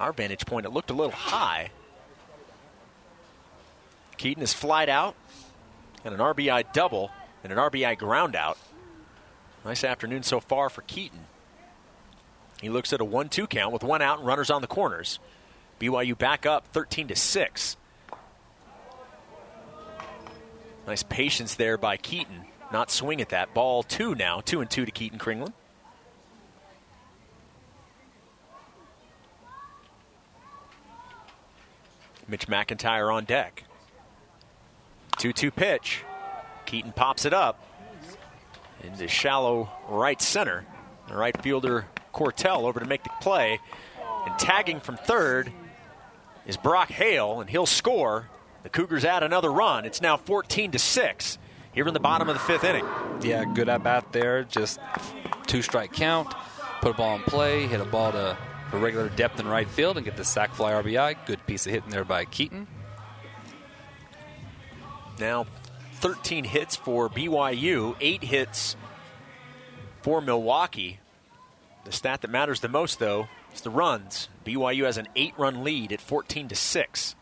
Our 0.00 0.12
vantage 0.12 0.46
point, 0.46 0.66
it 0.66 0.70
looked 0.70 0.90
a 0.90 0.94
little 0.94 1.12
high. 1.12 1.70
Keaton 4.16 4.42
is 4.42 4.52
flied 4.52 4.88
out 4.88 5.14
and 6.04 6.14
an 6.14 6.20
RBI 6.20 6.72
double 6.72 7.10
and 7.42 7.52
an 7.52 7.58
RBI 7.58 7.98
ground 7.98 8.36
out. 8.36 8.58
Nice 9.64 9.84
afternoon 9.84 10.22
so 10.22 10.40
far 10.40 10.70
for 10.70 10.82
Keaton. 10.82 11.26
He 12.60 12.68
looks 12.68 12.92
at 12.92 13.00
a 13.00 13.04
1 13.04 13.28
2 13.28 13.46
count 13.46 13.72
with 13.72 13.84
one 13.84 14.02
out 14.02 14.18
and 14.18 14.26
runners 14.26 14.50
on 14.50 14.62
the 14.62 14.66
corners. 14.66 15.18
BYU 15.80 16.16
back 16.18 16.46
up 16.46 16.66
13 16.72 17.08
to 17.08 17.16
6. 17.16 17.76
Nice 20.86 21.02
patience 21.02 21.54
there 21.54 21.76
by 21.76 21.96
Keaton. 21.96 22.46
Not 22.72 22.90
swing 22.90 23.20
at 23.20 23.28
that. 23.28 23.54
Ball 23.54 23.82
two 23.82 24.14
now. 24.14 24.40
Two 24.40 24.60
and 24.60 24.70
two 24.70 24.84
to 24.84 24.90
Keaton 24.90 25.18
Kringlen. 25.18 25.52
Mitch 32.28 32.46
McIntyre 32.46 33.12
on 33.12 33.24
deck. 33.24 33.64
2 35.18 35.32
2 35.32 35.50
pitch. 35.50 36.04
Keaton 36.66 36.92
pops 36.92 37.24
it 37.24 37.32
up 37.32 37.64
into 38.82 39.08
shallow 39.08 39.70
right 39.88 40.20
center. 40.20 40.66
The 41.08 41.16
right 41.16 41.40
fielder 41.42 41.86
Cortell 42.12 42.64
over 42.64 42.80
to 42.80 42.86
make 42.86 43.02
the 43.02 43.10
play. 43.20 43.58
And 44.26 44.38
tagging 44.38 44.80
from 44.80 44.96
third 44.96 45.50
is 46.46 46.56
Brock 46.56 46.90
Hale, 46.90 47.40
and 47.40 47.48
he'll 47.48 47.66
score. 47.66 48.28
The 48.62 48.68
Cougars 48.68 49.04
add 49.04 49.22
another 49.22 49.50
run. 49.50 49.84
It's 49.84 50.02
now 50.02 50.16
14 50.16 50.72
to 50.72 50.78
6 50.78 51.38
here 51.72 51.86
in 51.86 51.94
the 51.94 52.00
bottom 52.00 52.28
of 52.28 52.34
the 52.34 52.40
fifth 52.40 52.64
inning. 52.64 52.84
Yeah, 53.22 53.44
good 53.44 53.68
at 53.68 53.82
bat 53.82 54.12
there. 54.12 54.44
Just 54.44 54.78
two 55.46 55.62
strike 55.62 55.92
count. 55.92 56.34
Put 56.80 56.90
a 56.90 56.94
ball 56.94 57.16
in 57.16 57.22
play, 57.22 57.66
hit 57.66 57.80
a 57.80 57.84
ball 57.84 58.12
to 58.12 58.36
a 58.72 58.78
regular 58.78 59.08
depth 59.10 59.40
in 59.40 59.46
right 59.46 59.68
field, 59.68 59.96
and 59.96 60.04
get 60.04 60.16
the 60.16 60.24
sac 60.24 60.54
fly 60.54 60.72
RBI. 60.72 61.16
Good 61.26 61.44
piece 61.46 61.66
of 61.66 61.72
hitting 61.72 61.90
there 61.90 62.04
by 62.04 62.24
Keaton. 62.24 62.66
Now 65.18 65.46
13 65.94 66.44
hits 66.44 66.76
for 66.76 67.08
BYU, 67.08 67.96
eight 68.00 68.22
hits 68.22 68.76
for 70.02 70.20
Milwaukee. 70.20 71.00
The 71.84 71.92
stat 71.92 72.20
that 72.20 72.30
matters 72.30 72.60
the 72.60 72.68
most, 72.68 72.98
though, 72.98 73.28
is 73.54 73.62
the 73.62 73.70
runs. 73.70 74.28
BYU 74.44 74.84
has 74.84 74.98
an 74.98 75.08
eight-run 75.16 75.64
lead 75.64 75.92
at 75.92 76.00
14 76.00 76.48
to 76.48 76.54
six. 76.54 77.14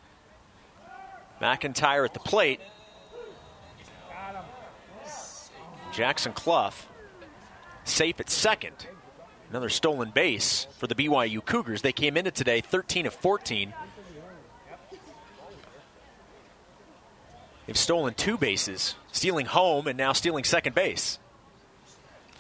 McIntyre 1.40 2.04
at 2.04 2.14
the 2.14 2.20
plate. 2.20 2.60
Jackson 5.92 6.32
Cluff 6.32 6.88
safe 7.84 8.20
at 8.20 8.28
second. 8.28 8.86
Another 9.56 9.70
stolen 9.70 10.10
base 10.10 10.66
for 10.76 10.86
the 10.86 10.94
BYU 10.94 11.42
Cougars. 11.42 11.80
They 11.80 11.90
came 11.90 12.18
into 12.18 12.30
today 12.30 12.60
13 12.60 13.06
of 13.06 13.14
14. 13.14 13.72
They've 17.64 17.78
stolen 17.78 18.12
two 18.12 18.36
bases, 18.36 18.96
stealing 19.12 19.46
home 19.46 19.86
and 19.86 19.96
now 19.96 20.12
stealing 20.12 20.44
second 20.44 20.74
base. 20.74 21.18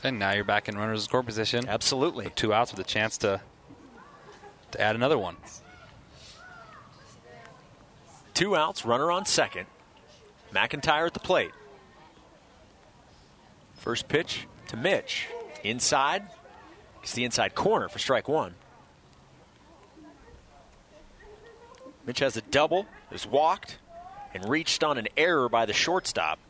And 0.04 0.18
now 0.18 0.32
you're 0.32 0.44
back 0.44 0.68
in 0.68 0.76
runner's 0.76 1.04
score 1.04 1.22
position. 1.22 1.66
Absolutely. 1.66 2.26
With 2.26 2.34
two 2.34 2.52
outs 2.52 2.70
with 2.70 2.80
a 2.80 2.84
chance 2.84 3.16
to 3.16 3.40
to 4.72 4.78
add 4.78 4.94
another 4.94 5.16
one. 5.16 5.38
Two 8.34 8.54
outs, 8.54 8.84
runner 8.84 9.10
on 9.10 9.24
second. 9.24 9.64
McIntyre 10.52 11.06
at 11.06 11.14
the 11.14 11.20
plate. 11.20 11.52
First 13.78 14.06
pitch 14.06 14.46
to 14.68 14.76
Mitch. 14.76 15.28
Inside. 15.64 16.28
It's 17.06 17.14
the 17.14 17.24
inside 17.24 17.54
corner 17.54 17.88
for 17.88 18.00
strike 18.00 18.26
one. 18.26 18.56
Mitch 22.04 22.18
has 22.18 22.36
a 22.36 22.40
double, 22.40 22.86
is 23.12 23.24
walked, 23.24 23.78
and 24.34 24.48
reached 24.48 24.82
on 24.82 24.98
an 24.98 25.06
error 25.16 25.48
by 25.48 25.66
the 25.66 25.72
shortstop. 25.72 26.40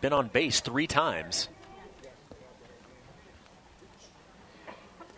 Been 0.00 0.14
on 0.14 0.28
base 0.28 0.60
three 0.60 0.86
times. 0.86 1.50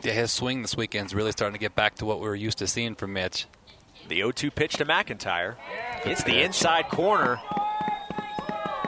Yeah, 0.02 0.14
his 0.14 0.32
swing 0.32 0.62
this 0.62 0.76
weekend's 0.76 1.14
really 1.14 1.30
starting 1.30 1.54
to 1.54 1.60
get 1.60 1.76
back 1.76 1.94
to 1.96 2.04
what 2.04 2.18
we 2.18 2.26
were 2.26 2.34
used 2.34 2.58
to 2.58 2.66
seeing 2.66 2.96
from 2.96 3.12
Mitch. 3.12 3.46
The 4.08 4.16
0 4.16 4.32
2 4.32 4.50
pitch 4.50 4.78
to 4.78 4.84
McIntyre. 4.84 5.54
It's 6.04 6.24
the 6.24 6.42
inside 6.42 6.88
corner. 6.88 7.40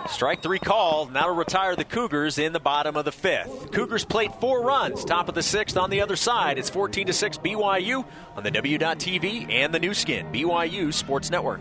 Strike 0.08 0.42
three 0.42 0.58
call. 0.58 1.06
Now 1.06 1.26
to 1.26 1.32
retire 1.32 1.76
the 1.76 1.84
Cougars 1.84 2.38
in 2.38 2.52
the 2.52 2.60
bottom 2.60 2.96
of 2.96 3.04
the 3.04 3.12
fifth. 3.12 3.70
Cougars 3.72 4.04
plate 4.04 4.34
four 4.40 4.62
runs. 4.62 5.04
Top 5.04 5.28
of 5.28 5.34
the 5.34 5.42
sixth 5.42 5.76
on 5.76 5.90
the 5.90 6.00
other 6.00 6.16
side. 6.16 6.58
It's 6.58 6.70
14 6.70 7.06
to 7.06 7.12
6 7.12 7.38
BYU 7.38 8.04
on 8.36 8.42
the 8.42 8.50
W.TV 8.50 9.50
and 9.50 9.72
the 9.72 9.78
Nu 9.78 9.94
Skin, 9.94 10.26
BYU 10.32 10.92
Sports 10.92 11.30
Network. 11.30 11.60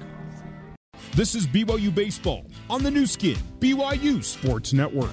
This 1.13 1.35
is 1.35 1.45
BYU 1.47 1.93
Baseball 1.93 2.45
on 2.69 2.83
the 2.83 2.91
Nu 2.91 3.05
Skin, 3.05 3.37
BYU 3.59 4.23
Sports 4.23 4.73
Network. 4.73 5.11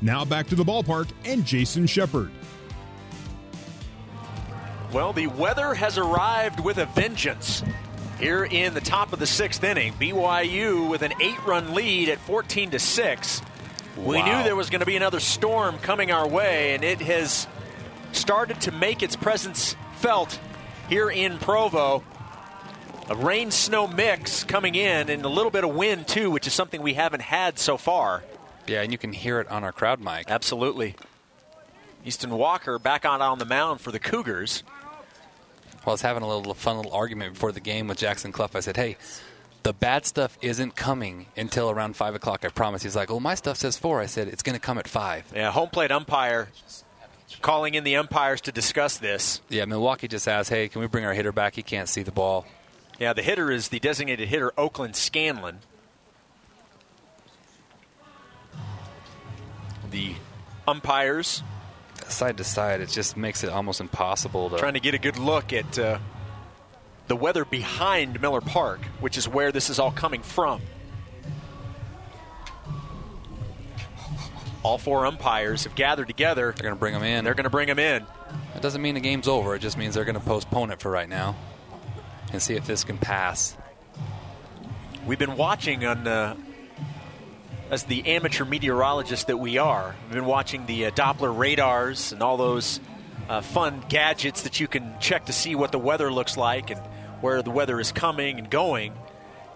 Now 0.00 0.24
back 0.24 0.46
to 0.48 0.54
the 0.54 0.64
ballpark 0.64 1.10
and 1.24 1.44
Jason 1.44 1.86
Shepard. 1.86 2.30
Well, 4.92 5.12
the 5.12 5.28
weather 5.28 5.72
has 5.72 5.96
arrived 5.96 6.60
with 6.60 6.78
a 6.78 6.86
vengeance. 6.86 7.62
Here 8.22 8.44
in 8.44 8.72
the 8.72 8.80
top 8.80 9.12
of 9.12 9.18
the 9.18 9.26
sixth 9.26 9.64
inning, 9.64 9.94
BYU 9.94 10.88
with 10.88 11.02
an 11.02 11.12
eight-run 11.20 11.74
lead 11.74 12.08
at 12.08 12.18
14 12.18 12.70
to 12.70 12.78
six. 12.78 13.42
We 13.96 14.18
Wow. 14.18 14.24
knew 14.38 14.44
there 14.44 14.54
was 14.54 14.70
going 14.70 14.78
to 14.78 14.86
be 14.86 14.94
another 14.94 15.18
storm 15.18 15.76
coming 15.78 16.12
our 16.12 16.28
way, 16.28 16.72
and 16.72 16.84
it 16.84 17.00
has 17.00 17.48
started 18.12 18.60
to 18.60 18.70
make 18.70 19.02
its 19.02 19.16
presence 19.16 19.74
felt 19.96 20.38
here 20.88 21.10
in 21.10 21.36
Provo. 21.38 22.04
A 23.10 23.16
rain-snow 23.16 23.88
mix 23.88 24.44
coming 24.44 24.76
in, 24.76 25.10
and 25.10 25.24
a 25.24 25.28
little 25.28 25.50
bit 25.50 25.64
of 25.64 25.74
wind 25.74 26.06
too, 26.06 26.30
which 26.30 26.46
is 26.46 26.52
something 26.52 26.80
we 26.80 26.94
haven't 26.94 27.22
had 27.22 27.58
so 27.58 27.76
far. 27.76 28.22
Yeah, 28.68 28.82
and 28.82 28.92
you 28.92 28.98
can 28.98 29.12
hear 29.12 29.40
it 29.40 29.48
on 29.48 29.64
our 29.64 29.72
crowd 29.72 29.98
mic. 30.00 30.30
Absolutely. 30.30 30.94
Easton 32.04 32.30
Walker 32.30 32.78
back 32.78 33.04
on 33.04 33.20
on 33.20 33.40
the 33.40 33.44
mound 33.44 33.80
for 33.80 33.90
the 33.90 33.98
Cougars. 33.98 34.62
Well, 35.84 35.92
I 35.92 35.94
was 35.94 36.02
having 36.02 36.22
a 36.22 36.28
little 36.28 36.54
fun 36.54 36.76
little 36.76 36.92
argument 36.92 37.34
before 37.34 37.52
the 37.52 37.60
game 37.60 37.88
with 37.88 37.98
Jackson 37.98 38.30
Cluff. 38.30 38.54
I 38.54 38.60
said, 38.60 38.76
"Hey, 38.76 38.96
the 39.64 39.72
bad 39.72 40.06
stuff 40.06 40.38
isn't 40.40 40.76
coming 40.76 41.26
until 41.36 41.70
around 41.70 41.96
five 41.96 42.14
o'clock. 42.14 42.44
I 42.44 42.48
promise." 42.48 42.82
He's 42.82 42.94
like, 42.94 43.10
"Well, 43.10 43.20
my 43.20 43.34
stuff 43.34 43.56
says 43.56 43.76
four. 43.76 44.00
I 44.00 44.06
said, 44.06 44.28
"It's 44.28 44.42
going 44.42 44.54
to 44.54 44.60
come 44.60 44.78
at 44.78 44.86
5. 44.86 45.32
Yeah, 45.34 45.50
home 45.50 45.70
plate 45.70 45.90
umpire 45.90 46.48
calling 47.40 47.74
in 47.74 47.82
the 47.82 47.96
umpires 47.96 48.40
to 48.42 48.52
discuss 48.52 48.98
this. 48.98 49.40
Yeah, 49.48 49.64
Milwaukee 49.64 50.06
just 50.06 50.28
asked, 50.28 50.50
"Hey, 50.50 50.68
can 50.68 50.80
we 50.80 50.86
bring 50.86 51.04
our 51.04 51.14
hitter 51.14 51.32
back? 51.32 51.54
He 51.56 51.62
can't 51.62 51.88
see 51.88 52.02
the 52.02 52.12
ball." 52.12 52.46
Yeah, 52.98 53.12
the 53.12 53.22
hitter 53.22 53.50
is 53.50 53.68
the 53.68 53.80
designated 53.80 54.28
hitter, 54.28 54.52
Oakland 54.56 54.94
Scanlon. 54.94 55.58
The 59.90 60.14
umpires 60.68 61.42
Side 62.12 62.36
to 62.36 62.44
side, 62.44 62.80
it 62.80 62.90
just 62.90 63.16
makes 63.16 63.42
it 63.42 63.50
almost 63.50 63.80
impossible 63.80 64.50
to. 64.50 64.58
trying 64.58 64.74
to 64.74 64.80
get 64.80 64.94
a 64.94 64.98
good 64.98 65.18
look 65.18 65.52
at 65.52 65.78
uh, 65.78 65.98
the 67.08 67.16
weather 67.16 67.44
behind 67.44 68.20
Miller 68.20 68.40
Park, 68.40 68.80
which 69.00 69.16
is 69.16 69.26
where 69.26 69.50
this 69.50 69.70
is 69.70 69.78
all 69.78 69.90
coming 69.90 70.22
from. 70.22 70.60
All 74.62 74.78
four 74.78 75.06
umpires 75.06 75.64
have 75.64 75.74
gathered 75.74 76.06
together. 76.06 76.52
They're 76.54 76.62
going 76.62 76.74
to 76.74 76.78
bring 76.78 76.94
them 76.94 77.02
in. 77.02 77.24
They're 77.24 77.34
going 77.34 77.44
to 77.44 77.50
bring 77.50 77.66
them 77.66 77.80
in. 77.80 78.06
It 78.54 78.62
doesn't 78.62 78.80
mean 78.80 78.94
the 78.94 79.00
game's 79.00 79.26
over. 79.26 79.56
It 79.56 79.60
just 79.60 79.76
means 79.76 79.94
they're 79.94 80.04
going 80.04 80.14
to 80.14 80.20
postpone 80.20 80.70
it 80.70 80.80
for 80.80 80.90
right 80.90 81.08
now 81.08 81.34
and 82.32 82.40
see 82.40 82.54
if 82.54 82.66
this 82.66 82.84
can 82.84 82.98
pass. 82.98 83.56
We've 85.06 85.18
been 85.18 85.36
watching 85.36 85.84
on, 85.84 86.06
uh, 86.06 86.36
as 87.72 87.84
the 87.84 88.06
amateur 88.06 88.44
meteorologist 88.44 89.28
that 89.28 89.38
we 89.38 89.56
are, 89.56 89.96
we've 90.04 90.12
been 90.12 90.26
watching 90.26 90.66
the 90.66 90.86
uh, 90.86 90.90
Doppler 90.90 91.36
radars 91.36 92.12
and 92.12 92.22
all 92.22 92.36
those 92.36 92.80
uh, 93.30 93.40
fun 93.40 93.82
gadgets 93.88 94.42
that 94.42 94.60
you 94.60 94.68
can 94.68 94.94
check 95.00 95.24
to 95.24 95.32
see 95.32 95.54
what 95.54 95.72
the 95.72 95.78
weather 95.78 96.12
looks 96.12 96.36
like 96.36 96.68
and 96.68 96.78
where 97.22 97.40
the 97.40 97.50
weather 97.50 97.80
is 97.80 97.90
coming 97.90 98.38
and 98.38 98.50
going. 98.50 98.92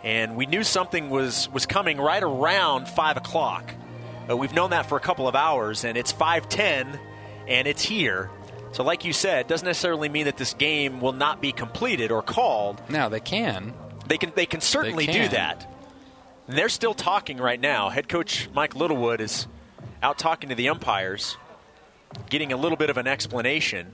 And 0.02 0.34
we 0.34 0.46
knew 0.46 0.64
something 0.64 1.10
was, 1.10 1.50
was 1.50 1.66
coming 1.66 1.98
right 1.98 2.22
around 2.22 2.88
5 2.88 3.18
o'clock. 3.18 3.74
Uh, 4.30 4.34
we've 4.34 4.54
known 4.54 4.70
that 4.70 4.88
for 4.88 4.96
a 4.96 5.00
couple 5.00 5.28
of 5.28 5.36
hours, 5.36 5.84
and 5.84 5.98
it's 5.98 6.12
5:10, 6.12 6.98
and 7.46 7.68
it's 7.68 7.82
here. 7.82 8.30
So, 8.72 8.82
like 8.82 9.04
you 9.04 9.12
said, 9.12 9.46
doesn't 9.46 9.66
necessarily 9.66 10.08
mean 10.08 10.24
that 10.24 10.36
this 10.36 10.54
game 10.54 11.00
will 11.00 11.12
not 11.12 11.40
be 11.40 11.52
completed 11.52 12.10
or 12.10 12.22
called. 12.22 12.82
Now 12.88 13.08
they 13.08 13.20
can. 13.20 13.72
They 14.08 14.18
can. 14.18 14.32
They 14.34 14.46
can 14.46 14.60
certainly 14.60 15.06
They 15.06 15.12
do 15.12 15.28
that. 15.28 15.75
They're 16.48 16.68
still 16.68 16.94
talking 16.94 17.38
right 17.38 17.60
now. 17.60 17.88
Head 17.88 18.08
coach 18.08 18.48
Mike 18.54 18.76
Littlewood 18.76 19.20
is 19.20 19.46
out 20.02 20.18
talking 20.18 20.50
to 20.50 20.54
the 20.54 20.68
umpires, 20.68 21.36
getting 22.30 22.52
a 22.52 22.56
little 22.56 22.76
bit 22.76 22.88
of 22.88 22.96
an 22.96 23.08
explanation. 23.08 23.92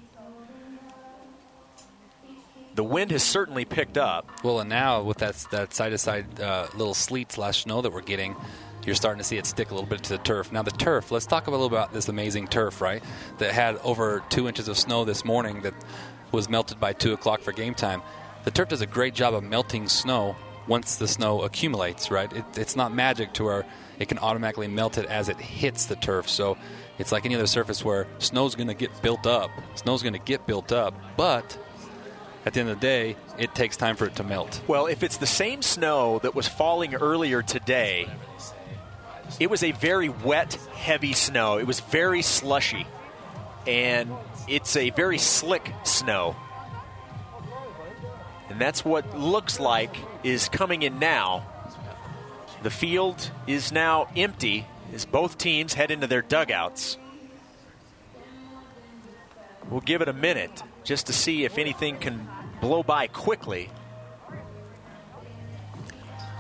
The 2.74 2.84
wind 2.84 3.11
has 3.11 3.22
certainly 3.22 3.64
picked 3.64 3.96
up. 3.96 4.30
Well, 4.42 4.61
and 4.61 4.68
now 4.68 5.03
with 5.03 5.18
that 5.18 5.34
that 5.50 5.74
side 5.74 5.90
to 5.90 5.98
side 5.98 6.38
little 6.74 6.94
sleet 6.94 7.32
slash 7.32 7.64
snow 7.64 7.80
that 7.80 7.92
we're 7.92 8.03
getting, 8.03 8.36
you're 8.84 8.94
starting 8.94 9.18
to 9.18 9.24
see 9.24 9.38
it 9.38 9.46
stick 9.46 9.70
a 9.70 9.74
little 9.74 9.88
bit 9.88 10.03
to 10.05 10.11
the 10.11 10.18
turf. 10.18 10.53
Now 10.53 10.62
the 10.62 10.70
turf. 10.72 11.11
Let's 11.11 11.26
talk 11.26 11.46
a 11.46 11.50
little 11.50 11.66
about 11.66 11.92
this 11.92 12.09
amazing 12.09 12.48
turf, 12.48 12.80
right? 12.80 13.03
That 13.38 13.53
had 13.53 13.76
over 13.78 14.22
two 14.28 14.48
inches 14.48 14.68
of 14.68 14.76
snow 14.76 15.05
this 15.05 15.24
morning 15.24 15.62
that 15.62 15.74
was 16.32 16.48
melted 16.50 16.80
by 16.80 16.92
two 16.92 17.12
o'clock 17.14 17.40
for 17.40 17.53
game 17.53 17.74
time. 17.74 18.03
The 18.44 18.50
turf 18.50 18.68
does 18.68 18.80
a 18.80 18.86
great 18.86 19.14
job 19.14 19.34
of 19.34 19.42
melting 19.42 19.88
snow 19.88 20.36
once 20.66 20.96
the 20.96 21.08
snow 21.08 21.42
accumulates, 21.42 22.10
right? 22.10 22.32
It, 22.32 22.44
it's 22.56 22.76
not 22.76 22.92
magic 22.94 23.32
to 23.34 23.44
where 23.44 23.66
it 23.98 24.08
can 24.08 24.18
automatically 24.18 24.68
melt 24.68 24.98
it 24.98 25.06
as 25.06 25.28
it 25.28 25.38
hits 25.38 25.86
the 25.86 25.96
turf. 25.96 26.28
So 26.28 26.56
it's 26.98 27.12
like 27.12 27.24
any 27.24 27.34
other 27.34 27.46
surface 27.46 27.84
where 27.84 28.06
snow's 28.18 28.54
going 28.54 28.68
to 28.68 28.74
get 28.74 29.02
built 29.02 29.26
up. 29.26 29.50
Snow's 29.74 30.02
going 30.02 30.14
to 30.14 30.18
get 30.18 30.46
built 30.46 30.72
up, 30.72 30.94
but 31.16 31.58
at 32.44 32.54
the 32.54 32.60
end 32.60 32.70
of 32.70 32.80
the 32.80 32.86
day, 32.86 33.16
it 33.38 33.54
takes 33.54 33.76
time 33.76 33.96
for 33.96 34.06
it 34.06 34.16
to 34.16 34.24
melt. 34.24 34.62
Well, 34.66 34.86
if 34.86 35.02
it's 35.02 35.18
the 35.18 35.26
same 35.26 35.62
snow 35.62 36.18
that 36.22 36.34
was 36.34 36.48
falling 36.48 36.94
earlier 36.94 37.42
today, 37.42 38.08
it 39.38 39.48
was 39.48 39.62
a 39.62 39.72
very 39.72 40.08
wet, 40.08 40.54
heavy 40.74 41.12
snow. 41.12 41.58
It 41.58 41.66
was 41.66 41.80
very 41.80 42.22
slushy. 42.22 42.86
And 43.66 44.10
it's 44.48 44.76
a 44.76 44.90
very 44.90 45.18
slick 45.18 45.72
snow. 45.84 46.34
And 48.53 48.61
that's 48.61 48.84
what 48.84 49.18
looks 49.18 49.59
like 49.59 49.96
is 50.22 50.50
coming 50.50 50.82
in 50.82 50.98
now. 50.98 51.46
The 52.62 52.68
field 52.68 53.30
is 53.46 53.72
now 53.72 54.09
empty 54.14 54.66
as 54.92 55.07
both 55.07 55.38
teams 55.38 55.72
head 55.72 55.90
into 55.90 56.07
their 56.07 56.20
dugouts. 56.20 56.98
We'll 59.70 59.80
give 59.80 60.03
it 60.03 60.09
a 60.09 60.12
minute 60.12 60.62
just 60.84 61.07
to 61.07 61.14
see 61.14 61.46
if 61.46 61.57
anything 61.57 61.96
can 61.96 62.28
blow 62.61 62.82
by 62.82 63.07
quickly. 63.07 63.70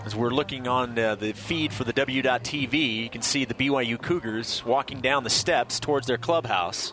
As 0.04 0.14
we're 0.14 0.28
looking 0.28 0.68
on 0.68 0.98
uh, 0.98 1.14
the 1.14 1.32
feed 1.32 1.72
for 1.72 1.84
the 1.84 1.94
W.TV, 1.94 3.04
you 3.04 3.08
can 3.08 3.22
see 3.22 3.46
the 3.46 3.54
BYU 3.54 3.98
Cougars 3.98 4.62
walking 4.66 5.00
down 5.00 5.24
the 5.24 5.30
steps 5.30 5.80
towards 5.80 6.06
their 6.06 6.18
clubhouse. 6.18 6.92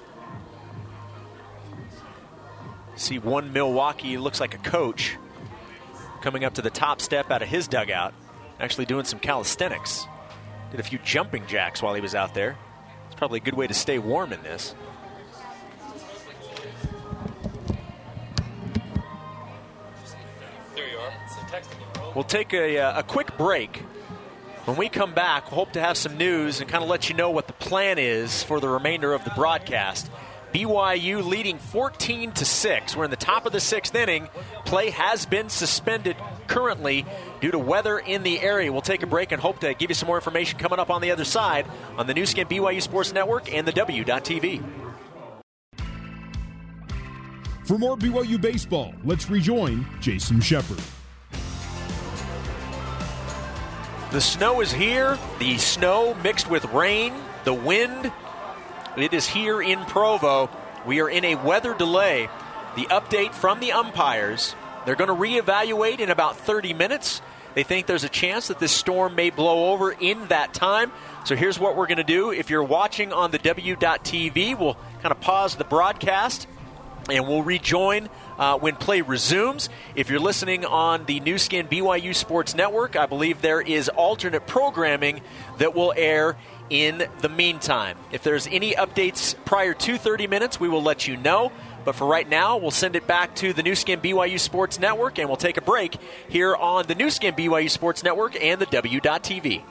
See 3.00 3.18
one 3.18 3.54
Milwaukee 3.54 4.18
looks 4.18 4.41
like 4.41 4.54
a 4.54 4.58
coach 4.58 5.16
coming 6.22 6.43
up 6.43 6.56
to 6.56 6.62
the 6.62 6.70
top 6.70 7.00
step 7.00 7.32
out 7.32 7.41
of 7.41 7.47
his 7.47 7.70
dugout, 7.70 8.14
actually 8.60 8.86
doing 8.86 9.06
some 9.06 9.20
calisthenics. 9.20 10.06
Did 10.72 10.82
a 10.82 10.84
few 10.84 11.00
jumping 11.00 11.47
jacks 11.47 11.82
while 11.82 11.93
he 11.93 12.02
was 12.02 12.14
out 12.14 12.34
there. 12.34 12.58
It's 13.06 13.16
probably 13.16 13.38
a 13.38 13.41
good 13.41 13.54
way 13.54 13.68
to 13.68 13.74
stay 13.74 14.00
warm 14.00 14.34
in 14.34 14.43
this. 14.43 14.76
There 20.76 20.89
you 20.89 20.97
are. 20.97 21.14
We'll 22.14 22.26
take 22.26 22.54
a, 22.54 22.80
uh, 22.80 23.00
a 23.00 23.04
quick 23.04 23.38
break. 23.38 23.78
When 24.66 24.76
we 24.76 24.89
come 24.89 25.14
back, 25.14 25.52
we'll 25.52 25.60
hope 25.60 25.72
to 25.72 25.80
have 25.80 25.95
some 25.95 26.18
news 26.18 26.60
and 26.60 26.70
kind 26.70 26.84
of 26.84 26.89
let 26.89 27.08
you 27.08 27.16
know 27.16 27.32
what 27.32 27.47
the 27.47 27.54
plan 27.54 27.97
is 27.97 28.43
for 28.43 28.60
the 28.60 28.68
remainder 28.68 29.14
of 29.14 29.24
the 29.24 29.32
broadcast. 29.32 30.12
BYU 30.54 31.26
leading 31.26 31.58
14 31.58 32.32
to 32.34 32.45
6. 32.45 32.95
We're 32.95 33.06
in 33.06 33.12
the 33.12 33.18
top 33.18 33.45
of 33.45 33.52
the 33.52 33.60
sixth 33.60 33.93
inning. 33.93 34.30
Play 34.66 34.89
has 34.89 35.26
been 35.26 35.50
suspended 35.50 36.18
currently 36.47 37.06
due 37.41 37.52
to 37.52 37.60
weather 37.60 38.00
in 38.00 38.24
the 38.24 38.39
area. 38.41 38.72
We'll 38.72 38.82
take 38.82 39.04
a 39.04 39.08
break 39.08 39.32
and 39.32 39.41
hope 39.41 39.60
to 39.60 39.74
give 39.74 39.89
you 39.89 39.95
some 39.95 40.08
more 40.08 40.18
information 40.18 40.60
coming 40.60 40.80
up 40.80 40.89
on 40.89 41.02
the 41.02 41.12
other 41.12 41.26
side 41.26 41.66
on 41.97 42.08
the 42.08 42.14
Nu 42.14 42.26
Skin 42.26 42.47
BYU 42.47 42.82
Sports 42.82 43.14
Network 43.14 43.54
and 43.54 43.68
the 43.68 43.72
W.TV. 43.72 44.64
For 47.66 47.78
more 47.78 47.95
BYU 47.95 48.41
baseball, 48.41 48.95
let's 49.06 49.30
rejoin 49.30 49.86
Jason 50.00 50.41
Shepard. 50.41 50.82
The 54.12 54.20
snow 54.20 54.62
is 54.62 54.72
here. 54.72 55.20
The 55.38 55.60
snow 55.60 56.16
mixed 56.24 56.50
with 56.50 56.66
rain, 56.66 57.14
the 57.43 57.54
wind. 57.54 58.12
It 58.97 59.13
is 59.13 59.27
here 59.27 59.61
in 59.61 59.79
Provo. 59.85 60.49
We 60.85 61.01
are 61.01 61.09
in 61.09 61.23
a 61.23 61.35
weather 61.35 61.73
delay. 61.73 62.29
The 62.75 62.85
update 62.85 63.33
from 63.33 63.59
the 63.59 63.71
umpires 63.71 64.55
they're 64.85 64.95
going 64.95 65.09
to 65.09 65.13
reevaluate 65.13 65.99
in 65.99 66.09
about 66.09 66.37
30 66.37 66.73
minutes. 66.73 67.21
They 67.53 67.63
think 67.63 67.85
there's 67.85 68.03
a 68.03 68.09
chance 68.09 68.47
that 68.47 68.59
this 68.59 68.71
storm 68.71 69.15
may 69.15 69.29
blow 69.29 69.71
over 69.71 69.91
in 69.91 70.27
that 70.27 70.53
time. 70.53 70.91
So 71.25 71.35
here's 71.35 71.59
what 71.59 71.75
we're 71.75 71.87
going 71.87 71.97
to 71.97 72.03
do. 72.03 72.31
If 72.31 72.49
you're 72.49 72.63
watching 72.63 73.11
on 73.13 73.31
the 73.31 73.37
W.TV, 73.37 74.57
we'll 74.57 74.77
kind 75.01 75.11
of 75.11 75.19
pause 75.19 75.55
the 75.55 75.63
broadcast 75.63 76.47
and 77.09 77.27
we'll 77.27 77.43
rejoin 77.43 78.09
uh, 78.37 78.57
when 78.57 78.75
play 78.75 79.01
resumes. 79.01 79.69
If 79.95 80.09
you're 80.09 80.19
listening 80.19 80.63
on 80.65 81.05
the 81.05 81.19
Nu 81.19 81.37
Skin 81.37 81.67
BYU 81.67 82.15
Sports 82.15 82.55
Network, 82.55 82.95
I 82.95 83.05
believe 83.05 83.41
there 83.41 83.61
is 83.61 83.89
alternate 83.89 84.47
programming 84.47 85.21
that 85.57 85.75
will 85.75 85.93
air 85.95 86.37
in 86.70 87.07
the 87.22 87.30
meantime. 87.30 87.97
If 88.11 88.24
there's 88.24 88.47
any 88.47 88.74
updates 88.74 89.36
prior 89.45 89.74
to 89.74 89.97
30 89.97 90.28
minutes, 90.28 90.59
we 90.59 90.70
will 90.70 90.84
let 90.84 91.07
you 91.07 91.17
know. 91.17 91.51
But 91.86 91.95
for 91.95 92.07
right 92.07 92.28
now, 92.28 92.57
we'll 92.57 92.72
send 92.72 92.95
it 92.95 93.07
back 93.07 93.36
to 93.36 93.53
the 93.53 93.63
Nu 93.63 93.76
Skin 93.76 93.99
BYU 93.99 94.39
Sports 94.39 94.80
Network 94.80 95.17
and 95.17 95.30
we'll 95.30 95.38
take 95.38 95.57
a 95.57 95.61
break 95.61 95.97
here 96.28 96.55
on 96.55 96.86
the 96.88 96.95
Nu 96.95 97.09
Skin 97.09 97.34
BYU 97.34 97.70
Sports 97.70 98.03
Network 98.03 98.41
and 98.41 98.61
the 98.61 98.65
W.TV. 98.67 99.63